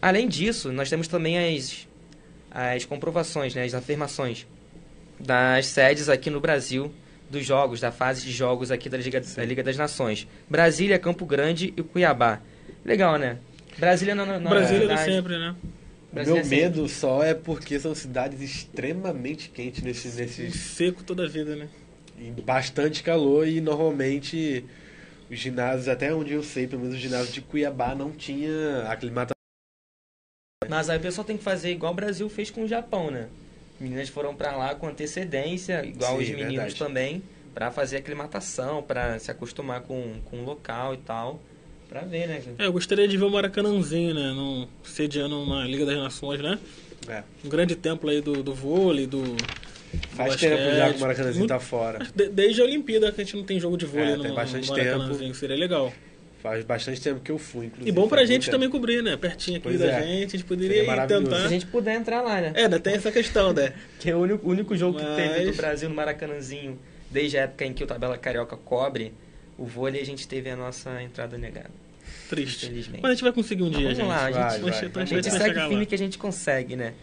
Além 0.00 0.28
disso, 0.28 0.70
nós 0.70 0.88
temos 0.88 1.08
também 1.08 1.56
as, 1.56 1.88
as 2.52 2.84
comprovações, 2.84 3.54
né, 3.54 3.64
as 3.64 3.74
afirmações 3.74 4.46
das 5.18 5.66
sedes 5.66 6.08
aqui 6.08 6.28
no 6.30 6.40
Brasil 6.40 6.92
dos 7.30 7.46
jogos, 7.46 7.80
da 7.80 7.90
fase 7.90 8.26
de 8.26 8.32
jogos 8.32 8.70
aqui 8.70 8.88
da 8.88 8.98
Liga, 8.98 9.20
da 9.20 9.44
Liga 9.44 9.62
das 9.62 9.76
Nações. 9.76 10.26
Brasília, 10.48 10.98
Campo 10.98 11.24
Grande 11.24 11.72
e 11.76 11.82
Cuiabá. 11.82 12.40
Legal, 12.84 13.16
né? 13.16 13.38
Brasília 13.78 14.14
na, 14.14 14.26
na, 14.26 14.38
na 14.38 14.50
Brasília 14.50 14.80
de 14.80 14.86
verdade- 14.86 15.10
sempre, 15.12 15.38
né? 15.38 15.54
O 16.10 16.14
Brasília 16.14 16.40
meu 16.42 16.44
sempre. 16.44 16.64
medo 16.64 16.88
só 16.88 17.24
é 17.24 17.32
porque 17.32 17.80
são 17.80 17.94
cidades 17.94 18.42
extremamente 18.42 19.48
quentes 19.48 19.82
nesses, 19.82 20.16
nesses 20.16 20.54
Seco 20.56 21.02
toda 21.02 21.24
a 21.24 21.28
vida, 21.28 21.56
né? 21.56 21.68
e 22.18 22.30
bastante 22.42 23.02
calor 23.02 23.48
e 23.48 23.60
normalmente 23.60 24.64
os 25.30 25.38
ginásios, 25.38 25.88
até 25.88 26.14
onde 26.14 26.34
eu 26.34 26.42
sei, 26.42 26.66
pelo 26.66 26.82
menos 26.82 26.96
o 26.96 27.00
ginásio 27.00 27.32
de 27.32 27.40
Cuiabá 27.40 27.94
não 27.94 28.10
tinha 28.10 28.84
aclimatação. 28.88 29.32
Mas 30.68 30.88
aí 30.90 30.98
o 30.98 31.00
pessoal 31.00 31.24
tem 31.24 31.36
que 31.36 31.42
fazer 31.44 31.70
igual 31.70 31.92
o 31.92 31.96
Brasil 31.96 32.28
fez 32.28 32.50
com 32.50 32.64
o 32.64 32.68
Japão, 32.68 33.10
né? 33.10 33.28
Meninas 33.80 34.08
foram 34.08 34.34
pra 34.34 34.56
lá 34.56 34.74
com 34.74 34.86
antecedência, 34.88 35.84
igual 35.84 36.16
Sim, 36.16 36.22
os 36.22 36.28
meninos 36.30 36.54
verdade. 36.54 36.74
também, 36.76 37.22
pra 37.54 37.70
fazer 37.70 37.96
aclimatação, 37.96 38.82
pra 38.82 39.18
se 39.18 39.30
acostumar 39.30 39.80
com, 39.82 40.14
com 40.26 40.38
o 40.40 40.44
local 40.44 40.94
e 40.94 40.98
tal, 40.98 41.40
pra 41.88 42.02
ver, 42.02 42.28
né? 42.28 42.40
É, 42.58 42.66
eu 42.66 42.72
gostaria 42.72 43.08
de 43.08 43.16
ver 43.16 43.24
o 43.24 43.30
Maracanãzinho, 43.30 44.14
né? 44.14 44.32
Num, 44.32 44.68
sediando 44.84 45.40
uma 45.42 45.64
Liga 45.64 45.84
das 45.84 45.96
Nações, 45.98 46.40
né? 46.40 46.58
É. 47.08 47.22
Um 47.44 47.48
grande 47.48 47.74
templo 47.74 48.08
aí 48.08 48.20
do, 48.20 48.42
do 48.42 48.54
vôlei, 48.54 49.06
do. 49.06 49.22
Faz 50.10 50.34
do 50.36 50.38
tempo 50.38 50.56
já 50.76 50.90
que 50.90 50.96
o 50.96 51.00
Maracanãzinho 51.00 51.38
Muito- 51.40 51.50
tá 51.50 51.58
fora. 51.60 51.98
de- 52.14 52.28
Desde 52.28 52.60
a 52.62 52.64
Olimpíada 52.64 53.10
que 53.12 53.20
a 53.20 53.24
gente 53.24 53.36
não 53.36 53.44
tem 53.44 53.58
jogo 53.60 53.76
de 53.76 53.84
vôlei 53.84 54.12
É, 54.12 54.16
no, 54.16 54.22
tem 54.22 54.30
no 54.30 54.36
bastante 54.36 54.70
Maracanãzinho, 54.70 55.34
seria 55.34 55.56
legal. 55.56 55.92
Faz 56.42 56.64
bastante 56.64 57.00
tempo 57.00 57.20
que 57.20 57.30
eu 57.30 57.38
fui, 57.38 57.66
inclusive. 57.66 57.88
E 57.88 57.92
bom 57.92 58.08
pra 58.08 58.24
gente 58.24 58.42
muito 58.42 58.50
também 58.50 58.68
tempo. 58.68 58.78
cobrir, 58.80 59.00
né? 59.02 59.16
Pertinho 59.16 59.58
aqui 59.58 59.68
Pois 59.68 59.78
da 59.78 59.86
é. 59.86 60.02
gente, 60.02 60.26
a 60.26 60.38
gente 60.38 60.44
poderia 60.44 61.06
tentar. 61.06 61.36
Se 61.38 61.44
a 61.44 61.48
gente 61.48 61.66
puder 61.66 61.94
entrar 61.94 62.20
lá, 62.20 62.40
né? 62.40 62.52
É, 62.56 62.64
ainda 62.64 62.80
tem 62.80 62.94
essa 62.94 63.12
questão, 63.12 63.52
né? 63.52 63.72
Que 64.00 64.10
é 64.10 64.16
o 64.16 64.18
único, 64.18 64.46
o 64.46 64.50
único 64.50 64.76
jogo 64.76 64.98
que 64.98 65.04
Mas- 65.04 65.16
teve 65.16 65.50
do 65.52 65.56
Brasil 65.56 65.88
no 65.88 65.94
Maracanãzinho, 65.94 66.76
desde 67.08 67.38
a 67.38 67.42
época 67.42 67.64
em 67.64 67.72
que 67.72 67.84
o 67.84 67.86
Tabela 67.86 68.18
Carioca 68.18 68.56
cobre, 68.56 69.12
o 69.56 69.64
vôlei 69.64 70.02
a 70.02 70.04
gente 70.04 70.26
teve 70.26 70.50
a 70.50 70.56
nossa 70.56 71.00
entrada 71.00 71.38
negada. 71.38 71.70
Triste. 72.28 72.66
Infelizmente. 72.66 73.00
Mas 73.02 73.10
a 73.10 73.14
gente 73.14 73.22
vai 73.22 73.32
conseguir 73.32 73.62
um 73.62 73.70
dia, 73.70 73.80
Vamos 73.82 73.96
gente. 73.98 74.08
lá, 74.08 74.24
a 74.24 74.32
gente, 74.32 74.34
Vai, 74.34 74.44
a 74.44 74.48
vai. 74.48 74.58
gente, 74.58 74.96
a 74.96 75.04
gente 75.04 75.30
vai 75.30 75.40
segue 75.40 75.60
firme 75.60 75.76
lá. 75.76 75.86
que 75.86 75.94
a 75.94 75.98
gente 75.98 76.18
consegue, 76.18 76.74
né? 76.74 76.94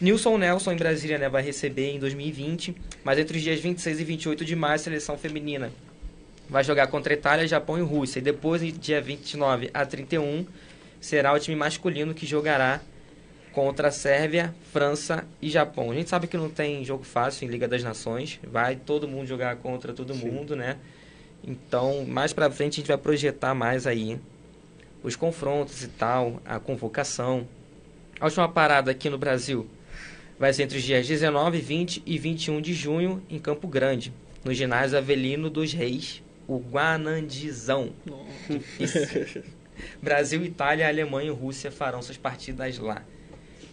Nilson 0.00 0.38
Nelson 0.38 0.72
em 0.72 0.76
Brasília 0.76 1.18
né, 1.18 1.28
vai 1.28 1.42
receber 1.42 1.90
em 1.90 1.98
2020, 1.98 2.74
mas 3.04 3.18
entre 3.18 3.36
os 3.36 3.42
dias 3.42 3.60
26 3.60 4.00
e 4.00 4.04
28 4.04 4.44
de 4.46 4.56
maio 4.56 4.76
a 4.76 4.78
seleção 4.78 5.18
feminina 5.18 5.70
vai 6.50 6.64
jogar 6.64 6.88
contra 6.88 7.14
a 7.14 7.16
Itália, 7.16 7.46
Japão 7.46 7.78
e 7.78 7.80
Rússia. 7.80 8.18
E 8.18 8.22
depois, 8.22 8.60
dia 8.78 9.00
29 9.00 9.70
a 9.72 9.86
31, 9.86 10.44
será 11.00 11.32
o 11.32 11.38
time 11.38 11.56
masculino 11.56 12.12
que 12.12 12.26
jogará 12.26 12.80
contra 13.52 13.88
a 13.88 13.90
Sérvia, 13.90 14.54
França 14.72 15.24
e 15.40 15.48
Japão. 15.48 15.90
A 15.90 15.94
gente 15.94 16.10
sabe 16.10 16.26
que 16.26 16.36
não 16.36 16.50
tem 16.50 16.84
jogo 16.84 17.04
fácil 17.04 17.46
em 17.46 17.50
Liga 17.50 17.66
das 17.66 17.82
Nações, 17.82 18.40
vai 18.42 18.76
todo 18.76 19.08
mundo 19.08 19.26
jogar 19.26 19.56
contra 19.56 19.92
todo 19.92 20.12
Sim. 20.12 20.28
mundo, 20.28 20.54
né? 20.54 20.76
Então, 21.42 22.04
mais 22.04 22.32
pra 22.32 22.50
frente 22.50 22.74
a 22.74 22.76
gente 22.76 22.88
vai 22.88 22.98
projetar 22.98 23.54
mais 23.54 23.86
aí 23.86 24.20
os 25.02 25.16
confrontos 25.16 25.82
e 25.82 25.88
tal, 25.88 26.42
a 26.44 26.58
convocação. 26.58 27.46
A 28.20 28.26
última 28.26 28.48
parada 28.48 28.90
aqui 28.90 29.08
no 29.08 29.16
Brasil 29.16 29.66
vai 30.38 30.52
ser 30.52 30.64
entre 30.64 30.78
os 30.78 30.84
dias 30.84 31.06
19, 31.06 31.58
20 31.58 32.02
e 32.04 32.18
21 32.18 32.60
de 32.60 32.74
junho 32.74 33.22
em 33.30 33.38
Campo 33.38 33.66
Grande, 33.66 34.12
no 34.44 34.52
ginásio 34.52 34.98
Avelino 34.98 35.48
dos 35.48 35.72
Reis, 35.72 36.22
o 36.50 36.58
Guanandizão. 36.58 37.92
Difícil. 38.48 39.44
Brasil, 40.02 40.44
Itália, 40.44 40.88
Alemanha 40.88 41.28
e 41.28 41.34
Rússia 41.34 41.70
farão 41.70 42.02
suas 42.02 42.18
partidas 42.18 42.76
lá. 42.76 43.02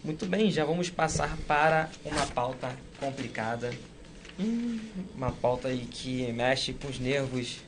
Muito 0.04 0.24
bem, 0.26 0.50
já 0.50 0.64
vamos 0.64 0.88
passar 0.88 1.36
para 1.48 1.90
uma 2.04 2.24
pauta 2.26 2.70
complicada. 3.00 3.72
Uma 5.14 5.32
pauta 5.32 5.68
aí 5.68 5.88
que 5.90 6.32
mexe 6.32 6.72
com 6.72 6.86
os 6.86 7.00
nervos 7.00 7.58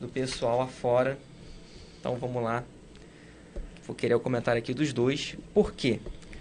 do 0.00 0.08
pessoal 0.08 0.62
afora. 0.62 1.18
Então 2.00 2.16
vamos 2.16 2.42
lá. 2.42 2.64
Vou 3.86 3.94
querer 3.94 4.14
o 4.14 4.20
comentário 4.20 4.58
aqui 4.58 4.72
dos 4.72 4.94
dois. 4.94 5.36
Por 5.52 5.74
quê? 5.74 6.00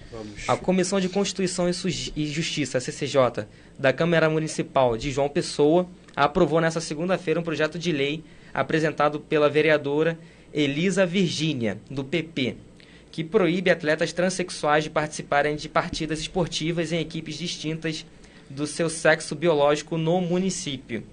Vamos. 0.09 0.47
A 0.47 0.55
Comissão 0.55 1.01
de 1.01 1.09
Constituição 1.09 1.69
e 1.69 1.73
e 2.15 2.27
Justiça, 2.27 2.77
a 2.77 2.81
CCJ, 2.81 3.45
da 3.77 3.91
Câmara 3.91 4.29
Municipal 4.29 4.95
de 4.95 5.11
João 5.11 5.27
Pessoa, 5.27 5.85
aprovou 6.15 6.61
nesta 6.61 6.79
segunda-feira 6.81 7.39
um 7.39 7.43
projeto 7.43 7.77
de 7.79 7.91
lei 7.91 8.23
apresentado 8.53 9.19
pela 9.19 9.49
vereadora 9.49 10.17
Elisa 10.53 11.05
Virgínia, 11.05 11.79
do 11.89 12.03
PP, 12.03 12.55
que 13.11 13.23
proíbe 13.23 13.71
atletas 13.71 14.13
transexuais 14.13 14.83
de 14.83 14.89
participarem 14.89 15.55
de 15.55 15.67
partidas 15.67 16.19
esportivas 16.19 16.91
em 16.91 16.99
equipes 16.99 17.35
distintas 17.37 18.05
do 18.49 18.67
seu 18.67 18.89
sexo 18.89 19.35
biológico 19.35 19.97
no 19.97 20.21
município. 20.21 21.03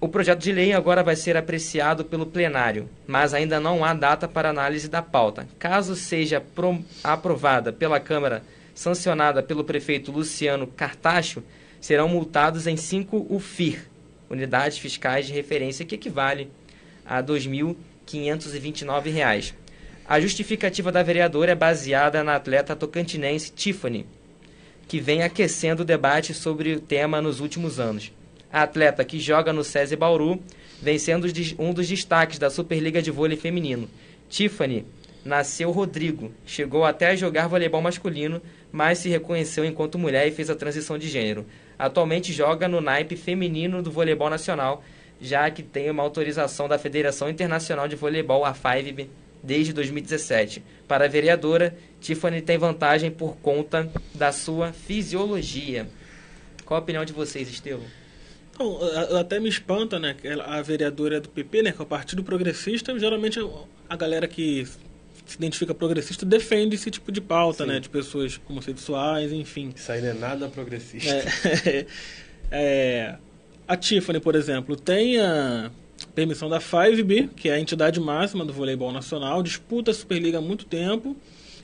O 0.00 0.08
projeto 0.08 0.38
de 0.40 0.52
lei 0.52 0.72
agora 0.72 1.02
vai 1.02 1.16
ser 1.16 1.36
apreciado 1.36 2.04
pelo 2.04 2.24
plenário, 2.26 2.88
mas 3.06 3.34
ainda 3.34 3.58
não 3.58 3.84
há 3.84 3.92
data 3.92 4.28
para 4.28 4.50
análise 4.50 4.88
da 4.88 5.02
pauta. 5.02 5.48
Caso 5.58 5.96
seja 5.96 6.40
pro- 6.40 6.84
aprovada 7.02 7.72
pela 7.72 7.98
Câmara, 7.98 8.44
sancionada 8.74 9.42
pelo 9.42 9.64
prefeito 9.64 10.12
Luciano 10.12 10.68
Cartacho, 10.68 11.42
serão 11.80 12.08
multados 12.08 12.66
em 12.66 12.76
5 12.76 13.26
UFIR, 13.30 13.88
unidades 14.28 14.78
fiscais 14.78 15.26
de 15.26 15.32
referência, 15.32 15.84
que 15.84 15.94
equivale 15.94 16.50
a 17.04 17.22
2.529 17.22 19.10
reais. 19.10 19.54
A 20.06 20.20
justificativa 20.20 20.90
da 20.90 21.02
vereadora 21.02 21.52
é 21.52 21.54
baseada 21.54 22.24
na 22.24 22.36
atleta 22.36 22.74
tocantinense 22.74 23.52
Tiffany, 23.52 24.06
que 24.86 25.00
vem 25.00 25.22
aquecendo 25.22 25.82
o 25.82 25.84
debate 25.84 26.32
sobre 26.32 26.72
o 26.72 26.80
tema 26.80 27.20
nos 27.20 27.40
últimos 27.40 27.78
anos. 27.78 28.10
A 28.50 28.62
atleta 28.62 29.04
que 29.04 29.20
joga 29.20 29.52
no 29.52 29.62
SESI 29.62 29.96
Bauru 29.96 30.42
vem 30.80 30.98
sendo 30.98 31.26
um 31.58 31.74
dos 31.74 31.86
destaques 31.86 32.38
da 32.38 32.48
Superliga 32.48 33.02
de 33.02 33.10
Vôlei 33.10 33.36
Feminino. 33.36 33.88
Tiffany 34.30 34.86
nasceu 35.24 35.70
Rodrigo, 35.70 36.32
chegou 36.46 36.84
até 36.84 37.08
a 37.08 37.16
jogar 37.16 37.48
voleibol 37.48 37.82
masculino, 37.82 38.40
mas 38.72 38.98
se 38.98 39.10
reconheceu 39.10 39.64
enquanto 39.64 39.98
mulher 39.98 40.26
e 40.26 40.30
fez 40.30 40.48
a 40.48 40.56
transição 40.56 40.96
de 40.96 41.08
gênero. 41.08 41.44
Atualmente 41.78 42.32
joga 42.32 42.66
no 42.66 42.80
naipe 42.80 43.16
feminino 43.16 43.82
do 43.82 43.90
voleibol 43.90 44.28
nacional, 44.28 44.82
já 45.20 45.50
que 45.50 45.62
tem 45.62 45.90
uma 45.90 46.02
autorização 46.02 46.68
da 46.68 46.78
Federação 46.78 47.28
Internacional 47.28 47.86
de 47.86 47.96
Voleibol, 47.96 48.44
a 48.44 48.54
FIVB, 48.54 49.08
desde 49.42 49.72
2017. 49.72 50.62
Para 50.86 51.04
a 51.04 51.08
vereadora, 51.08 51.76
Tiffany 52.00 52.42
tem 52.42 52.58
vantagem 52.58 53.10
por 53.10 53.36
conta 53.36 53.90
da 54.14 54.32
sua 54.32 54.72
fisiologia. 54.72 55.88
Qual 56.64 56.78
a 56.78 56.82
opinião 56.82 57.04
de 57.04 57.12
vocês, 57.12 57.48
Estevam? 57.48 57.86
Até 59.20 59.38
me 59.38 59.48
espanta, 59.48 60.00
né? 60.00 60.16
A 60.44 60.60
vereadora 60.62 61.18
é 61.18 61.20
do 61.20 61.28
PP, 61.28 61.62
né? 61.62 61.72
Que 61.72 61.80
é 61.80 61.84
o 61.84 61.86
Partido 61.86 62.24
Progressista, 62.24 62.98
geralmente 62.98 63.38
a 63.88 63.96
galera 63.96 64.26
que 64.26 64.66
se 65.28 65.36
identifica 65.36 65.74
progressista 65.74 66.24
defende 66.24 66.74
esse 66.74 66.90
tipo 66.90 67.12
de 67.12 67.20
pauta, 67.20 67.64
Sim. 67.64 67.70
né? 67.70 67.80
De 67.80 67.88
pessoas 67.88 68.40
homossexuais, 68.48 69.30
enfim. 69.30 69.72
Isso 69.76 69.92
aí 69.92 70.00
não 70.00 70.08
é 70.08 70.14
nada 70.14 70.48
progressista. 70.48 71.10
É, 71.10 71.86
é, 72.50 73.14
a 73.66 73.76
Tiffany, 73.76 74.20
por 74.20 74.34
exemplo, 74.34 74.74
tem 74.74 75.20
a 75.20 75.70
permissão 76.14 76.48
da 76.48 76.58
5B, 76.58 77.28
que 77.36 77.50
é 77.50 77.52
a 77.52 77.60
entidade 77.60 78.00
máxima 78.00 78.42
do 78.44 78.52
voleibol 78.54 78.90
nacional, 78.90 79.42
disputa 79.42 79.90
a 79.90 79.94
Superliga 79.94 80.38
há 80.38 80.40
muito 80.40 80.64
tempo. 80.64 81.14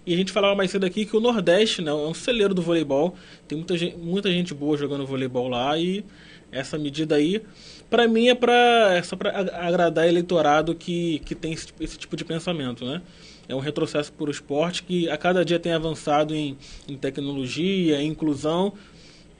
E 0.07 0.12
a 0.12 0.16
gente 0.16 0.31
falava 0.31 0.55
mais 0.55 0.70
cedo 0.70 0.85
aqui 0.85 1.07
que 1.07 1.16
o 1.16 1.20
Nordeste 1.20 1.81
né, 1.81 1.90
é 1.90 1.94
um 1.94 2.12
celeiro 2.12 2.53
do 2.53 2.61
voleibol. 2.61 3.16
Tem 3.48 3.57
muita 3.57 3.79
gente, 3.79 3.96
muita 3.96 4.31
gente 4.31 4.53
boa 4.53 4.77
jogando 4.77 5.07
voleibol 5.07 5.48
lá 5.48 5.79
e 5.79 6.05
essa 6.53 6.77
medida 6.77 7.16
aí, 7.16 7.40
para 7.88 8.07
mim, 8.07 8.29
é, 8.29 8.35
pra, 8.35 8.94
é 8.94 9.03
só 9.03 9.16
para 9.16 9.31
agradar 9.38 10.07
eleitorado 10.07 10.74
que, 10.74 11.20
que 11.20 11.35
tem 11.35 11.55
esse, 11.55 11.68
esse 11.81 11.96
tipo 11.96 12.14
de 12.16 12.24
pensamento, 12.24 12.85
né? 12.85 13.00
É 13.48 13.54
um 13.54 13.59
retrocesso 13.61 14.12
para 14.12 14.26
o 14.26 14.30
esporte 14.30 14.83
que 14.83 15.09
a 15.09 15.16
cada 15.16 15.44
dia 15.44 15.59
tem 15.59 15.72
avançado 15.72 16.35
em, 16.35 16.57
em 16.88 16.96
tecnologia, 16.96 18.00
em 18.00 18.09
inclusão, 18.09 18.72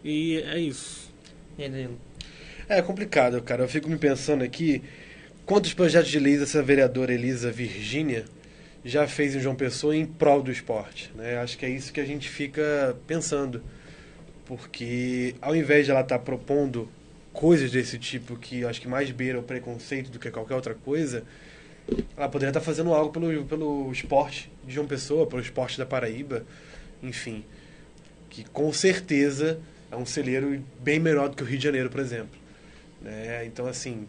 e 0.05 0.37
é 0.47 0.59
isso. 0.59 1.13
É 2.69 2.83
complicado, 2.83 3.41
cara. 3.43 3.63
Eu 3.63 3.69
fico 3.69 3.89
me 3.89 3.97
pensando 3.97 4.43
aqui 4.45 4.83
quantos 5.47 5.73
projetos 5.73 6.11
de 6.11 6.19
leis 6.19 6.43
essa 6.43 6.63
vereadora 6.63 7.13
Elisa 7.13 7.51
Virgínia 7.51 8.25
já 8.85 9.07
fez 9.07 9.35
em 9.35 9.41
João 9.41 9.55
Pessoa 9.55 9.97
em 9.97 10.05
prol 10.05 10.43
do 10.43 10.51
esporte. 10.51 11.11
Né? 11.15 11.39
Acho 11.39 11.57
que 11.57 11.65
é 11.65 11.71
isso 11.71 11.93
que 11.93 12.01
a 12.01 12.05
gente 12.05 12.29
fica 12.29 12.97
pensando. 13.07 13.63
Porque 14.45 15.35
ao 15.41 15.57
invés 15.57 15.87
de 15.87 15.91
ela 15.91 16.03
estar 16.03 16.19
tá 16.19 16.25
propondo 16.25 16.89
coisas 17.33 17.71
desse 17.71 17.99
tipo 17.99 18.37
que 18.37 18.65
acho 18.65 18.81
que 18.81 18.87
mais 18.87 19.11
beira 19.11 19.41
o 19.41 19.43
preconceito 19.43 20.11
do 20.11 20.19
que 20.19 20.31
qualquer 20.31 20.55
outra 20.55 20.75
coisa, 20.75 21.25
ela 22.17 22.29
poderia 22.29 22.51
estar 22.51 22.61
fazendo 22.61 22.93
algo 22.93 23.13
pelo, 23.13 23.45
pelo 23.45 23.93
esporte 23.93 24.51
de 24.65 24.73
João 24.73 24.87
Pessoa, 24.87 25.27
pelo 25.27 25.43
esporte 25.43 25.79
da 25.79 25.85
Paraíba, 25.85 26.45
enfim. 27.03 27.45
Que 28.31 28.45
com 28.45 28.73
certeza 28.73 29.61
é 29.91 29.97
um 29.97 30.07
celeiro 30.07 30.63
bem 30.81 30.99
melhor 30.99 31.29
do 31.29 31.37
que 31.37 31.43
o 31.43 31.47
Rio 31.47 31.59
de 31.59 31.65
Janeiro, 31.65 31.91
por 31.91 32.01
exemplo. 32.01 32.39
Né? 33.01 33.45
Então, 33.45 33.67
assim, 33.67 34.09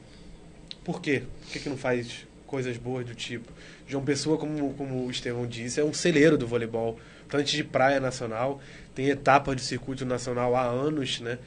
por 0.84 1.02
quê? 1.02 1.24
Por 1.42 1.52
que, 1.52 1.60
que 1.60 1.70
não 1.70 1.78
faz 1.78 2.26
coisas 2.48 2.78
boas 2.78 3.06
do 3.06 3.14
tipo? 3.14 3.52
João 3.88 4.04
Pessoa, 4.04 4.38
como, 4.38 4.74
como 4.74 5.06
o 5.06 5.12
Estevão 5.12 5.46
disse, 5.46 5.80
é 5.80 5.84
um 5.84 5.94
celeiro 5.94 6.38
do 6.38 6.48
voleibol, 6.48 6.98
tanto 7.28 7.44
de 7.46 7.64
praia 7.64 8.00
nacional, 8.00 8.62
tem 8.96 9.10
etapas 9.10 9.56
de 9.56 9.62
circuito 9.62 10.06
nacional 10.06 10.56
há 10.56 10.64
anos, 10.64 11.20
né? 11.20 11.38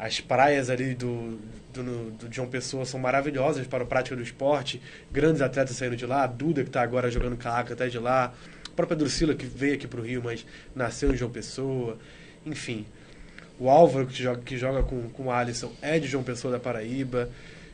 As 0.00 0.18
praias 0.18 0.70
ali 0.70 0.94
do, 0.94 1.38
do, 1.74 2.10
do 2.12 2.32
João 2.32 2.48
Pessoa 2.48 2.86
são 2.86 2.98
maravilhosas 2.98 3.66
para 3.66 3.84
a 3.84 3.86
prática 3.86 4.16
do 4.16 4.22
esporte. 4.22 4.80
Grandes 5.12 5.42
atletas 5.42 5.76
saindo 5.76 5.94
de 5.94 6.06
lá. 6.06 6.22
A 6.24 6.26
Duda, 6.26 6.62
que 6.62 6.70
está 6.70 6.80
agora 6.80 7.10
jogando 7.10 7.36
calaca 7.36 7.74
até 7.74 7.86
de 7.86 7.98
lá. 7.98 8.32
A 8.66 8.70
própria 8.74 8.96
Drusila, 8.96 9.34
que 9.34 9.44
veio 9.44 9.74
aqui 9.74 9.86
para 9.86 10.00
o 10.00 10.02
Rio, 10.02 10.22
mas 10.24 10.46
nasceu 10.74 11.12
em 11.12 11.18
João 11.18 11.30
Pessoa. 11.30 11.98
Enfim. 12.46 12.86
O 13.58 13.68
Álvaro, 13.68 14.06
que 14.06 14.22
joga, 14.22 14.40
que 14.40 14.56
joga 14.56 14.82
com, 14.82 15.10
com 15.10 15.24
o 15.24 15.30
Alisson, 15.30 15.70
é 15.82 15.98
de 15.98 16.08
João 16.08 16.24
Pessoa 16.24 16.50
da 16.50 16.58
Paraíba. 16.58 17.28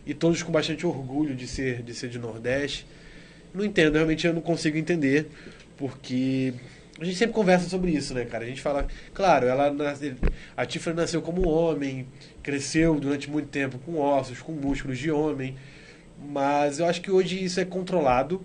E 0.05 0.13
todos 0.13 0.43
com 0.43 0.51
bastante 0.51 0.85
orgulho 0.85 1.33
de 1.33 1.47
ser 1.47 1.81
de, 1.81 1.95
ser 1.95 2.09
de 2.09 2.19
Nordeste. 2.19 2.89
Não 3.55 3.65
entendo, 3.65 3.95
realmente 3.95 4.27
eu 4.27 4.35
não 4.35 4.41
consigo 4.41 4.77
entender. 4.77 5.29
Porque 5.77 6.55
a 6.99 7.05
gente 7.05 7.17
sempre 7.17 7.35
conversa 7.35 7.69
sobre 7.69 7.91
isso, 7.91 8.15
né, 8.15 8.25
cara? 8.25 8.45
A 8.45 8.49
gente 8.49 8.63
fala, 8.63 8.87
claro, 9.13 9.47
ela 9.47 9.71
nasce, 9.71 10.17
a 10.57 10.65
Tiffany 10.65 10.97
nasceu 10.97 11.21
como 11.21 11.47
homem, 11.49 12.07
cresceu 12.43 12.99
durante 12.99 13.31
muito 13.31 13.49
tempo 13.49 13.79
com 13.79 13.99
ossos, 13.99 14.41
com 14.41 14.53
músculos 14.53 14.99
de 14.99 15.11
homem, 15.11 15.57
mas 16.19 16.79
eu 16.79 16.87
acho 16.87 17.03
que 17.03 17.11
hoje 17.11 17.43
isso 17.43 17.61
é 17.61 17.65
controlado 17.65 18.43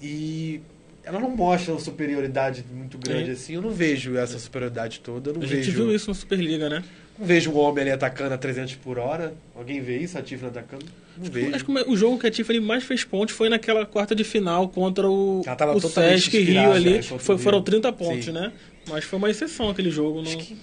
e 0.00 0.60
ela 1.04 1.20
não 1.20 1.30
mostra 1.30 1.72
uma 1.72 1.80
superioridade 1.80 2.64
muito 2.72 2.98
grande 2.98 3.32
assim. 3.32 3.54
Eu 3.54 3.62
não 3.62 3.70
vejo 3.70 4.16
essa 4.16 4.38
superioridade 4.38 5.00
toda. 5.00 5.30
Eu 5.30 5.34
não 5.34 5.42
a 5.42 5.46
vejo... 5.46 5.62
gente 5.62 5.74
viu 5.74 5.94
isso 5.94 6.08
na 6.08 6.14
Superliga, 6.14 6.68
né? 6.68 6.82
Não 7.18 7.26
vejo 7.26 7.50
um 7.52 7.58
homem 7.58 7.82
ali 7.82 7.90
atacando 7.92 8.34
a 8.34 8.38
300 8.38 8.74
por 8.76 8.98
hora. 8.98 9.34
Alguém 9.54 9.80
vê 9.80 9.98
isso? 9.98 10.18
A 10.18 10.22
Tiffany 10.22 10.50
atacando? 10.50 10.86
Não 11.16 11.30
vejo. 11.30 11.54
Acho 11.54 11.64
que 11.64 11.72
o 11.72 11.96
jogo 11.96 12.18
que 12.18 12.26
a 12.26 12.30
Tiffany 12.30 12.58
mais 12.58 12.82
fez 12.84 13.04
pontos 13.04 13.34
foi 13.34 13.48
naquela 13.48 13.86
quarta 13.86 14.14
de 14.14 14.24
final 14.24 14.68
contra 14.68 15.08
o, 15.08 15.40
o 15.40 15.80
Sesc 15.80 16.36
Rio 16.38 16.72
ali. 16.72 16.98
É, 16.98 17.02
foi, 17.02 17.38
foram 17.38 17.62
30 17.62 17.92
pontos, 17.92 18.24
Sim. 18.24 18.32
né? 18.32 18.52
Mas 18.88 19.04
foi 19.04 19.18
uma 19.18 19.30
exceção 19.30 19.68
aquele 19.68 19.90
jogo. 19.90 20.22
No... 20.22 20.36
Que, 20.36 20.56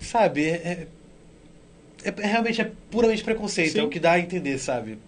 sabe, 0.00 0.44
é, 0.44 0.86
é, 2.04 2.08
é, 2.08 2.26
realmente 2.26 2.60
é 2.60 2.70
puramente 2.90 3.24
preconceito. 3.24 3.72
Sim. 3.72 3.80
É 3.80 3.82
o 3.82 3.88
que 3.88 4.00
dá 4.00 4.12
a 4.12 4.20
entender, 4.20 4.58
sabe? 4.58 4.98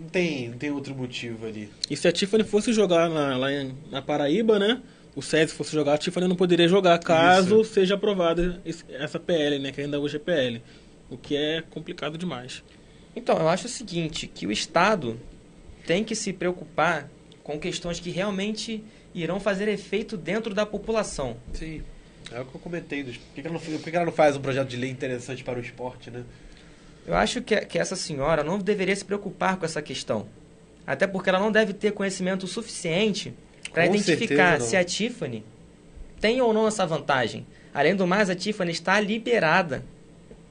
Não 0.00 0.08
tem, 0.08 0.48
não 0.48 0.58
tem 0.58 0.70
outro 0.70 0.94
motivo 0.94 1.46
ali. 1.46 1.70
E 1.90 1.96
se 1.96 2.06
a 2.06 2.12
Tiffany 2.12 2.44
fosse 2.44 2.72
jogar 2.72 3.08
na, 3.08 3.36
lá 3.36 3.52
em, 3.52 3.74
na 3.90 4.00
Paraíba, 4.00 4.58
né? 4.58 4.80
o 5.18 5.22
SESI 5.22 5.52
fosse 5.52 5.72
jogar, 5.72 5.94
a 5.94 5.98
Tiffany 5.98 6.28
não 6.28 6.36
poderia 6.36 6.68
jogar 6.68 6.96
caso 7.00 7.62
Isso. 7.62 7.74
seja 7.74 7.96
aprovada 7.96 8.62
essa 8.88 9.18
PL, 9.18 9.58
né? 9.58 9.72
Que 9.72 9.80
ainda 9.80 9.98
hoje 9.98 10.14
é 10.14 10.20
PL. 10.20 10.62
O 11.10 11.16
que 11.16 11.36
é 11.36 11.60
complicado 11.60 12.16
demais. 12.16 12.62
Então, 13.16 13.36
eu 13.36 13.48
acho 13.48 13.66
o 13.66 13.68
seguinte, 13.68 14.28
que 14.28 14.46
o 14.46 14.52
Estado 14.52 15.18
tem 15.84 16.04
que 16.04 16.14
se 16.14 16.32
preocupar 16.32 17.10
com 17.42 17.58
questões 17.58 17.98
que 17.98 18.10
realmente 18.10 18.84
irão 19.12 19.40
fazer 19.40 19.66
efeito 19.66 20.16
dentro 20.16 20.54
da 20.54 20.64
população. 20.64 21.36
Sim. 21.52 21.82
É 22.30 22.40
o 22.40 22.44
que 22.44 22.54
eu 22.54 22.60
comentei. 22.60 23.02
Por 23.02 23.12
que, 23.34 23.40
ela 23.40 23.52
não, 23.52 23.60
por 23.60 23.90
que 23.90 23.96
ela 23.96 24.04
não 24.04 24.12
faz 24.12 24.36
um 24.36 24.40
projeto 24.40 24.68
de 24.68 24.76
lei 24.76 24.90
interessante 24.90 25.42
para 25.42 25.58
o 25.58 25.62
esporte, 25.62 26.12
né? 26.12 26.22
Eu 27.08 27.14
acho 27.14 27.40
que, 27.40 27.56
que 27.62 27.78
essa 27.78 27.96
senhora 27.96 28.44
não 28.44 28.58
deveria 28.58 28.94
se 28.94 29.02
preocupar 29.02 29.56
com 29.56 29.64
essa 29.64 29.80
questão. 29.80 30.26
Até 30.86 31.06
porque 31.06 31.30
ela 31.30 31.38
não 31.38 31.50
deve 31.50 31.72
ter 31.72 31.92
conhecimento 31.92 32.46
suficiente 32.46 33.32
para 33.72 33.86
identificar 33.86 34.60
se 34.60 34.76
a 34.76 34.84
Tiffany 34.84 35.42
tem 36.20 36.42
ou 36.42 36.52
não 36.52 36.68
essa 36.68 36.84
vantagem. 36.84 37.46
Além 37.72 37.96
do 37.96 38.06
mais, 38.06 38.28
a 38.28 38.34
Tiffany 38.34 38.72
está 38.72 39.00
liberada, 39.00 39.82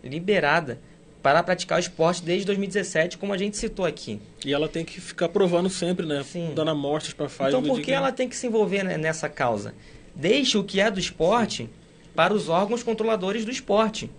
liberada 0.03 0.79
para 1.21 1.43
praticar 1.43 1.77
o 1.77 1.79
esporte 1.79 2.23
desde 2.23 2.47
2017, 2.47 3.19
como 3.19 3.33
a 3.33 3.37
gente 3.37 3.55
citou 3.55 3.85
aqui. 3.85 4.19
E 4.43 4.51
ela 4.51 4.67
tem 4.67 4.83
que 4.83 4.99
ficar 4.99 5.29
provando 5.29 5.69
sempre, 5.69 6.07
né? 6.07 6.23
Sim. 6.23 6.53
Dando 6.55 6.71
amostras 6.71 7.13
para 7.13 7.29
fazer. 7.29 7.55
Então, 7.55 7.61
por 7.61 7.79
que 7.81 7.91
ela 7.91 8.11
tem 8.11 8.27
que 8.27 8.35
se 8.35 8.47
envolver 8.47 8.81
nessa 8.81 9.29
causa? 9.29 9.75
Deixe 10.15 10.57
o 10.57 10.63
que 10.63 10.79
é 10.79 10.89
do 10.89 10.99
esporte 10.99 11.69
para 12.15 12.33
os 12.33 12.49
órgãos 12.49 12.81
controladores 12.81 13.45
do 13.45 13.51
esporte 13.51 14.09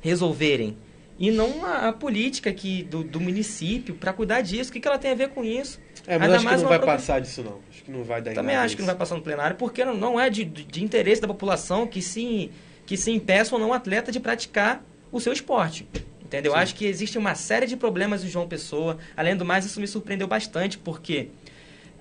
resolverem. 0.00 0.74
E 1.22 1.30
não 1.30 1.64
a, 1.64 1.88
a 1.88 1.92
política 1.92 2.52
que, 2.52 2.82
do, 2.82 3.04
do 3.04 3.20
município 3.20 3.94
para 3.94 4.12
cuidar 4.12 4.40
disso. 4.40 4.70
O 4.70 4.72
que, 4.72 4.80
que 4.80 4.88
ela 4.88 4.98
tem 4.98 5.12
a 5.12 5.14
ver 5.14 5.28
com 5.28 5.44
isso? 5.44 5.78
É, 6.04 6.18
mas 6.18 6.22
Ainda 6.22 6.36
acho 6.36 6.48
que 6.48 6.62
não 6.62 6.68
vai 6.68 6.78
passar 6.80 7.20
disso, 7.20 7.44
não. 7.44 7.60
Acho 7.70 7.84
que 7.84 7.92
não 7.92 8.02
vai 8.02 8.20
dar 8.20 8.34
Também 8.34 8.56
acho 8.56 8.66
isso. 8.66 8.76
que 8.76 8.82
não 8.82 8.88
vai 8.88 8.96
passar 8.96 9.14
no 9.14 9.22
plenário, 9.22 9.54
porque 9.54 9.84
não, 9.84 9.94
não 9.94 10.18
é 10.18 10.28
de, 10.28 10.44
de 10.44 10.82
interesse 10.82 11.22
da 11.22 11.28
população 11.28 11.86
que 11.86 12.02
se, 12.02 12.50
que 12.84 12.96
se 12.96 13.12
impeça 13.12 13.54
ou 13.54 13.60
não 13.60 13.68
o 13.68 13.72
atleta 13.72 14.10
de 14.10 14.18
praticar 14.18 14.84
o 15.12 15.20
seu 15.20 15.32
esporte. 15.32 15.86
Entendeu? 16.20 16.54
Sim. 16.54 16.58
Acho 16.58 16.74
que 16.74 16.86
existe 16.86 17.16
uma 17.16 17.36
série 17.36 17.66
de 17.66 17.76
problemas 17.76 18.24
em 18.24 18.28
João 18.28 18.48
Pessoa. 18.48 18.98
Além 19.16 19.36
do 19.36 19.44
mais, 19.44 19.64
isso 19.64 19.78
me 19.78 19.86
surpreendeu 19.86 20.26
bastante, 20.26 20.76
porque 20.76 21.28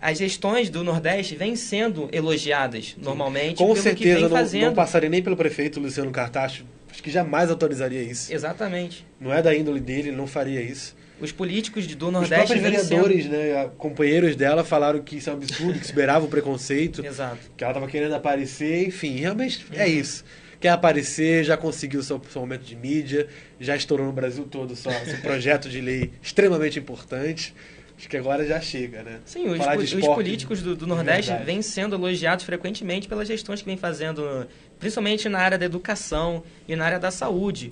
as 0.01 0.17
gestões 0.17 0.67
do 0.67 0.83
Nordeste 0.83 1.35
vêm 1.35 1.55
sendo 1.55 2.09
elogiadas 2.11 2.95
normalmente 2.97 3.59
Com 3.59 3.65
pelo 3.67 3.75
certeza, 3.75 4.15
que 4.15 4.21
vem 4.21 4.29
fazendo. 4.29 4.61
Não, 4.61 4.67
não 4.69 4.75
passaria 4.75 5.09
nem 5.09 5.21
pelo 5.21 5.37
prefeito 5.37 5.79
Luciano 5.79 6.09
Cartacho. 6.09 6.65
Acho 6.91 7.01
que 7.01 7.09
jamais 7.09 7.49
autorizaria 7.49 8.03
isso. 8.03 8.33
Exatamente. 8.33 9.05
Não 9.19 9.33
é 9.33 9.41
da 9.41 9.55
índole 9.55 9.79
dele, 9.79 10.09
ele 10.09 10.17
não 10.17 10.27
faria 10.27 10.61
isso. 10.61 10.95
Os 11.21 11.31
políticos 11.31 11.87
do 11.87 12.11
Nordeste. 12.11 12.53
Os 12.53 12.59
próprios 12.59 12.61
vereadores, 12.61 13.23
sendo... 13.23 13.37
né, 13.37 13.69
companheiros 13.77 14.35
dela, 14.35 14.63
falaram 14.63 14.99
que 15.01 15.17
isso 15.17 15.29
é 15.29 15.33
um 15.33 15.35
absurdo, 15.37 15.79
que 15.79 15.85
esperava 15.85 16.25
o 16.25 16.27
preconceito. 16.27 17.05
Exato. 17.05 17.39
Que 17.55 17.63
ela 17.63 17.71
estava 17.71 17.87
querendo 17.87 18.13
aparecer, 18.13 18.87
enfim, 18.87 19.17
realmente 19.17 19.65
é 19.71 19.75
uhum. 19.75 19.81
é 19.81 19.87
isso. 19.87 20.25
Quer 20.59 20.69
aparecer, 20.69 21.43
já 21.43 21.55
conseguiu 21.57 22.03
seu, 22.03 22.21
seu 22.29 22.41
momento 22.41 22.63
de 22.63 22.75
mídia, 22.75 23.27
já 23.59 23.75
estourou 23.75 24.05
no 24.05 24.13
Brasil 24.13 24.45
todo 24.45 24.75
seu 24.75 24.91
projeto 25.21 25.69
de 25.69 25.79
lei 25.79 26.11
extremamente 26.21 26.77
importante. 26.77 27.53
Acho 28.01 28.09
que 28.09 28.17
agora 28.17 28.43
já 28.43 28.59
chega, 28.59 29.03
né? 29.03 29.19
Sim, 29.25 29.47
os, 29.47 29.59
de 29.87 29.95
os 29.97 30.07
políticos 30.07 30.59
do, 30.63 30.75
do 30.75 30.85
de 30.85 30.89
Nordeste 30.89 31.31
vêm 31.45 31.61
sendo 31.61 31.95
elogiados 31.95 32.43
frequentemente 32.43 33.07
pelas 33.07 33.27
gestões 33.27 33.59
que 33.59 33.67
vem 33.67 33.77
fazendo, 33.77 34.47
principalmente 34.79 35.29
na 35.29 35.37
área 35.37 35.55
da 35.55 35.65
educação 35.65 36.43
e 36.67 36.75
na 36.75 36.83
área 36.83 36.97
da 36.97 37.11
saúde. 37.11 37.69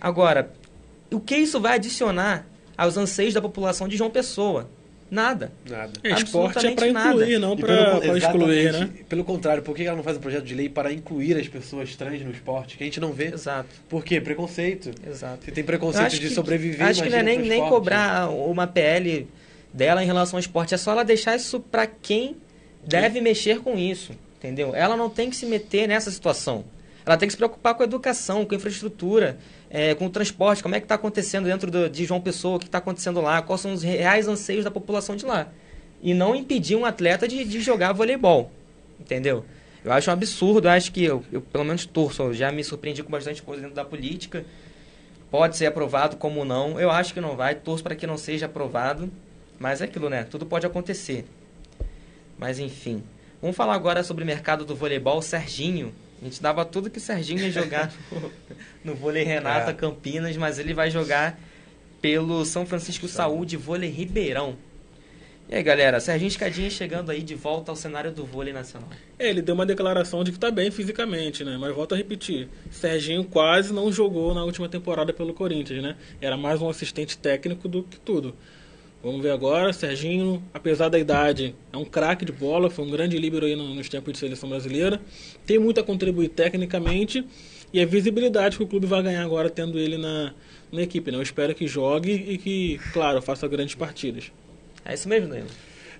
Agora, 0.00 0.50
o 1.12 1.20
que 1.20 1.36
isso 1.36 1.60
vai 1.60 1.76
adicionar 1.76 2.44
aos 2.76 2.96
anseios 2.96 3.34
da 3.34 3.40
população 3.40 3.86
de 3.86 3.96
João 3.96 4.10
Pessoa? 4.10 4.68
Nada. 5.10 5.52
Nada. 5.68 5.92
É, 6.02 6.10
esporte 6.14 6.66
é 6.66 6.72
para 6.72 6.88
incluir, 6.88 7.38
não 7.38 7.56
para 7.56 8.16
excluir, 8.16 8.72
né? 8.72 8.90
Pelo 9.08 9.22
contrário, 9.24 9.62
por 9.62 9.76
que 9.76 9.84
ela 9.84 9.96
não 9.96 10.02
faz 10.02 10.16
um 10.16 10.20
projeto 10.20 10.44
de 10.44 10.54
lei 10.54 10.68
para 10.68 10.92
incluir 10.92 11.36
as 11.36 11.46
pessoas 11.46 11.94
trans 11.94 12.20
no 12.22 12.30
esporte? 12.32 12.76
Que 12.76 12.82
a 12.82 12.86
gente 12.86 12.98
não 13.00 13.12
vê. 13.12 13.26
Exato, 13.32 13.68
Por 13.88 14.04
quê? 14.04 14.20
Preconceito. 14.20 14.90
exato. 15.08 15.44
Se 15.44 15.52
tem 15.52 15.62
preconceito 15.62 16.10
de 16.10 16.20
que- 16.20 16.30
sobreviver, 16.30 16.84
Acho 16.86 17.02
que 17.04 17.08
não 17.08 17.18
é 17.18 17.22
nem, 17.22 17.38
nem 17.38 17.60
cobrar 17.68 18.28
uma 18.30 18.66
PL 18.66 19.28
dela 19.72 20.02
em 20.02 20.06
relação 20.06 20.36
ao 20.38 20.40
esporte, 20.40 20.74
é 20.74 20.76
só 20.76 20.90
ela 20.92 21.04
deixar 21.04 21.36
isso 21.36 21.60
para 21.60 21.86
quem 21.86 22.36
deve 22.84 23.20
mexer 23.20 23.60
com 23.60 23.78
isso, 23.78 24.12
entendeu? 24.38 24.74
Ela 24.74 24.96
não 24.96 25.08
tem 25.10 25.30
que 25.30 25.36
se 25.36 25.46
meter 25.46 25.86
nessa 25.86 26.10
situação. 26.10 26.64
Ela 27.04 27.16
tem 27.16 27.28
que 27.28 27.32
se 27.32 27.36
preocupar 27.38 27.74
com 27.74 27.82
a 27.82 27.86
educação, 27.86 28.44
com 28.44 28.54
a 28.54 28.56
infraestrutura, 28.56 29.38
é, 29.70 29.94
com 29.94 30.06
o 30.06 30.10
transporte, 30.10 30.62
como 30.62 30.74
é 30.74 30.80
que 30.80 30.84
está 30.84 30.94
acontecendo 30.94 31.44
dentro 31.46 31.70
do- 31.70 31.88
de 31.90 32.04
João 32.04 32.20
Pessoa, 32.20 32.56
o 32.56 32.58
que 32.58 32.66
está 32.66 32.78
acontecendo 32.78 33.20
lá, 33.20 33.42
quais 33.42 33.60
são 33.60 33.72
os 33.72 33.82
reais 33.82 34.28
anseios 34.28 34.64
da 34.64 34.70
população 34.70 35.16
de 35.16 35.24
lá. 35.26 35.48
E 36.02 36.14
não 36.14 36.34
impedir 36.34 36.76
um 36.76 36.84
atleta 36.84 37.26
de, 37.26 37.44
de 37.44 37.60
jogar 37.60 37.92
voleibol, 37.92 38.50
entendeu? 39.00 39.44
Eu 39.84 39.92
acho 39.92 40.10
um 40.10 40.12
absurdo, 40.12 40.66
eu 40.68 40.72
acho 40.72 40.90
que 40.92 41.04
eu, 41.04 41.24
eu 41.32 41.40
pelo 41.40 41.64
menos 41.64 41.86
torço, 41.86 42.22
eu 42.22 42.34
já 42.34 42.50
me 42.50 42.62
surpreendi 42.64 43.02
com 43.02 43.10
bastante 43.10 43.42
coisa 43.42 43.62
dentro 43.62 43.76
da 43.76 43.84
política, 43.84 44.44
pode 45.30 45.56
ser 45.56 45.66
aprovado 45.66 46.16
como 46.16 46.44
não. 46.44 46.78
Eu 46.80 46.90
acho 46.90 47.14
que 47.14 47.20
não 47.20 47.36
vai, 47.36 47.54
torço 47.54 47.82
para 47.82 47.94
que 47.94 48.06
não 48.06 48.16
seja 48.16 48.46
aprovado. 48.46 49.10
Mas 49.58 49.80
é 49.80 49.84
aquilo, 49.84 50.10
né? 50.10 50.24
Tudo 50.24 50.44
pode 50.44 50.66
acontecer. 50.66 51.24
Mas 52.38 52.58
enfim. 52.58 53.02
Vamos 53.40 53.56
falar 53.56 53.74
agora 53.74 54.02
sobre 54.02 54.22
o 54.22 54.26
mercado 54.26 54.64
do 54.64 54.74
voleibol. 54.76 55.22
Serginho. 55.22 55.92
A 56.20 56.24
gente 56.24 56.40
dava 56.40 56.64
tudo 56.64 56.90
que 56.90 56.98
o 56.98 57.00
Serginho 57.00 57.40
ia 57.40 57.50
jogar 57.50 57.92
no, 58.10 58.32
no 58.92 58.94
vôlei 58.94 59.22
Renata 59.22 59.70
É. 59.70 59.74
Campinas, 59.74 60.36
mas 60.36 60.58
ele 60.58 60.72
vai 60.72 60.90
jogar 60.90 61.38
pelo 62.00 62.44
São 62.44 62.64
Francisco 62.64 63.08
Saúde 63.08 63.56
Vôlei 63.56 63.90
Ribeirão. 63.90 64.56
E 65.48 65.54
aí, 65.54 65.62
galera, 65.62 66.00
Serginho 66.00 66.26
Escadinha 66.26 66.68
chegando 66.68 67.10
aí 67.10 67.22
de 67.22 67.36
volta 67.36 67.70
ao 67.70 67.76
cenário 67.76 68.10
do 68.10 68.24
vôlei 68.24 68.52
nacional. 68.52 68.88
É, 69.16 69.30
ele 69.30 69.40
deu 69.40 69.54
uma 69.54 69.64
declaração 69.64 70.24
de 70.24 70.32
que 70.32 70.38
tá 70.40 70.50
bem 70.50 70.72
fisicamente, 70.72 71.44
né? 71.44 71.56
Mas 71.56 71.72
volto 71.72 71.94
a 71.94 71.96
repetir, 71.96 72.48
Serginho 72.68 73.22
quase 73.22 73.72
não 73.72 73.92
jogou 73.92 74.34
na 74.34 74.42
última 74.42 74.68
temporada 74.68 75.12
pelo 75.12 75.32
Corinthians, 75.32 75.80
né? 75.80 75.96
Era 76.20 76.36
mais 76.36 76.60
um 76.60 76.68
assistente 76.68 77.16
técnico 77.16 77.68
do 77.68 77.84
que 77.84 77.96
tudo. 78.00 78.34
Vamos 79.02 79.22
ver 79.22 79.30
agora, 79.30 79.72
Serginho, 79.72 80.42
apesar 80.52 80.88
da 80.88 80.98
idade, 80.98 81.54
é 81.72 81.76
um 81.76 81.84
craque 81.84 82.24
de 82.24 82.32
bola, 82.32 82.68
foi 82.68 82.84
um 82.84 82.90
grande 82.90 83.16
líbero 83.18 83.46
aí 83.46 83.54
no- 83.54 83.72
nos 83.74 83.88
tempos 83.88 84.12
de 84.14 84.18
seleção 84.18 84.48
brasileira. 84.48 85.00
Tem 85.46 85.58
muito 85.58 85.78
a 85.78 85.84
contribuir 85.84 86.28
tecnicamente 86.28 87.24
e 87.72 87.80
a 87.80 87.86
visibilidade 87.86 88.56
que 88.56 88.62
o 88.64 88.66
clube 88.66 88.86
vai 88.86 89.02
ganhar 89.02 89.22
agora 89.22 89.48
tendo 89.48 89.78
ele 89.78 89.96
na, 89.96 90.34
na 90.72 90.82
equipe, 90.82 91.10
né? 91.12 91.18
Eu 91.18 91.22
espero 91.22 91.54
que 91.54 91.68
jogue 91.68 92.10
e 92.12 92.36
que, 92.38 92.80
claro, 92.92 93.22
faça 93.22 93.46
grandes 93.46 93.76
partidas. 93.76 94.32
É 94.84 94.94
isso 94.94 95.08
mesmo, 95.08 95.28
Danilo? 95.28 95.48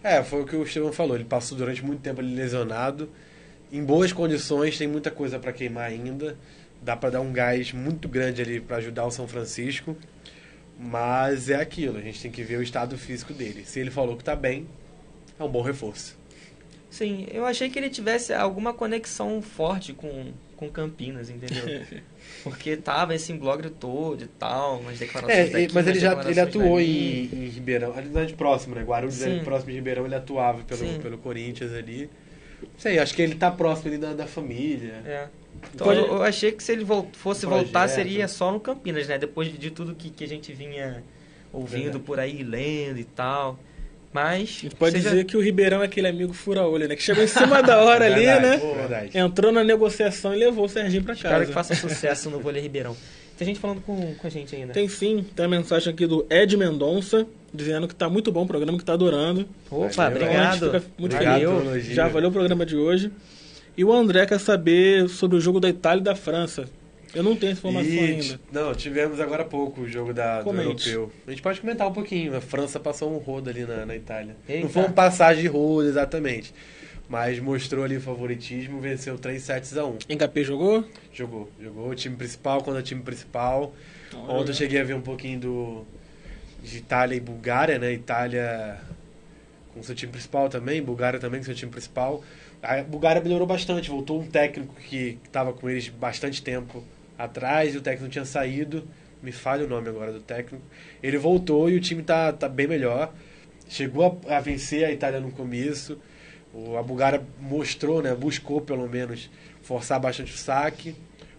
É, 0.02 0.22
foi 0.24 0.42
o 0.42 0.44
que 0.44 0.56
o 0.56 0.62
Estevão 0.64 0.92
falou. 0.92 1.14
Ele 1.16 1.24
passou 1.24 1.56
durante 1.56 1.84
muito 1.84 2.00
tempo 2.00 2.20
ali 2.20 2.34
lesionado. 2.34 3.08
Em 3.72 3.84
boas 3.84 4.12
condições, 4.12 4.76
tem 4.78 4.88
muita 4.88 5.10
coisa 5.12 5.38
para 5.38 5.52
queimar 5.52 5.84
ainda. 5.84 6.36
Dá 6.82 6.96
para 6.96 7.10
dar 7.10 7.20
um 7.20 7.32
gás 7.32 7.72
muito 7.72 8.08
grande 8.08 8.42
ali 8.42 8.60
para 8.60 8.76
ajudar 8.78 9.04
o 9.06 9.10
São 9.10 9.28
Francisco. 9.28 9.96
Mas 10.78 11.48
é 11.48 11.56
aquilo, 11.56 11.98
a 11.98 12.02
gente 12.02 12.20
tem 12.20 12.30
que 12.30 12.42
ver 12.42 12.58
o 12.58 12.62
estado 12.62 12.98
físico 12.98 13.32
dele. 13.32 13.64
Se 13.64 13.80
ele 13.80 13.90
falou 13.90 14.16
que 14.16 14.24
tá 14.24 14.36
bem, 14.36 14.66
é 15.38 15.42
um 15.42 15.48
bom 15.48 15.62
reforço. 15.62 16.16
Sim, 16.90 17.26
eu 17.30 17.44
achei 17.44 17.68
que 17.68 17.78
ele 17.78 17.90
tivesse 17.90 18.32
alguma 18.32 18.72
conexão 18.72 19.42
forte 19.42 19.92
com, 19.92 20.32
com 20.56 20.68
Campinas, 20.70 21.28
entendeu? 21.28 21.82
Porque 22.42 22.76
tava 22.76 23.14
esse 23.14 23.32
imbróglio 23.32 23.70
todo 23.70 24.24
e 24.24 24.28
tal, 24.28 24.80
umas 24.80 24.98
declarações 24.98 25.48
É, 25.48 25.50
daqui, 25.50 25.74
mas 25.74 25.86
ele 25.86 25.98
já 25.98 26.28
ele 26.28 26.40
atuou 26.40 26.80
em, 26.80 27.24
em 27.32 27.48
Ribeirão, 27.48 27.96
ali 27.96 28.08
na 28.08 28.24
de 28.24 28.34
próximo, 28.34 28.74
né? 28.74 28.82
Guarulhos 28.82 29.22
ali 29.22 29.40
próximo 29.40 29.70
de 29.70 29.76
Ribeirão, 29.76 30.06
ele 30.06 30.14
atuava 30.14 30.62
pelo, 30.62 30.80
Sim. 30.80 30.98
pelo 31.00 31.18
Corinthians 31.18 31.72
ali. 31.72 32.10
Não 32.62 32.68
sei, 32.78 32.98
acho 32.98 33.14
que 33.14 33.22
ele 33.22 33.34
tá 33.34 33.50
próximo 33.50 33.88
ali 33.88 33.98
da, 33.98 34.12
da 34.12 34.26
família. 34.26 35.02
É. 35.04 35.28
Então 35.74 35.86
Pode- 35.86 35.98
eu, 36.00 36.22
achei 36.22 36.52
que 36.52 36.62
se 36.62 36.72
ele 36.72 36.84
vol- 36.84 37.08
fosse 37.12 37.46
Projeto. 37.46 37.64
voltar 37.64 37.88
seria 37.88 38.26
só 38.28 38.50
no 38.52 38.58
Campinas, 38.60 39.06
né? 39.08 39.18
Depois 39.18 39.52
de 39.56 39.70
tudo 39.70 39.94
que, 39.94 40.10
que 40.10 40.24
a 40.24 40.28
gente 40.28 40.52
vinha 40.52 41.02
ouvindo 41.52 41.82
Verdade. 41.84 42.04
por 42.04 42.18
aí, 42.20 42.42
lendo 42.42 42.98
e 42.98 43.04
tal. 43.04 43.58
Mas. 44.12 44.42
A 44.42 44.44
gente 44.62 44.76
pode 44.76 44.92
seja- 44.96 45.10
dizer 45.10 45.24
que 45.24 45.36
o 45.36 45.40
Ribeirão 45.40 45.82
é 45.82 45.86
aquele 45.86 46.08
amigo 46.08 46.32
fura-olho, 46.32 46.88
né? 46.88 46.96
Que 46.96 47.02
chegou 47.02 47.22
em 47.22 47.26
cima 47.26 47.62
da 47.62 47.82
hora 47.82 48.06
ali, 48.06 48.24
Verdade, 48.24 48.46
né? 48.64 48.74
Verdade. 48.74 49.18
Entrou 49.18 49.52
na 49.52 49.62
negociação 49.62 50.34
e 50.34 50.38
levou 50.38 50.64
o 50.64 50.68
Serginho 50.68 51.02
pra 51.04 51.12
Espero 51.14 51.34
casa. 51.34 51.46
que 51.46 51.52
faça 51.52 51.74
sucesso 51.74 52.30
no 52.30 52.40
vôlei 52.40 52.62
Ribeirão. 52.62 52.96
Tem 53.36 53.46
gente 53.46 53.60
falando 53.60 53.82
com, 53.82 54.14
com 54.14 54.26
a 54.26 54.30
gente 54.30 54.56
ainda. 54.56 54.72
Tem 54.72 54.88
sim, 54.88 55.22
tem 55.36 55.44
a 55.44 55.48
mensagem 55.48 55.92
aqui 55.92 56.06
do 56.06 56.24
Ed 56.30 56.56
Mendonça, 56.56 57.26
dizendo 57.52 57.86
que 57.86 57.94
tá 57.94 58.08
muito 58.08 58.32
bom 58.32 58.44
o 58.44 58.46
programa, 58.46 58.78
que 58.78 58.84
tá 58.84 58.94
adorando. 58.94 59.46
Opa, 59.70 59.88
Valeu, 59.88 60.16
obrigado. 60.16 60.56
Então, 60.68 60.80
fica 60.80 60.92
muito 60.98 61.12
Obrigado 61.14 61.42
elogio. 61.42 61.94
Já 61.94 62.08
valeu 62.08 62.30
o 62.30 62.32
programa 62.32 62.64
de 62.64 62.76
hoje. 62.76 63.12
E 63.76 63.84
o 63.84 63.92
André 63.92 64.24
quer 64.24 64.40
saber 64.40 65.08
sobre 65.08 65.36
o 65.36 65.40
jogo 65.40 65.60
da 65.60 65.68
Itália 65.68 66.00
e 66.00 66.04
da 66.04 66.14
França. 66.14 66.68
Eu 67.14 67.22
não 67.22 67.36
tenho 67.36 67.52
essa 67.52 67.60
informação 67.60 67.90
E, 67.90 67.98
ainda. 67.98 68.40
Não, 68.50 68.74
tivemos 68.74 69.20
agora 69.20 69.42
há 69.42 69.46
pouco 69.46 69.82
o 69.82 69.88
jogo 69.88 70.12
da, 70.12 70.42
do 70.42 70.50
europeu. 70.50 71.12
A 71.26 71.30
gente 71.30 71.42
pode 71.42 71.60
comentar 71.60 71.86
um 71.86 71.92
pouquinho. 71.92 72.34
A 72.36 72.40
França 72.40 72.80
passou 72.80 73.14
um 73.14 73.18
rodo 73.18 73.50
ali 73.50 73.64
na, 73.64 73.86
na 73.86 73.94
Itália. 73.94 74.36
Eita. 74.48 74.64
Não 74.64 74.70
foi 74.70 74.82
um 74.82 74.92
passagem 74.92 75.42
de 75.42 75.48
rodo, 75.48 75.88
exatamente. 75.88 76.54
Mas 77.08 77.38
mostrou 77.38 77.84
ali 77.84 77.96
o 77.98 78.00
favoritismo, 78.00 78.80
venceu 78.80 79.16
3 79.16 79.40
sets 79.40 79.76
a 79.76 79.84
1. 79.86 79.98
Mbappé 80.10 80.42
jogou? 80.42 80.84
Jogou. 81.12 81.48
Jogou 81.62 81.90
o 81.90 81.94
time 81.94 82.16
principal 82.16 82.62
contra 82.62 82.80
o 82.80 82.82
time 82.82 83.02
principal. 83.02 83.72
Olha. 84.12 84.40
Ontem 84.40 84.50
eu 84.50 84.54
cheguei 84.54 84.80
a 84.80 84.84
ver 84.84 84.94
um 84.94 85.02
pouquinho 85.02 85.38
do 85.38 85.86
de 86.62 86.78
Itália 86.78 87.14
e 87.14 87.20
Bulgária, 87.20 87.78
né? 87.78 87.92
Itália 87.92 88.80
com 89.72 89.82
seu 89.82 89.94
time 89.94 90.10
principal 90.10 90.48
também, 90.48 90.82
Bulgária 90.82 91.20
também 91.20 91.38
com 91.38 91.44
seu 91.44 91.54
time 91.54 91.70
principal. 91.70 92.24
A 92.66 92.82
Bulgária 92.82 93.22
melhorou 93.22 93.46
bastante, 93.46 93.88
voltou 93.88 94.20
um 94.20 94.26
técnico 94.26 94.74
que 94.74 95.20
estava 95.24 95.52
com 95.52 95.70
eles 95.70 95.88
bastante 95.88 96.42
tempo 96.42 96.82
atrás, 97.16 97.72
e 97.72 97.78
o 97.78 97.80
técnico 97.80 98.10
tinha 98.10 98.24
saído, 98.24 98.88
me 99.22 99.30
falha 99.30 99.64
o 99.64 99.68
nome 99.68 99.88
agora 99.88 100.12
do 100.12 100.20
técnico. 100.20 100.64
Ele 101.00 101.16
voltou 101.16 101.70
e 101.70 101.76
o 101.76 101.80
time 101.80 102.02
tá, 102.02 102.32
tá 102.32 102.48
bem 102.48 102.66
melhor. 102.66 103.14
Chegou 103.68 104.20
a, 104.28 104.38
a 104.38 104.40
vencer 104.40 104.84
a 104.84 104.90
Itália 104.90 105.20
no 105.20 105.30
começo. 105.30 105.96
O, 106.52 106.76
a 106.76 106.82
Bulgária 106.82 107.22
mostrou, 107.40 108.02
né, 108.02 108.12
buscou 108.16 108.60
pelo 108.60 108.88
menos 108.88 109.30
forçar 109.62 110.00
bastante 110.00 110.34
o 110.34 110.36
saque. 110.36 110.96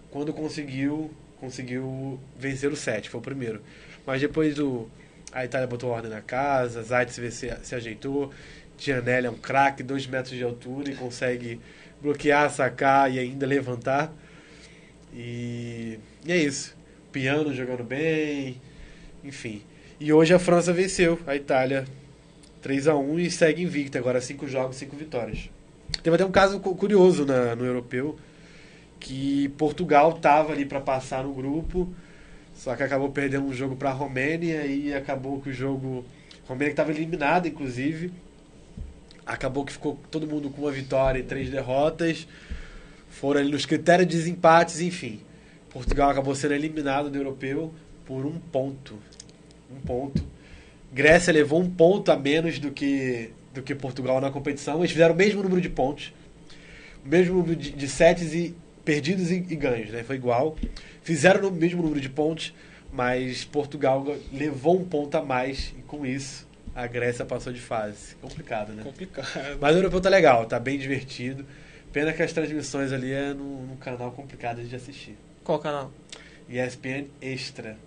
Quando 0.10 0.34
conseguiu, 0.34 1.12
conseguiu 1.42 2.18
vencer 2.38 2.72
o 2.72 2.76
set, 2.78 3.10
foi 3.10 3.20
o 3.20 3.24
primeiro. 3.24 3.62
Mas 4.06 4.22
depois 4.22 4.58
o, 4.60 4.88
a 5.34 5.44
Itália 5.44 5.68
botou 5.68 5.90
ordem 5.90 6.10
na 6.10 6.22
casa, 6.22 6.82
Zaitsev 6.82 7.30
se, 7.32 7.54
se 7.64 7.76
ajeitou. 7.76 8.32
Gianelli 8.78 9.28
é 9.28 9.30
um 9.30 9.36
craque, 9.38 9.82
2 9.84 10.08
metros 10.08 10.36
de 10.36 10.44
altura 10.44 10.92
e 10.92 10.96
consegue 10.96 11.60
bloquear, 12.02 12.50
sacar 12.52 13.12
e 13.12 13.18
ainda 13.20 13.46
levantar. 13.46 14.14
E, 15.14 16.00
e 16.26 16.32
é 16.32 16.38
isso. 16.38 16.76
Piano 17.12 17.54
jogando 17.54 17.84
bem, 17.84 18.62
enfim. 19.24 19.62
E 20.00 20.14
hoje 20.14 20.34
a 20.34 20.40
França 20.40 20.72
venceu 20.72 21.20
a 21.26 21.36
Itália 21.36 21.86
3 22.62 22.88
a 22.88 22.96
1 22.96 23.20
e 23.20 23.32
segue 23.32 23.64
invicta, 23.64 23.98
agora 23.98 24.22
5 24.22 24.48
jogos, 24.48 24.76
5 24.76 24.96
vitórias. 24.96 25.50
Teve 26.04 26.16
até 26.16 26.26
um 26.26 26.32
caso 26.32 26.60
cu- 26.60 26.76
curioso 26.76 27.26
na, 27.26 27.56
no 27.56 27.66
europeu, 27.66 28.18
que 29.00 29.50
Portugal 29.58 30.12
estava 30.16 30.52
ali 30.54 30.66
para 30.66 30.80
passar 30.82 31.24
no 31.24 31.34
grupo, 31.34 31.90
só 32.54 32.76
que 32.76 32.84
acabou 32.84 33.10
perdendo 33.10 33.46
um 33.48 33.54
jogo 33.54 33.76
para 33.76 33.90
a 33.90 33.94
Romênia 33.94 34.66
e 34.66 34.94
acabou 34.94 35.42
que 35.42 35.50
o 35.50 35.54
jogo. 35.54 36.06
A 36.46 36.50
Romênia 36.50 36.72
estava 36.72 36.92
eliminada, 36.92 37.48
inclusive. 37.48 38.12
Acabou 39.28 39.66
que 39.66 39.74
ficou 39.74 40.00
todo 40.10 40.26
mundo 40.26 40.50
com 40.50 40.62
uma 40.62 40.72
vitória 40.72 41.20
e 41.20 41.24
três 41.24 41.50
derrotas. 41.50 42.26
Foram 43.10 43.42
ali 43.42 43.52
nos 43.52 43.66
critérios 43.66 44.08
de 44.08 44.16
desempates, 44.16 44.80
enfim. 44.80 45.20
Portugal 45.70 46.10
acabou 46.10 46.34
sendo 46.34 46.54
eliminado 46.54 47.10
do 47.10 47.18
europeu 47.18 47.74
por 48.06 48.26
um 48.26 48.40
ponto. 48.40 48.98
Um 49.70 49.82
ponto. 49.82 50.24
Grécia 50.94 51.34
levou 51.34 51.62
um 51.62 51.70
ponto 51.70 52.10
a 52.10 52.18
menos 52.18 52.58
do 52.58 52.72
que, 52.72 53.32
do 53.54 53.62
que 53.62 53.76
Portugal 53.76 54.22
na 54.22 54.32
competição. 54.32 54.78
Eles 54.80 54.92
fizeram 54.92 55.14
o 55.14 55.18
mesmo 55.18 55.44
número 55.44 55.60
de 55.60 55.70
pontos, 55.70 56.14
o 57.06 57.10
mesmo 57.10 57.36
número 57.36 57.56
de, 57.58 57.72
de 57.72 57.88
sets 57.90 58.34
e 58.34 58.56
perdidos 58.86 59.30
e, 59.30 59.36
e 59.36 59.56
ganhos, 59.58 59.92
né? 59.92 60.04
Foi 60.04 60.16
igual. 60.16 60.56
Fizeram 61.04 61.50
o 61.50 61.52
mesmo 61.52 61.82
número 61.82 62.00
de 62.00 62.10
pontos, 62.10 62.54
mas 62.94 63.44
Portugal 63.44 64.06
levou 64.32 64.80
um 64.80 64.86
ponto 64.86 65.18
a 65.18 65.22
mais 65.22 65.74
e 65.78 65.82
com 65.82 66.06
isso 66.06 66.47
a 66.78 66.88
Grécia 66.88 67.26
passou 67.26 67.52
de 67.52 67.60
fase. 67.60 68.16
Complicado, 68.22 68.72
né? 68.74 68.84
Complicado. 68.84 69.58
Mas 69.60 69.76
o 69.76 69.80
europeu 69.80 70.00
tá 70.00 70.10
legal, 70.10 70.46
tá 70.46 70.60
bem 70.60 70.78
divertido. 70.78 71.46
Pena 71.92 72.14
que 72.14 72.22
as 72.22 72.32
transmissões 72.32 72.92
ali 72.94 73.12
é 73.12 73.34
num, 73.34 73.66
num 73.66 73.76
canal 73.78 74.12
complicado 74.12 74.62
de 74.64 74.76
assistir. 74.76 75.18
Qual 75.44 75.58
canal? 75.60 75.92
ESPN 76.50 77.06
Extra. 77.22 77.78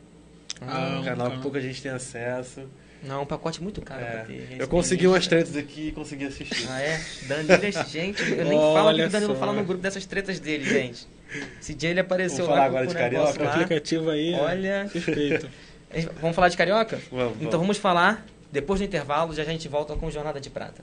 Ah, 0.60 0.98
um 1.00 1.04
canal 1.04 1.30
que 1.30 1.38
pouca 1.40 1.60
gente 1.60 1.80
tem 1.80 1.90
acesso. 1.92 2.62
Não, 3.02 3.22
um 3.22 3.26
pacote 3.26 3.62
muito 3.62 3.80
caro 3.80 4.02
É, 4.02 4.10
pra 4.10 4.24
ter. 4.24 4.56
eu 4.58 4.68
consegui 4.68 5.06
umas 5.06 5.26
tretas 5.26 5.56
aqui 5.56 5.88
e 5.88 5.92
consegui 5.92 6.26
assistir. 6.26 6.66
Ah, 6.68 6.82
é? 6.82 7.00
Danilo 7.28 7.52
é 7.64 7.72
gente. 7.88 8.22
Eu 8.30 8.44
nem 8.44 8.58
falo 8.58 8.70
o 8.70 8.74
que 8.74 8.78
Olha 9.00 9.06
o 9.06 9.10
Danilo 9.10 9.34
só. 9.34 9.40
fala 9.40 9.52
no 9.54 9.64
grupo 9.64 9.80
dessas 9.82 10.04
tretas 10.04 10.38
dele, 10.40 10.64
gente. 10.64 11.06
Esse 11.60 11.72
dia 11.74 11.90
ele 11.90 12.00
apareceu 12.00 12.44
Vamos 12.44 12.50
lá 12.50 12.56
falar 12.66 12.70
com 12.70 12.76
agora 12.76 12.86
de 12.88 12.94
Carioca? 12.94 13.44
Lá. 13.44 13.52
aplicativo 13.54 14.10
aí 14.10 14.34
é 14.34 14.40
Olha. 14.40 14.90
perfeito. 14.92 15.48
Vamos 16.20 16.34
falar 16.36 16.48
de 16.48 16.56
carioca? 16.56 17.00
Vamos, 17.10 17.34
Então 17.36 17.50
vamos. 17.52 17.52
vamos 17.52 17.78
falar 17.78 18.26
depois 18.52 18.80
do 18.80 18.86
intervalo, 18.86 19.34
já 19.34 19.42
a 19.42 19.46
gente 19.46 19.68
volta 19.68 19.94
com 19.96 20.10
Jornada 20.10 20.40
de 20.40 20.50
Prata. 20.50 20.82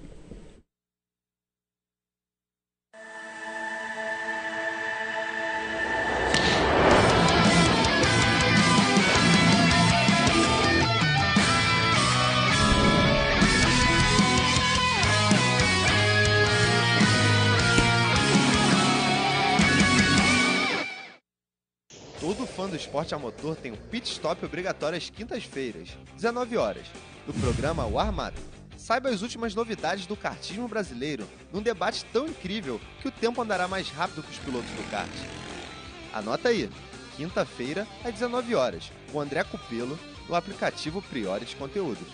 Fã 22.58 22.68
do 22.68 22.76
esporte 22.76 23.14
a 23.14 23.20
motor 23.20 23.56
tem 23.56 23.72
um 23.72 23.76
pit 23.76 24.12
stop 24.12 24.44
obrigatório 24.44 24.98
às 24.98 25.12
quintas-feiras, 25.12 25.90
19 26.16 26.58
horas, 26.58 26.88
no 27.28 27.34
programa 27.36 27.86
O 27.86 28.00
Armado. 28.00 28.42
Saiba 28.76 29.10
as 29.10 29.22
últimas 29.22 29.54
novidades 29.54 30.08
do 30.08 30.16
kartismo 30.16 30.68
brasileiro 30.68 31.28
num 31.54 31.62
debate 31.62 32.04
tão 32.06 32.26
incrível 32.26 32.82
que 33.00 33.10
o 33.10 33.12
tempo 33.12 33.40
andará 33.44 33.68
mais 33.68 33.90
rápido 33.90 34.24
que 34.24 34.32
os 34.32 34.40
pilotos 34.40 34.72
do 34.72 34.90
kart. 34.90 35.08
Anota 36.12 36.50
aí, 36.50 36.68
quinta-feira 37.16 37.88
às 38.04 38.12
19 38.12 38.56
horas, 38.56 38.92
com 39.12 39.22
André 39.22 39.44
Cupelo 39.44 40.00
no 40.28 40.34
aplicativo 40.34 41.00
Priores 41.00 41.54
Conteúdos. 41.54 42.08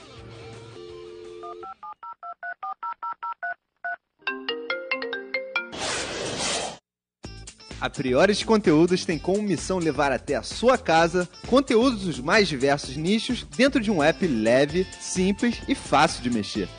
A 7.83 7.89
Priores 7.89 8.41
Conteúdos 8.41 9.03
tem 9.03 9.19
como 9.19 9.43
missão 9.43 9.77
levar 9.77 10.09
até 10.09 10.35
a 10.35 10.41
sua 10.41 10.77
casa 10.77 11.27
conteúdos 11.47 12.03
dos 12.03 12.17
mais 12.17 12.47
diversos 12.47 12.95
nichos 12.95 13.45
dentro 13.57 13.81
de 13.81 13.91
um 13.91 14.01
app 14.01 14.25
leve, 14.25 14.87
simples 15.01 15.61
e 15.67 15.75
fácil 15.75 16.23
de 16.23 16.29
mexer. 16.29 16.69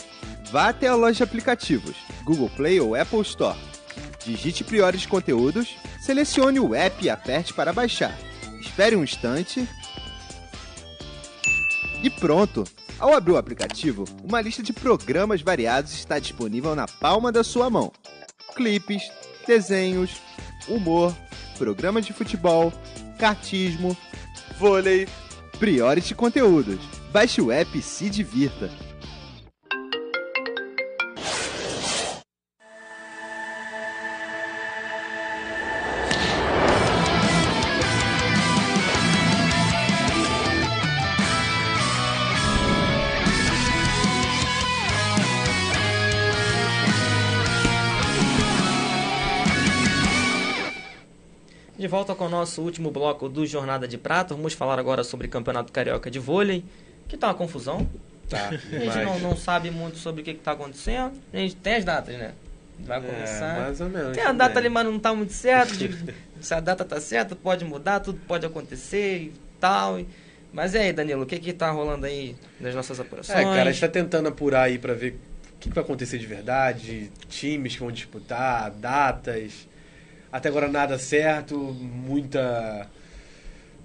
Vá 0.50 0.70
até 0.70 0.88
a 0.88 0.94
loja 0.94 1.16
de 1.16 1.22
aplicativos, 1.22 1.94
Google 2.24 2.48
Play 2.56 2.80
ou 2.80 2.94
Apple 2.94 3.20
Store. 3.20 3.58
Digite 4.24 4.64
Priores 4.64 5.04
Conteúdos, 5.04 5.76
selecione 6.00 6.58
o 6.58 6.74
app 6.74 7.04
e 7.04 7.10
aperte 7.10 7.52
para 7.52 7.70
baixar. 7.70 8.18
Espere 8.58 8.96
um 8.96 9.04
instante. 9.04 9.68
E 12.02 12.08
pronto! 12.08 12.64
Ao 12.98 13.12
abrir 13.12 13.32
o 13.32 13.36
aplicativo, 13.36 14.06
uma 14.24 14.40
lista 14.40 14.62
de 14.62 14.72
programas 14.72 15.42
variados 15.42 15.92
está 15.92 16.18
disponível 16.18 16.74
na 16.74 16.88
palma 16.88 17.30
da 17.30 17.44
sua 17.44 17.68
mão. 17.68 17.92
Clipes, 18.56 19.02
desenhos, 19.46 20.22
humor, 20.68 21.14
programas 21.56 22.06
de 22.06 22.12
futebol, 22.12 22.72
kartismo, 23.18 23.96
vôlei, 24.58 25.08
Priority 25.58 26.14
Conteúdos. 26.14 26.80
Baixe 27.12 27.40
o 27.40 27.52
app 27.52 27.78
e 27.78 27.82
se 27.82 28.10
divirta. 28.10 28.70
Volta 52.04 52.14
com 52.14 52.26
o 52.26 52.28
nosso 52.28 52.60
último 52.60 52.90
bloco 52.90 53.30
do 53.30 53.46
Jornada 53.46 53.88
de 53.88 53.96
Prata, 53.96 54.34
vamos 54.34 54.52
falar 54.52 54.78
agora 54.78 55.02
sobre 55.02 55.26
Campeonato 55.26 55.72
Carioca 55.72 56.10
de 56.10 56.18
Vôlei, 56.18 56.62
que 57.08 57.16
tá 57.16 57.28
uma 57.28 57.34
confusão. 57.34 57.88
Tá, 58.28 58.48
A 58.52 58.52
gente 58.52 58.98
não, 59.06 59.18
não 59.20 59.36
sabe 59.36 59.70
muito 59.70 59.96
sobre 59.96 60.20
o 60.20 60.24
que, 60.24 60.34
que 60.34 60.40
tá 60.40 60.52
acontecendo. 60.52 61.12
A 61.32 61.36
gente 61.38 61.56
tem 61.56 61.76
as 61.76 61.84
datas, 61.84 62.14
né? 62.14 62.32
Vai 62.80 62.98
É, 62.98 63.00
começar. 63.00 63.58
mais 63.60 63.80
ou 63.80 63.88
menos. 63.88 64.12
Tem 64.14 64.22
a 64.22 64.32
data 64.32 64.58
ali, 64.58 64.68
também. 64.68 64.70
mas 64.70 64.84
não 64.84 64.98
tá 64.98 65.14
muito 65.14 65.32
certo. 65.32 65.74
de- 65.78 66.14
se 66.42 66.52
a 66.52 66.60
data 66.60 66.84
tá 66.84 67.00
certa, 67.00 67.34
pode 67.34 67.64
mudar, 67.64 68.00
tudo 68.00 68.20
pode 68.28 68.44
acontecer 68.44 69.16
e 69.22 69.32
tal. 69.58 69.98
e- 69.98 70.06
Mas 70.52 70.74
e 70.74 70.78
aí, 70.78 70.92
Danilo, 70.92 71.22
o 71.22 71.26
que 71.26 71.38
que 71.38 71.54
tá 71.54 71.70
rolando 71.70 72.04
aí 72.04 72.36
nas 72.60 72.74
nossas 72.74 73.00
apurações? 73.00 73.38
É, 73.38 73.44
cara, 73.44 73.70
a 73.70 73.72
gente 73.72 73.80
tá 73.80 73.88
tentando 73.88 74.28
apurar 74.28 74.64
aí 74.64 74.78
pra 74.78 74.92
ver 74.92 75.12
o 75.56 75.58
que 75.58 75.70
que 75.70 75.74
vai 75.74 75.82
acontecer 75.82 76.18
de 76.18 76.26
verdade, 76.26 77.10
times 77.30 77.72
que 77.74 77.80
vão 77.80 77.90
disputar, 77.90 78.70
datas. 78.72 79.66
Até 80.34 80.48
agora 80.48 80.66
nada 80.66 80.98
certo, 80.98 81.56
muita 81.56 82.90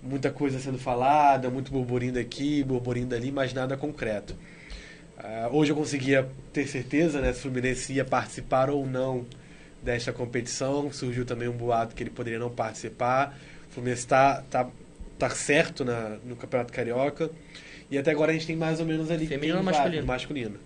muita 0.02 0.32
coisa 0.32 0.58
sendo 0.58 0.80
falada, 0.80 1.47
muito 1.47 1.72
burburinho 1.72 2.14
daqui, 2.14 2.64
burburinho 2.64 3.06
dali, 3.06 3.32
mas 3.32 3.54
nada 3.54 3.78
concreto. 3.78 4.36
Ah, 5.16 5.47
hoje 5.52 5.72
eu 5.72 5.76
conseguia 5.76 6.28
ter 6.52 6.66
certeza, 6.66 7.22
né, 7.22 7.34
se 7.34 7.38
o 7.38 7.41
Fluminense 7.43 7.93
ia 7.93 8.04
participar 8.04 8.72
ou 8.72 8.84
não 8.88 9.28
desta 9.84 10.12
competição. 10.12 10.91
Surgiu 10.91 11.24
também 11.24 11.47
um 11.47 11.56
boato 11.56 11.93
que 11.93 12.02
ele 12.02 12.10
poderia 12.10 12.39
não 12.39 12.50
participar. 12.50 13.38
O 13.70 13.74
Fluminense 13.76 14.02
está 14.02 14.41
tá, 14.50 14.68
tá 15.20 15.30
certo 15.30 15.86
na, 15.86 16.18
no 16.26 16.36
Campeonato 16.36 16.74
Carioca. 16.74 17.30
E 17.91 17.97
até 18.00 18.10
agora 18.10 18.32
a 18.32 18.34
gente 18.34 18.47
tem 18.47 18.56
mais 18.56 18.80
ou 18.80 18.88
menos 18.88 19.12
ali 19.12 19.28
Feminino 19.28 19.60
ou 19.60 19.64
masculino? 19.64 20.08
masculino. 20.08 20.58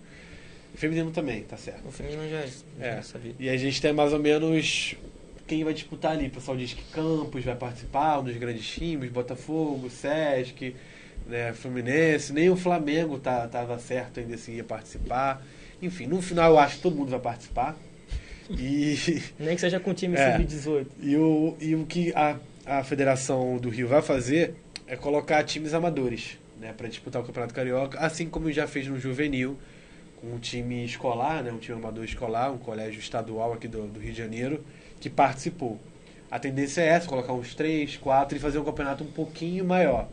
Feminino 0.76 1.10
também, 1.10 1.42
tá 1.42 1.58
certo. 1.58 1.86
O 1.86 1.92
feminino 1.92 2.22
já, 2.26 2.42
É. 2.80 3.02
sabia. 3.02 3.34
E 3.38 3.50
a 3.50 3.56
gente 3.58 3.82
tem 3.82 3.92
mais 3.92 4.14
ou 4.14 4.18
menos 4.18 4.96
quem 5.46 5.62
vai 5.64 5.74
disputar 5.74 6.12
ali. 6.12 6.26
O 6.26 6.30
pessoal 6.30 6.56
diz 6.56 6.72
que 6.72 6.82
Campos 6.92 7.44
vai 7.44 7.54
participar, 7.56 8.18
um 8.20 8.24
dos 8.24 8.36
grandes 8.36 8.66
times, 8.66 9.10
Botafogo, 9.10 9.88
Sesc, 9.90 10.74
né, 11.26 11.52
Fluminense, 11.52 12.32
nem 12.32 12.50
o 12.50 12.56
Flamengo 12.56 13.18
tá, 13.18 13.46
tava 13.48 13.78
certo 13.78 14.20
ainda 14.20 14.36
se 14.36 14.52
ia 14.52 14.64
participar. 14.64 15.42
Enfim, 15.82 16.06
no 16.06 16.20
final 16.22 16.52
eu 16.52 16.58
acho 16.58 16.76
que 16.76 16.82
todo 16.82 16.96
mundo 16.96 17.10
vai 17.10 17.20
participar. 17.20 17.76
E, 18.50 19.22
Nem 19.38 19.54
que 19.54 19.60
seja 19.60 19.80
com 19.80 19.90
o 19.90 19.94
time 19.94 20.16
É. 20.16 20.36
sub-18. 20.36 20.86
e, 21.02 21.16
o, 21.16 21.56
e 21.60 21.74
o 21.74 21.86
que 21.86 22.12
a, 22.14 22.36
a 22.66 22.84
Federação 22.84 23.56
do 23.56 23.68
Rio 23.70 23.88
vai 23.88 24.02
fazer 24.02 24.54
é 24.86 24.96
colocar 24.96 25.42
times 25.44 25.72
amadores 25.72 26.38
né, 26.60 26.72
para 26.76 26.88
disputar 26.88 27.22
o 27.22 27.24
Campeonato 27.24 27.54
Carioca, 27.54 27.98
assim 28.00 28.28
como 28.28 28.52
já 28.52 28.66
fez 28.66 28.86
no 28.86 28.98
Juvenil, 29.00 29.56
com 30.20 30.34
um 30.34 30.38
time 30.38 30.84
escolar, 30.84 31.42
né, 31.42 31.50
um 31.52 31.58
time 31.58 31.76
amador 31.78 32.04
escolar, 32.04 32.52
um 32.52 32.58
colégio 32.58 33.00
estadual 33.00 33.52
aqui 33.54 33.66
do, 33.66 33.86
do 33.86 33.98
Rio 33.98 34.12
de 34.12 34.18
Janeiro, 34.18 34.62
que 35.04 35.10
participou. 35.10 35.78
A 36.30 36.38
tendência 36.38 36.80
é 36.80 36.86
essa, 36.86 37.06
colocar 37.06 37.34
uns 37.34 37.54
três, 37.54 37.94
quatro 37.98 38.38
e 38.38 38.40
fazer 38.40 38.58
um 38.58 38.64
campeonato 38.64 39.04
um 39.04 39.10
pouquinho 39.10 39.62
maior. 39.62 40.08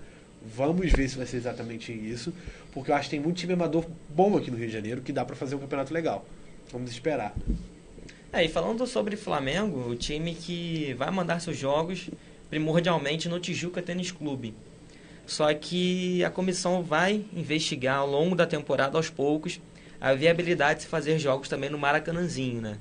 Vamos 0.46 0.92
ver 0.92 1.08
se 1.08 1.16
vai 1.16 1.26
ser 1.26 1.38
exatamente 1.38 1.94
isso, 1.94 2.34
porque 2.74 2.92
eu 2.92 2.96
acho 2.96 3.06
que 3.06 3.12
tem 3.12 3.20
muito 3.22 3.38
time 3.38 3.54
amador 3.54 3.86
bom 4.10 4.36
aqui 4.36 4.52
no 4.52 4.58
Rio 4.58 4.68
de 4.68 4.74
Janeiro 4.74 5.02
que 5.02 5.14
dá 5.14 5.24
para 5.24 5.34
fazer 5.34 5.56
um 5.56 5.60
campeonato 5.60 5.94
legal. 5.94 6.26
Vamos 6.74 6.92
esperar. 6.92 7.34
É, 8.34 8.44
e 8.44 8.50
falando 8.50 8.86
sobre 8.86 9.16
Flamengo, 9.16 9.90
o 9.90 9.96
time 9.96 10.36
que 10.36 10.94
vai 10.96 11.10
mandar 11.10 11.40
seus 11.40 11.58
jogos 11.58 12.10
primordialmente 12.50 13.30
no 13.30 13.40
Tijuca 13.40 13.82
Tênis 13.82 14.12
Clube. 14.12 14.54
Só 15.26 15.54
que 15.54 16.22
a 16.26 16.30
comissão 16.30 16.84
vai 16.84 17.24
investigar 17.34 18.00
ao 18.00 18.08
longo 18.08 18.36
da 18.36 18.46
temporada, 18.46 18.98
aos 18.98 19.10
poucos, 19.10 19.62
a 20.02 20.14
viabilidade 20.14 20.80
de 20.80 20.84
se 20.84 20.90
fazer 20.90 21.18
jogos 21.18 21.48
também 21.48 21.70
no 21.70 21.78
Maracanãzinho, 21.78 22.60
né? 22.60 22.78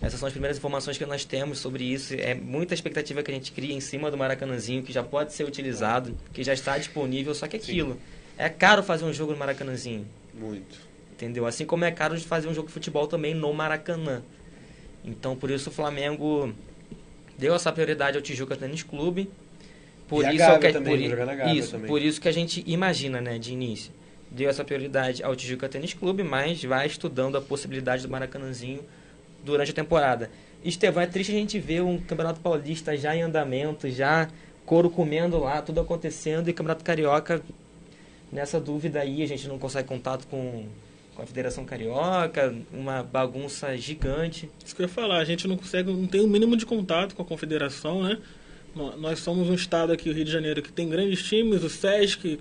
Essas 0.00 0.20
são 0.20 0.26
as 0.26 0.32
primeiras 0.32 0.58
informações 0.58 0.98
que 0.98 1.06
nós 1.06 1.24
temos 1.24 1.58
sobre 1.58 1.84
isso. 1.84 2.14
É 2.14 2.34
muita 2.34 2.74
expectativa 2.74 3.22
que 3.22 3.30
a 3.30 3.34
gente 3.34 3.50
cria 3.52 3.74
em 3.74 3.80
cima 3.80 4.10
do 4.10 4.16
Maracanãzinho, 4.16 4.82
que 4.82 4.92
já 4.92 5.02
pode 5.02 5.32
ser 5.32 5.44
utilizado, 5.44 6.16
que 6.32 6.44
já 6.44 6.52
está 6.52 6.76
disponível, 6.76 7.34
só 7.34 7.46
que 7.46 7.56
é 7.56 7.58
Sim. 7.58 7.72
aquilo. 7.72 7.98
É 8.36 8.48
caro 8.48 8.82
fazer 8.82 9.04
um 9.04 9.12
jogo 9.12 9.32
no 9.32 9.38
Maracanãzinho. 9.38 10.06
Muito. 10.34 10.78
Entendeu? 11.12 11.46
Assim 11.46 11.64
como 11.64 11.84
é 11.84 11.90
caro 11.90 12.18
fazer 12.20 12.46
um 12.46 12.52
jogo 12.52 12.68
de 12.68 12.74
futebol 12.74 13.06
também 13.06 13.34
no 13.34 13.52
Maracanã. 13.54 14.22
Então, 15.02 15.34
por 15.34 15.50
isso 15.50 15.70
o 15.70 15.72
Flamengo 15.72 16.52
deu 17.38 17.54
essa 17.54 17.72
prioridade 17.72 18.18
ao 18.18 18.22
Tijuca 18.22 18.54
Tênis 18.54 18.82
Clube. 18.82 19.30
Por 20.06 20.24
E 20.24 20.26
a 20.26 20.34
isso 20.34 20.44
o 20.44 20.58
que 20.58 20.72
também, 20.72 21.10
por, 21.10 21.48
isso, 21.56 21.70
também. 21.72 21.88
por 21.88 22.02
isso 22.02 22.20
que 22.20 22.28
a 22.28 22.32
gente 22.32 22.62
imagina, 22.66 23.20
né, 23.20 23.38
de 23.38 23.52
início. 23.52 23.90
Deu 24.30 24.50
essa 24.50 24.62
prioridade 24.62 25.22
ao 25.22 25.34
Tijuca 25.34 25.68
Tênis 25.68 25.94
Clube, 25.94 26.22
mas 26.22 26.62
vai 26.62 26.86
estudando 26.86 27.36
a 27.36 27.40
possibilidade 27.40 28.02
do 28.02 28.08
Maracanãzinho 28.10 28.82
durante 29.46 29.70
a 29.70 29.74
temporada. 29.74 30.30
Estevão, 30.64 31.02
é 31.02 31.06
triste 31.06 31.30
a 31.32 31.34
gente 31.34 31.58
ver 31.58 31.82
um 31.82 31.98
Campeonato 31.98 32.40
Paulista 32.40 32.96
já 32.96 33.14
em 33.16 33.22
andamento, 33.22 33.88
já 33.88 34.28
couro 34.66 34.90
comendo 34.90 35.38
lá, 35.38 35.62
tudo 35.62 35.80
acontecendo, 35.80 36.50
e 36.50 36.52
Campeonato 36.52 36.84
Carioca 36.84 37.40
nessa 38.32 38.58
dúvida 38.58 39.00
aí, 39.00 39.22
a 39.22 39.26
gente 39.26 39.46
não 39.46 39.58
consegue 39.58 39.86
contato 39.88 40.26
com, 40.26 40.64
com 41.14 41.22
a 41.22 41.26
Federação 41.26 41.64
Carioca, 41.64 42.52
uma 42.72 43.02
bagunça 43.02 43.76
gigante. 43.76 44.50
Isso 44.64 44.74
que 44.74 44.82
eu 44.82 44.86
ia 44.86 44.92
falar, 44.92 45.18
a 45.18 45.24
gente 45.24 45.46
não 45.46 45.56
consegue, 45.56 45.92
não 45.92 46.06
tem 46.08 46.20
o 46.20 46.26
mínimo 46.26 46.56
de 46.56 46.66
contato 46.66 47.14
com 47.14 47.22
a 47.22 47.24
confederação, 47.24 48.02
né? 48.02 48.18
Nó- 48.74 48.96
Nós 48.96 49.20
somos 49.20 49.48
um 49.48 49.54
estado 49.54 49.92
aqui, 49.92 50.10
o 50.10 50.12
Rio 50.12 50.24
de 50.24 50.32
Janeiro, 50.32 50.60
que 50.60 50.72
tem 50.72 50.88
grandes 50.88 51.22
times, 51.22 51.62
o 51.62 51.70
SESC, 51.70 52.40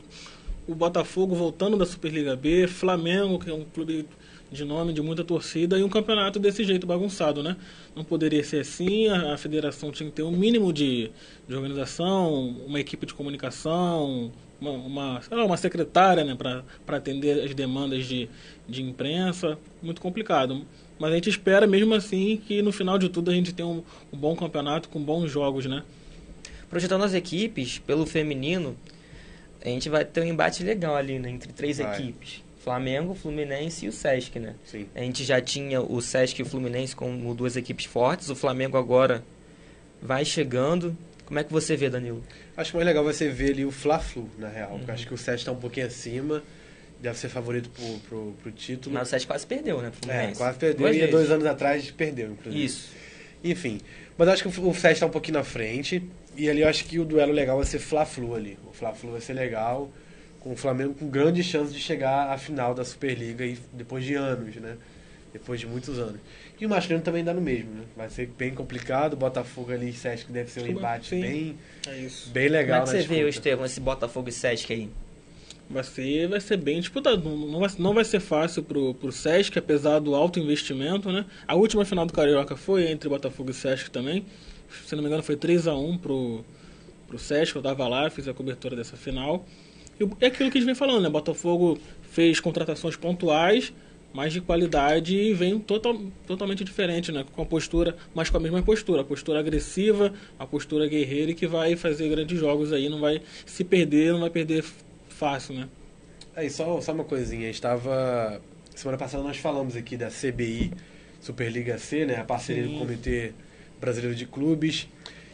o 0.68 0.74
Botafogo 0.74 1.36
voltando 1.36 1.78
da 1.78 1.86
Superliga 1.86 2.36
B, 2.36 2.66
Flamengo, 2.68 3.38
que 3.38 3.52
é 3.52 3.54
um 3.54 3.64
clube 3.64 4.08
de 4.56 4.66
nome, 4.66 4.94
de 4.94 5.02
muita 5.02 5.24
torcida, 5.24 5.78
e 5.78 5.84
um 5.84 5.90
campeonato 5.90 6.40
desse 6.40 6.64
jeito 6.64 6.88
bagunçado, 6.88 7.44
né? 7.44 7.56
Não 7.96 8.04
poderia 8.04 8.44
ser 8.44 8.62
assim, 8.62 9.08
a, 9.08 9.34
a 9.34 9.38
federação 9.38 9.92
tinha 9.92 10.10
que 10.10 10.16
ter 10.16 10.24
um 10.24 10.32
mínimo 10.32 10.74
de, 10.74 11.12
de 11.48 11.56
organização, 11.56 12.50
uma 12.66 12.80
equipe 12.80 13.06
de 13.06 13.14
comunicação, 13.14 14.32
uma, 14.60 14.72
uma, 14.72 15.22
lá, 15.30 15.46
uma 15.46 15.58
secretária 15.58 16.24
né, 16.24 16.36
para 16.36 16.98
atender 16.98 17.44
as 17.44 17.54
demandas 17.54 18.06
de, 18.06 18.30
de 18.68 18.82
imprensa, 18.82 19.58
muito 19.82 20.02
complicado. 20.02 20.66
Mas 20.98 21.12
a 21.12 21.16
gente 21.16 21.30
espera 21.30 21.68
mesmo 21.68 21.94
assim 21.94 22.38
que 22.38 22.62
no 22.62 22.72
final 22.72 22.98
de 22.98 23.10
tudo 23.10 23.30
a 23.30 23.34
gente 23.34 23.54
tenha 23.54 23.68
um, 23.68 23.84
um 24.12 24.18
bom 24.18 24.36
campeonato 24.36 24.88
com 24.90 25.02
bons 25.02 25.30
jogos, 25.30 25.66
né? 25.66 25.84
Projetando 26.70 27.04
as 27.04 27.14
equipes, 27.14 27.80
pelo 27.80 28.06
feminino, 28.06 28.78
a 29.64 29.68
gente 29.68 29.90
vai 29.90 30.06
ter 30.06 30.22
um 30.22 30.26
embate 30.26 30.64
legal 30.64 30.96
ali, 30.96 31.20
né? 31.20 31.30
Entre 31.30 31.52
três 31.52 31.80
Vai. 31.80 31.94
equipes. 31.94 32.45
Flamengo, 32.66 33.14
Fluminense 33.14 33.86
e 33.86 33.90
o 33.90 33.92
Sesc, 33.92 34.40
né? 34.40 34.56
Sim. 34.66 34.88
A 34.96 35.00
gente 35.00 35.24
já 35.24 35.40
tinha 35.40 35.80
o 35.80 36.02
Sesc 36.02 36.40
e 36.40 36.44
o 36.44 36.48
Fluminense 36.48 36.96
como 36.96 37.36
duas 37.36 37.56
equipes 37.56 37.86
fortes. 37.86 38.28
O 38.32 38.36
Flamengo 38.36 38.76
agora 38.76 39.24
vai 40.02 40.26
chegando. 40.26 40.98
Como 41.26 41.38
é 41.38 41.44
que 41.44 41.54
você 41.54 41.76
vê, 41.78 41.92
Danilo? 41.92 42.24
Acho 42.58 42.76
mais 42.76 42.88
legal 42.88 43.14
ser 43.14 43.32
ver 43.32 43.52
ali 43.52 43.64
o 43.64 43.72
Fla-Flu, 43.72 44.28
na 44.40 44.48
real. 44.48 44.72
Uhum. 44.72 44.78
Porque 44.80 44.92
acho 44.92 45.06
que 45.08 45.14
o 45.14 45.18
Sete 45.18 45.40
está 45.40 45.52
um 45.52 45.58
pouquinho 45.58 45.86
acima. 45.86 46.42
Deve 47.00 47.20
ser 47.20 47.30
favorito 47.30 47.70
pro, 47.70 48.00
pro, 48.10 48.36
pro 48.42 48.52
título. 48.52 48.96
Mas 48.96 49.10
o 49.10 49.12
Sesc 49.12 49.28
quase 49.28 49.46
perdeu, 49.46 49.80
né? 49.80 49.92
é, 50.08 50.34
quase 50.36 50.58
perdeu 50.58 50.80
Duas 50.80 50.96
e 50.96 51.00
vezes. 51.00 51.12
dois 51.12 51.30
anos 51.30 51.46
atrás 51.46 51.92
perdeu, 51.92 52.32
inclusive. 52.32 52.66
Isso. 52.66 52.90
Enfim. 53.44 53.80
Mas 54.18 54.28
acho 54.28 54.42
que 54.42 54.60
o 54.60 54.74
Sete 54.74 54.94
está 54.94 55.06
um 55.06 55.12
pouquinho 55.12 55.38
na 55.38 55.44
frente. 55.44 56.02
E 56.36 56.50
ali 56.50 56.62
eu 56.62 56.68
acho 56.68 56.84
que 56.86 56.98
o 56.98 57.06
duelo 57.06 57.32
legal 57.32 57.58
vai 57.58 57.66
ser 57.68 57.78
Fla-Flu 57.78 58.34
ali. 58.34 58.58
O 58.68 58.74
Fla-Flu 58.74 59.12
vai 59.12 59.22
ser 59.22 59.34
legal. 59.34 59.92
Com 60.46 60.52
o 60.52 60.56
Flamengo 60.56 60.94
com 60.94 61.10
grande 61.10 61.42
chance 61.42 61.74
de 61.74 61.80
chegar 61.80 62.30
à 62.32 62.38
final 62.38 62.76
da 62.76 62.86
Superliga 62.86 63.44
e 63.44 63.58
depois 63.74 64.06
de 64.06 64.14
anos, 64.14 64.56
né? 64.58 64.78
Depois 65.34 65.60
de 65.60 65.66
muitos 65.66 65.98
anos. 65.98 66.22
E 66.62 66.68
o 66.68 66.70
masculino 66.70 67.04
também 67.04 67.24
dá 67.24 67.34
no 67.34 67.42
mesmo, 67.42 67.72
né? 67.72 67.84
Vai 67.98 68.10
ser 68.10 68.28
bem 68.28 68.54
complicado. 68.54 69.18
Botafogo 69.18 69.72
ali 69.72 69.90
e 69.90 69.94
Sesc 69.94 70.32
deve 70.32 70.52
ser 70.52 70.62
um 70.62 70.68
embate 70.68 71.10
Sim. 71.10 71.22
bem, 71.22 71.58
É 71.88 71.98
isso. 71.98 72.30
bem 72.30 72.44
Como 72.46 72.58
legal 72.60 72.82
é 72.82 72.84
que 72.84 72.90
você 72.92 73.02
vê. 73.02 73.28
Estevão, 73.28 73.66
esse 73.66 73.80
Botafogo 73.80 74.30
e 74.30 74.32
Sesc 74.32 74.72
aí? 74.72 74.88
Vai 75.68 75.84
ser, 75.84 76.28
vai 76.28 76.40
ser 76.40 76.58
bem 76.58 76.80
disputado. 76.80 77.28
Não, 77.28 77.36
não 77.36 77.60
vai, 77.60 77.70
não 77.80 77.94
vai 77.96 78.06
ser 78.06 78.20
fácil 78.20 78.62
pro, 78.62 78.94
pro 78.94 79.12
Sesc, 79.12 79.58
apesar 79.58 79.98
do 79.98 80.14
alto 80.14 80.40
investimento, 80.40 81.12
né? 81.12 81.26
A 81.48 81.56
última 81.56 81.84
final 81.84 82.06
do 82.06 82.14
Carioca 82.14 82.56
foi 82.56 82.86
entre 82.92 83.10
Botafogo 83.10 83.50
e 83.50 83.54
Sesc 83.54 83.90
também. 83.90 84.24
Se 84.86 84.96
não 84.96 85.02
me 85.02 85.08
engano, 85.10 85.24
foi 85.24 85.36
3 85.36 85.68
a 85.68 85.76
1 85.76 85.98
pro, 85.98 86.46
pro 87.08 87.18
Sesc. 87.18 87.56
Eu 87.56 87.64
tava 87.64 87.88
lá, 87.88 88.12
fiz 88.12 88.28
a 88.28 88.34
cobertura 88.34 88.76
dessa 88.76 88.96
final. 88.96 89.44
E 90.00 90.04
é 90.22 90.28
aquilo 90.28 90.52
que 90.52 90.58
a 90.58 90.62
gente 90.62 90.66
vem 90.66 90.76
falando, 90.76 91.02
né? 91.02 91.10
Botafogo 91.10 91.78
fez 92.02 92.40
contratações 92.40 92.96
pontuais, 92.96 93.74
mas 94.14 94.34
de 94.34 94.42
qualidade 94.42 95.16
e 95.16 95.34
vem 95.34 95.60
total, 95.60 96.00
totalmente 96.26 96.64
diferente, 96.64 97.12
né? 97.12 97.26
Com 97.34 97.42
a 97.42 97.46
postura, 97.46 97.96
mas 98.14 98.30
com 98.30 98.38
a 98.38 98.40
mesma 98.40 98.62
postura. 98.62 99.02
A 99.02 99.04
postura 99.06 99.40
agressiva, 99.40 100.14
a 100.40 100.46
postura 100.46 100.88
guerreira 100.88 101.32
e 101.32 101.36
que 101.36 101.48
vai 101.48 101.76
fazer 101.76 102.10
grandes 102.10 102.40
jogos 102.40 102.72
aí. 102.72 102.90
Não 102.90 103.00
vai 103.00 103.22
se 103.46 103.64
perder, 103.64 104.14
não 104.14 104.22
vai 104.22 104.30
perder 104.30 104.64
fácil, 105.10 105.56
né? 105.56 105.68
Aí, 106.36 106.50
só, 106.50 106.80
só 106.82 106.92
uma 106.92 107.04
coisinha. 107.04 107.44
A 107.44 107.52
gente 107.52 107.62
tava. 107.62 108.42
Semana 108.76 108.98
passada 108.98 109.24
nós 109.24 109.38
falamos 109.38 109.76
aqui 109.76 109.96
da 109.96 110.10
CBI, 110.10 110.72
Superliga 111.22 111.78
C, 111.78 112.06
né? 112.06 112.18
A 112.18 112.24
parceria 112.26 112.64
Sim. 112.64 112.74
do 112.74 112.80
Comitê 112.80 113.34
Brasileiro 113.80 114.16
de 114.16 114.26
Clubes. 114.26 114.88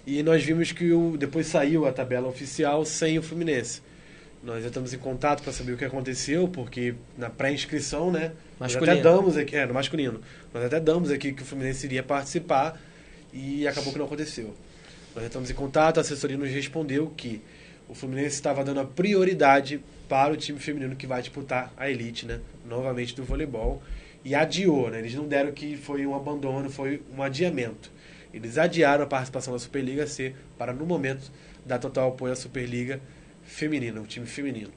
E 0.05 0.21
nós 0.23 0.43
vimos 0.43 0.71
que 0.71 0.91
o, 0.91 1.17
depois 1.17 1.47
saiu 1.47 1.85
a 1.85 1.91
tabela 1.91 2.27
oficial 2.27 2.85
sem 2.85 3.17
o 3.17 3.23
Fluminense. 3.23 3.81
Nós 4.43 4.65
estamos 4.65 4.91
em 4.91 4.97
contato 4.97 5.43
para 5.43 5.53
saber 5.53 5.73
o 5.73 5.77
que 5.77 5.85
aconteceu, 5.85 6.47
porque 6.47 6.95
na 7.15 7.29
pré-inscrição, 7.29 8.11
né? 8.11 8.31
Nós 8.59 8.73
Masculino. 8.73 8.91
até 8.91 9.01
damos 9.01 9.37
aqui, 9.37 9.55
é, 9.55 9.67
no 9.67 9.73
masculino. 9.73 10.19
Nós 10.51 10.65
até 10.65 10.79
damos 10.79 11.11
aqui 11.11 11.31
que 11.31 11.43
o 11.43 11.45
Fluminense 11.45 11.85
iria 11.85 12.01
participar 12.01 12.81
e 13.31 13.67
acabou 13.67 13.93
que 13.93 13.99
não 13.99 14.07
aconteceu. 14.07 14.55
Nós 15.15 15.25
entramos 15.25 15.51
em 15.51 15.53
contato, 15.53 15.99
a 15.99 16.01
assessoria 16.01 16.37
nos 16.37 16.49
respondeu 16.49 17.13
que 17.15 17.39
o 17.87 17.93
Fluminense 17.93 18.33
estava 18.35 18.63
dando 18.63 18.79
a 18.79 18.85
prioridade 18.85 19.79
para 20.09 20.33
o 20.33 20.37
time 20.37 20.57
feminino 20.57 20.95
que 20.95 21.05
vai 21.05 21.21
disputar 21.21 21.71
a 21.77 21.87
elite, 21.87 22.25
né? 22.25 22.39
Novamente 22.67 23.15
do 23.15 23.23
voleibol. 23.23 23.79
E 24.25 24.33
adiou, 24.33 24.89
né? 24.89 24.99
Eles 24.99 25.13
não 25.13 25.27
deram 25.27 25.51
que 25.51 25.77
foi 25.77 26.03
um 26.07 26.15
abandono, 26.15 26.67
foi 26.67 27.03
um 27.15 27.21
adiamento. 27.21 27.91
Eles 28.33 28.57
adiaram 28.57 29.03
a 29.03 29.07
participação 29.07 29.53
da 29.53 29.59
Superliga 29.59 30.07
C 30.07 30.33
para, 30.57 30.73
no 30.73 30.85
momento, 30.85 31.31
dar 31.63 31.77
total 31.77 32.09
apoio 32.09 32.33
à 32.33 32.35
Superliga 32.35 32.99
feminina, 33.45 34.01
o 34.01 34.05
time 34.07 34.25
feminino. 34.25 34.69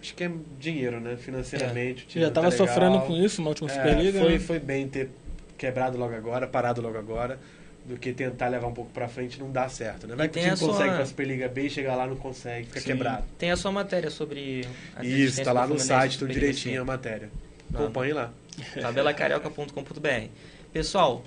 Acho 0.00 0.14
que 0.14 0.24
é 0.24 0.30
dinheiro, 0.58 1.00
né? 1.00 1.16
Financeiramente. 1.16 2.04
o 2.04 2.06
time 2.06 2.24
Já 2.24 2.30
tá 2.30 2.40
estava 2.40 2.48
legal. 2.48 2.66
sofrendo 2.66 3.00
com 3.02 3.16
isso 3.16 3.42
na 3.42 3.48
última 3.48 3.70
É, 3.70 3.74
Superliga. 3.74 4.18
foi, 4.20 4.32
né? 4.34 4.38
foi 4.38 4.58
bem 4.60 4.86
ter 4.88 5.10
quebrado 5.58 5.98
logo 5.98 6.14
agora, 6.14 6.46
parado 6.46 6.80
logo 6.80 6.96
agora, 6.98 7.38
do 7.84 7.96
que 7.96 8.12
tentar 8.12 8.48
levar 8.48 8.66
um 8.68 8.74
pouco 8.74 8.90
pra 8.92 9.08
frente 9.08 9.36
e 9.36 9.40
não 9.40 9.50
dá 9.50 9.68
certo, 9.68 10.06
né? 10.06 10.14
Vai 10.14 10.26
E 10.26 10.28
que 10.30 10.38
o 10.38 10.42
time 10.42 10.56
sua- 10.56 10.68
consegue 10.68 10.94
pra 10.94 11.06
Superliga 11.06 11.48
B 11.48 11.62
e 11.66 11.70
chegar 11.70 11.96
lá 11.96 12.06
não 12.06 12.16
consegue, 12.16 12.66
fica 12.66 12.80
Sim. 12.80 12.86
quebrado. 12.86 13.24
Tem 13.38 13.50
a 13.50 13.56
sua 13.56 13.72
matéria 13.72 14.10
sobre 14.10 14.66
a 14.94 15.04
Isso, 15.04 15.42
tá 15.42 15.52
lá 15.52 15.66
do 15.66 15.74
no 15.74 15.78
site, 15.80 16.12
na 16.14 16.18
tudo 16.18 16.32
direitinho 16.32 16.82
a 16.82 16.84
matéria. 16.84 17.30
Tá. 17.72 17.78
Acompanhe 17.80 18.12
lá. 18.12 18.32
Tabelacarioca.com.br. 18.80 20.28
Pessoal, 20.72 21.24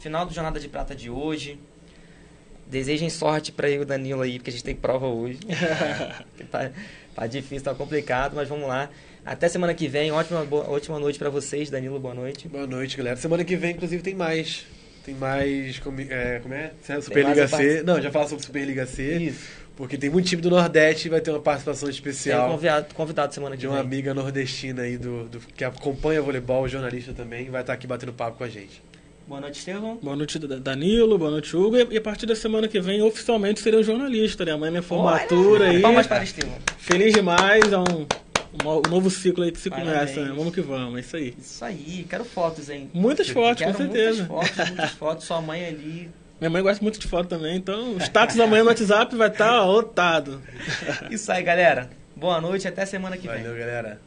final 0.00 0.26
do 0.26 0.32
Jornada 0.32 0.58
de 0.60 0.68
Prata 0.68 0.94
de 0.94 1.08
hoje. 1.10 1.58
Desejem 2.70 3.10
sorte 3.10 3.50
para 3.52 3.68
eu 3.68 3.80
e 3.80 3.82
o 3.82 3.84
Danilo 3.86 4.22
aí, 4.22 4.38
porque 4.38 4.50
a 4.50 4.52
gente 4.52 4.64
tem 4.64 4.74
prova 4.74 5.06
hoje. 5.06 5.38
Tá, 6.50 6.70
tá 7.14 7.26
difícil, 7.26 7.64
tá 7.64 7.74
complicado, 7.74 8.34
mas 8.34 8.48
vamos 8.48 8.66
lá. 8.68 8.88
Até 9.24 9.48
semana 9.48 9.74
que 9.74 9.86
vem. 9.88 10.10
Ótima, 10.10 10.44
boa, 10.44 10.68
ótima 10.70 10.98
noite 10.98 11.18
para 11.18 11.28
vocês. 11.30 11.68
Danilo, 11.70 11.98
boa 12.00 12.14
noite. 12.14 12.48
Boa 12.48 12.66
noite, 12.66 12.96
galera. 12.96 13.16
Semana 13.16 13.44
que 13.44 13.56
vem, 13.56 13.72
inclusive, 13.72 14.02
tem 14.02 14.14
mais. 14.14 14.64
Tem 15.04 15.14
mais. 15.14 15.78
Como 15.78 16.00
é? 16.00 16.38
Como 16.40 16.54
é? 16.54 16.72
mais 16.88 17.04
Superliga 17.04 17.46
C. 17.48 17.82
Não, 17.82 18.00
já 18.00 18.10
falar 18.10 18.26
sobre 18.28 18.44
Superliga 18.44 18.86
C. 18.86 19.16
Isso. 19.18 19.48
Porque 19.76 19.96
tem 19.96 20.10
muito 20.10 20.26
time 20.28 20.42
do 20.42 20.50
Nordeste 20.50 21.08
e 21.08 21.10
vai 21.10 21.20
ter 21.20 21.30
uma 21.30 21.40
participação 21.40 21.88
Tem 21.88 21.94
especial 21.94 22.50
convidado, 22.50 22.94
convidado 22.94 23.32
semana 23.34 23.54
que 23.54 23.60
de 23.60 23.66
uma 23.66 23.76
vem. 23.76 23.84
amiga 23.86 24.12
nordestina 24.12 24.82
aí 24.82 24.98
do, 24.98 25.24
do- 25.28 25.40
que 25.40 25.64
acompanha 25.64 26.20
voleibol, 26.20 26.68
jornalista 26.68 27.12
também, 27.14 27.48
vai 27.48 27.62
estar 27.62 27.72
aqui 27.72 27.86
batendo 27.86 28.12
papo 28.12 28.36
com 28.38 28.44
a 28.44 28.48
gente. 28.48 28.82
Boa 29.30 29.40
noite, 29.42 29.60
Estevão. 29.60 29.96
Boa 30.02 30.16
noite, 30.16 30.40
Da- 30.40 30.56
Danilo. 30.56 31.16
Boa 31.16 31.30
noite, 31.30 31.56
Hugo. 31.56 31.76
E 31.76 31.96
a 31.96 32.00
partir 32.00 32.26
da 32.26 32.34
semana 32.34 32.66
que 32.66 32.80
vem, 32.80 33.00
oficialmente, 33.00 33.60
serei 33.60 33.78
um 33.78 33.82
jornalista, 33.84 34.44
né? 34.44 34.50
Amanhã 34.50 34.66
é 34.66 34.70
minha 34.72 34.82
formatura 34.82 35.66
Olha, 35.66 35.70
aí. 35.70 35.80
Palmas 35.80 36.08
para 36.08 36.24
Estevão. 36.24 36.56
Feliz 36.78 37.14
demais. 37.14 37.72
É 37.72 37.78
um, 37.78 37.82
um 37.82 38.64
no- 38.64 38.78
um 38.84 38.90
novo 38.90 39.08
ciclo 39.08 39.44
aí 39.44 39.52
que 39.52 39.60
se 39.60 39.70
começa, 39.70 40.20
né? 40.24 40.32
Vamos 40.36 40.52
que 40.52 40.60
vamos, 40.60 40.96
é 40.96 41.00
isso 41.00 41.16
aí. 41.16 41.34
Isso 41.38 41.64
aí, 41.64 42.04
quero 42.10 42.24
fotos, 42.24 42.68
hein? 42.68 42.90
Muitas 42.92 43.28
fotos, 43.28 43.58
quero 43.62 43.70
com 43.70 43.78
certeza. 43.78 44.24
muitas 44.24 44.48
fotos, 44.50 44.68
muitas 44.68 44.90
fotos. 44.94 45.24
Sua 45.26 45.40
mãe 45.40 45.64
ali. 45.64 46.10
Minha 46.40 46.50
mãe 46.50 46.60
gosta 46.60 46.82
muito 46.82 46.98
de 46.98 47.06
foto 47.06 47.28
também, 47.28 47.54
então 47.56 47.94
o 47.94 47.98
status 48.02 48.40
amanhã 48.40 48.64
no 48.64 48.70
WhatsApp 48.70 49.14
vai 49.14 49.28
estar 49.28 49.62
lotado. 49.64 50.42
Isso 51.08 51.30
aí, 51.30 51.44
galera. 51.44 51.88
Boa 52.16 52.40
noite, 52.40 52.66
até 52.66 52.84
semana 52.84 53.16
que 53.16 53.28
vem. 53.28 53.44
Valeu, 53.44 53.56
galera. 53.56 54.00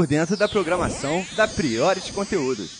Por 0.00 0.06
dentro 0.06 0.34
da 0.34 0.48
programação 0.48 1.22
da 1.36 1.46
Priority 1.46 2.10
Conteúdos. 2.14 2.70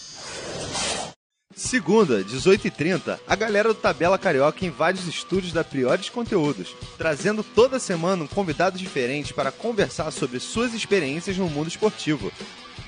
Segunda, 1.54 2.24
18h30, 2.24 3.20
a 3.28 3.36
galera 3.36 3.68
do 3.68 3.74
Tabela 3.74 4.16
Carioca 4.16 4.64
invade 4.64 5.00
os 5.00 5.06
estúdios 5.06 5.52
da 5.52 5.62
Priority 5.62 6.10
Conteúdos, 6.12 6.74
trazendo 6.96 7.42
toda 7.42 7.78
semana 7.78 8.24
um 8.24 8.26
convidado 8.26 8.78
diferente 8.78 9.34
para 9.34 9.52
conversar 9.52 10.10
sobre 10.12 10.40
suas 10.40 10.72
experiências 10.72 11.36
no 11.36 11.46
mundo 11.46 11.68
esportivo. 11.68 12.32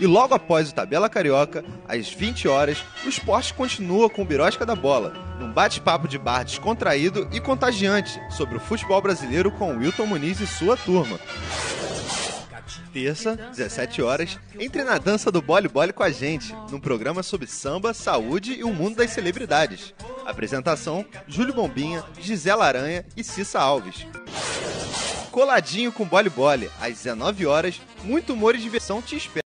E 0.01 0.07
logo 0.07 0.35
após 0.35 0.71
o 0.71 0.75
Tabela 0.75 1.11
Carioca, 1.11 1.63
às 1.87 2.09
20 2.09 2.49
horas, 2.49 2.83
o 3.05 3.11
esporte 3.11 3.53
continua 3.53 4.09
com 4.09 4.23
o 4.23 4.27
Birosca 4.27 4.65
da 4.65 4.75
Bola, 4.75 5.13
num 5.39 5.53
bate-papo 5.53 6.09
de 6.09 6.17
bar 6.17 6.43
descontraído 6.43 7.29
e 7.33 7.39
contagiante 7.39 8.19
sobre 8.31 8.57
o 8.57 8.61
futebol 8.61 9.03
brasileiro 9.03 9.53
com 9.53 9.77
Wilton 9.77 10.07
Muniz 10.07 10.41
e 10.41 10.47
sua 10.47 10.75
turma. 10.75 11.21
Terça, 12.93 13.37
17 13.37 14.03
horas, 14.03 14.39
entre 14.59 14.85
na 14.85 14.99
dança 14.99 15.31
do 15.31 15.43
Bole 15.43 15.69
Bole 15.69 15.93
com 15.93 16.03
a 16.03 16.11
gente, 16.11 16.55
num 16.71 16.81
programa 16.81 17.23
sobre 17.23 17.47
samba, 17.47 17.93
saúde 17.93 18.55
e 18.55 18.65
o 18.65 18.73
mundo 18.73 18.97
das 18.97 19.11
celebridades. 19.11 19.95
Apresentação: 20.25 21.05
Júlio 21.27 21.55
Bombinha, 21.55 22.05
Gisela 22.21 22.67
Aranha 22.67 23.05
e 23.17 23.25
Cissa 23.25 23.61
Alves. 23.61 24.07
Coladinho 25.31 25.91
com 25.91 26.05
Bole 26.05 26.29
Bole, 26.29 26.71
às 26.81 26.95
19 27.03 27.47
horas, 27.47 27.81
muito 28.05 28.35
humor 28.35 28.55
e 28.55 28.59
diversão 28.59 29.01
te 29.01 29.17
espera. 29.17 29.42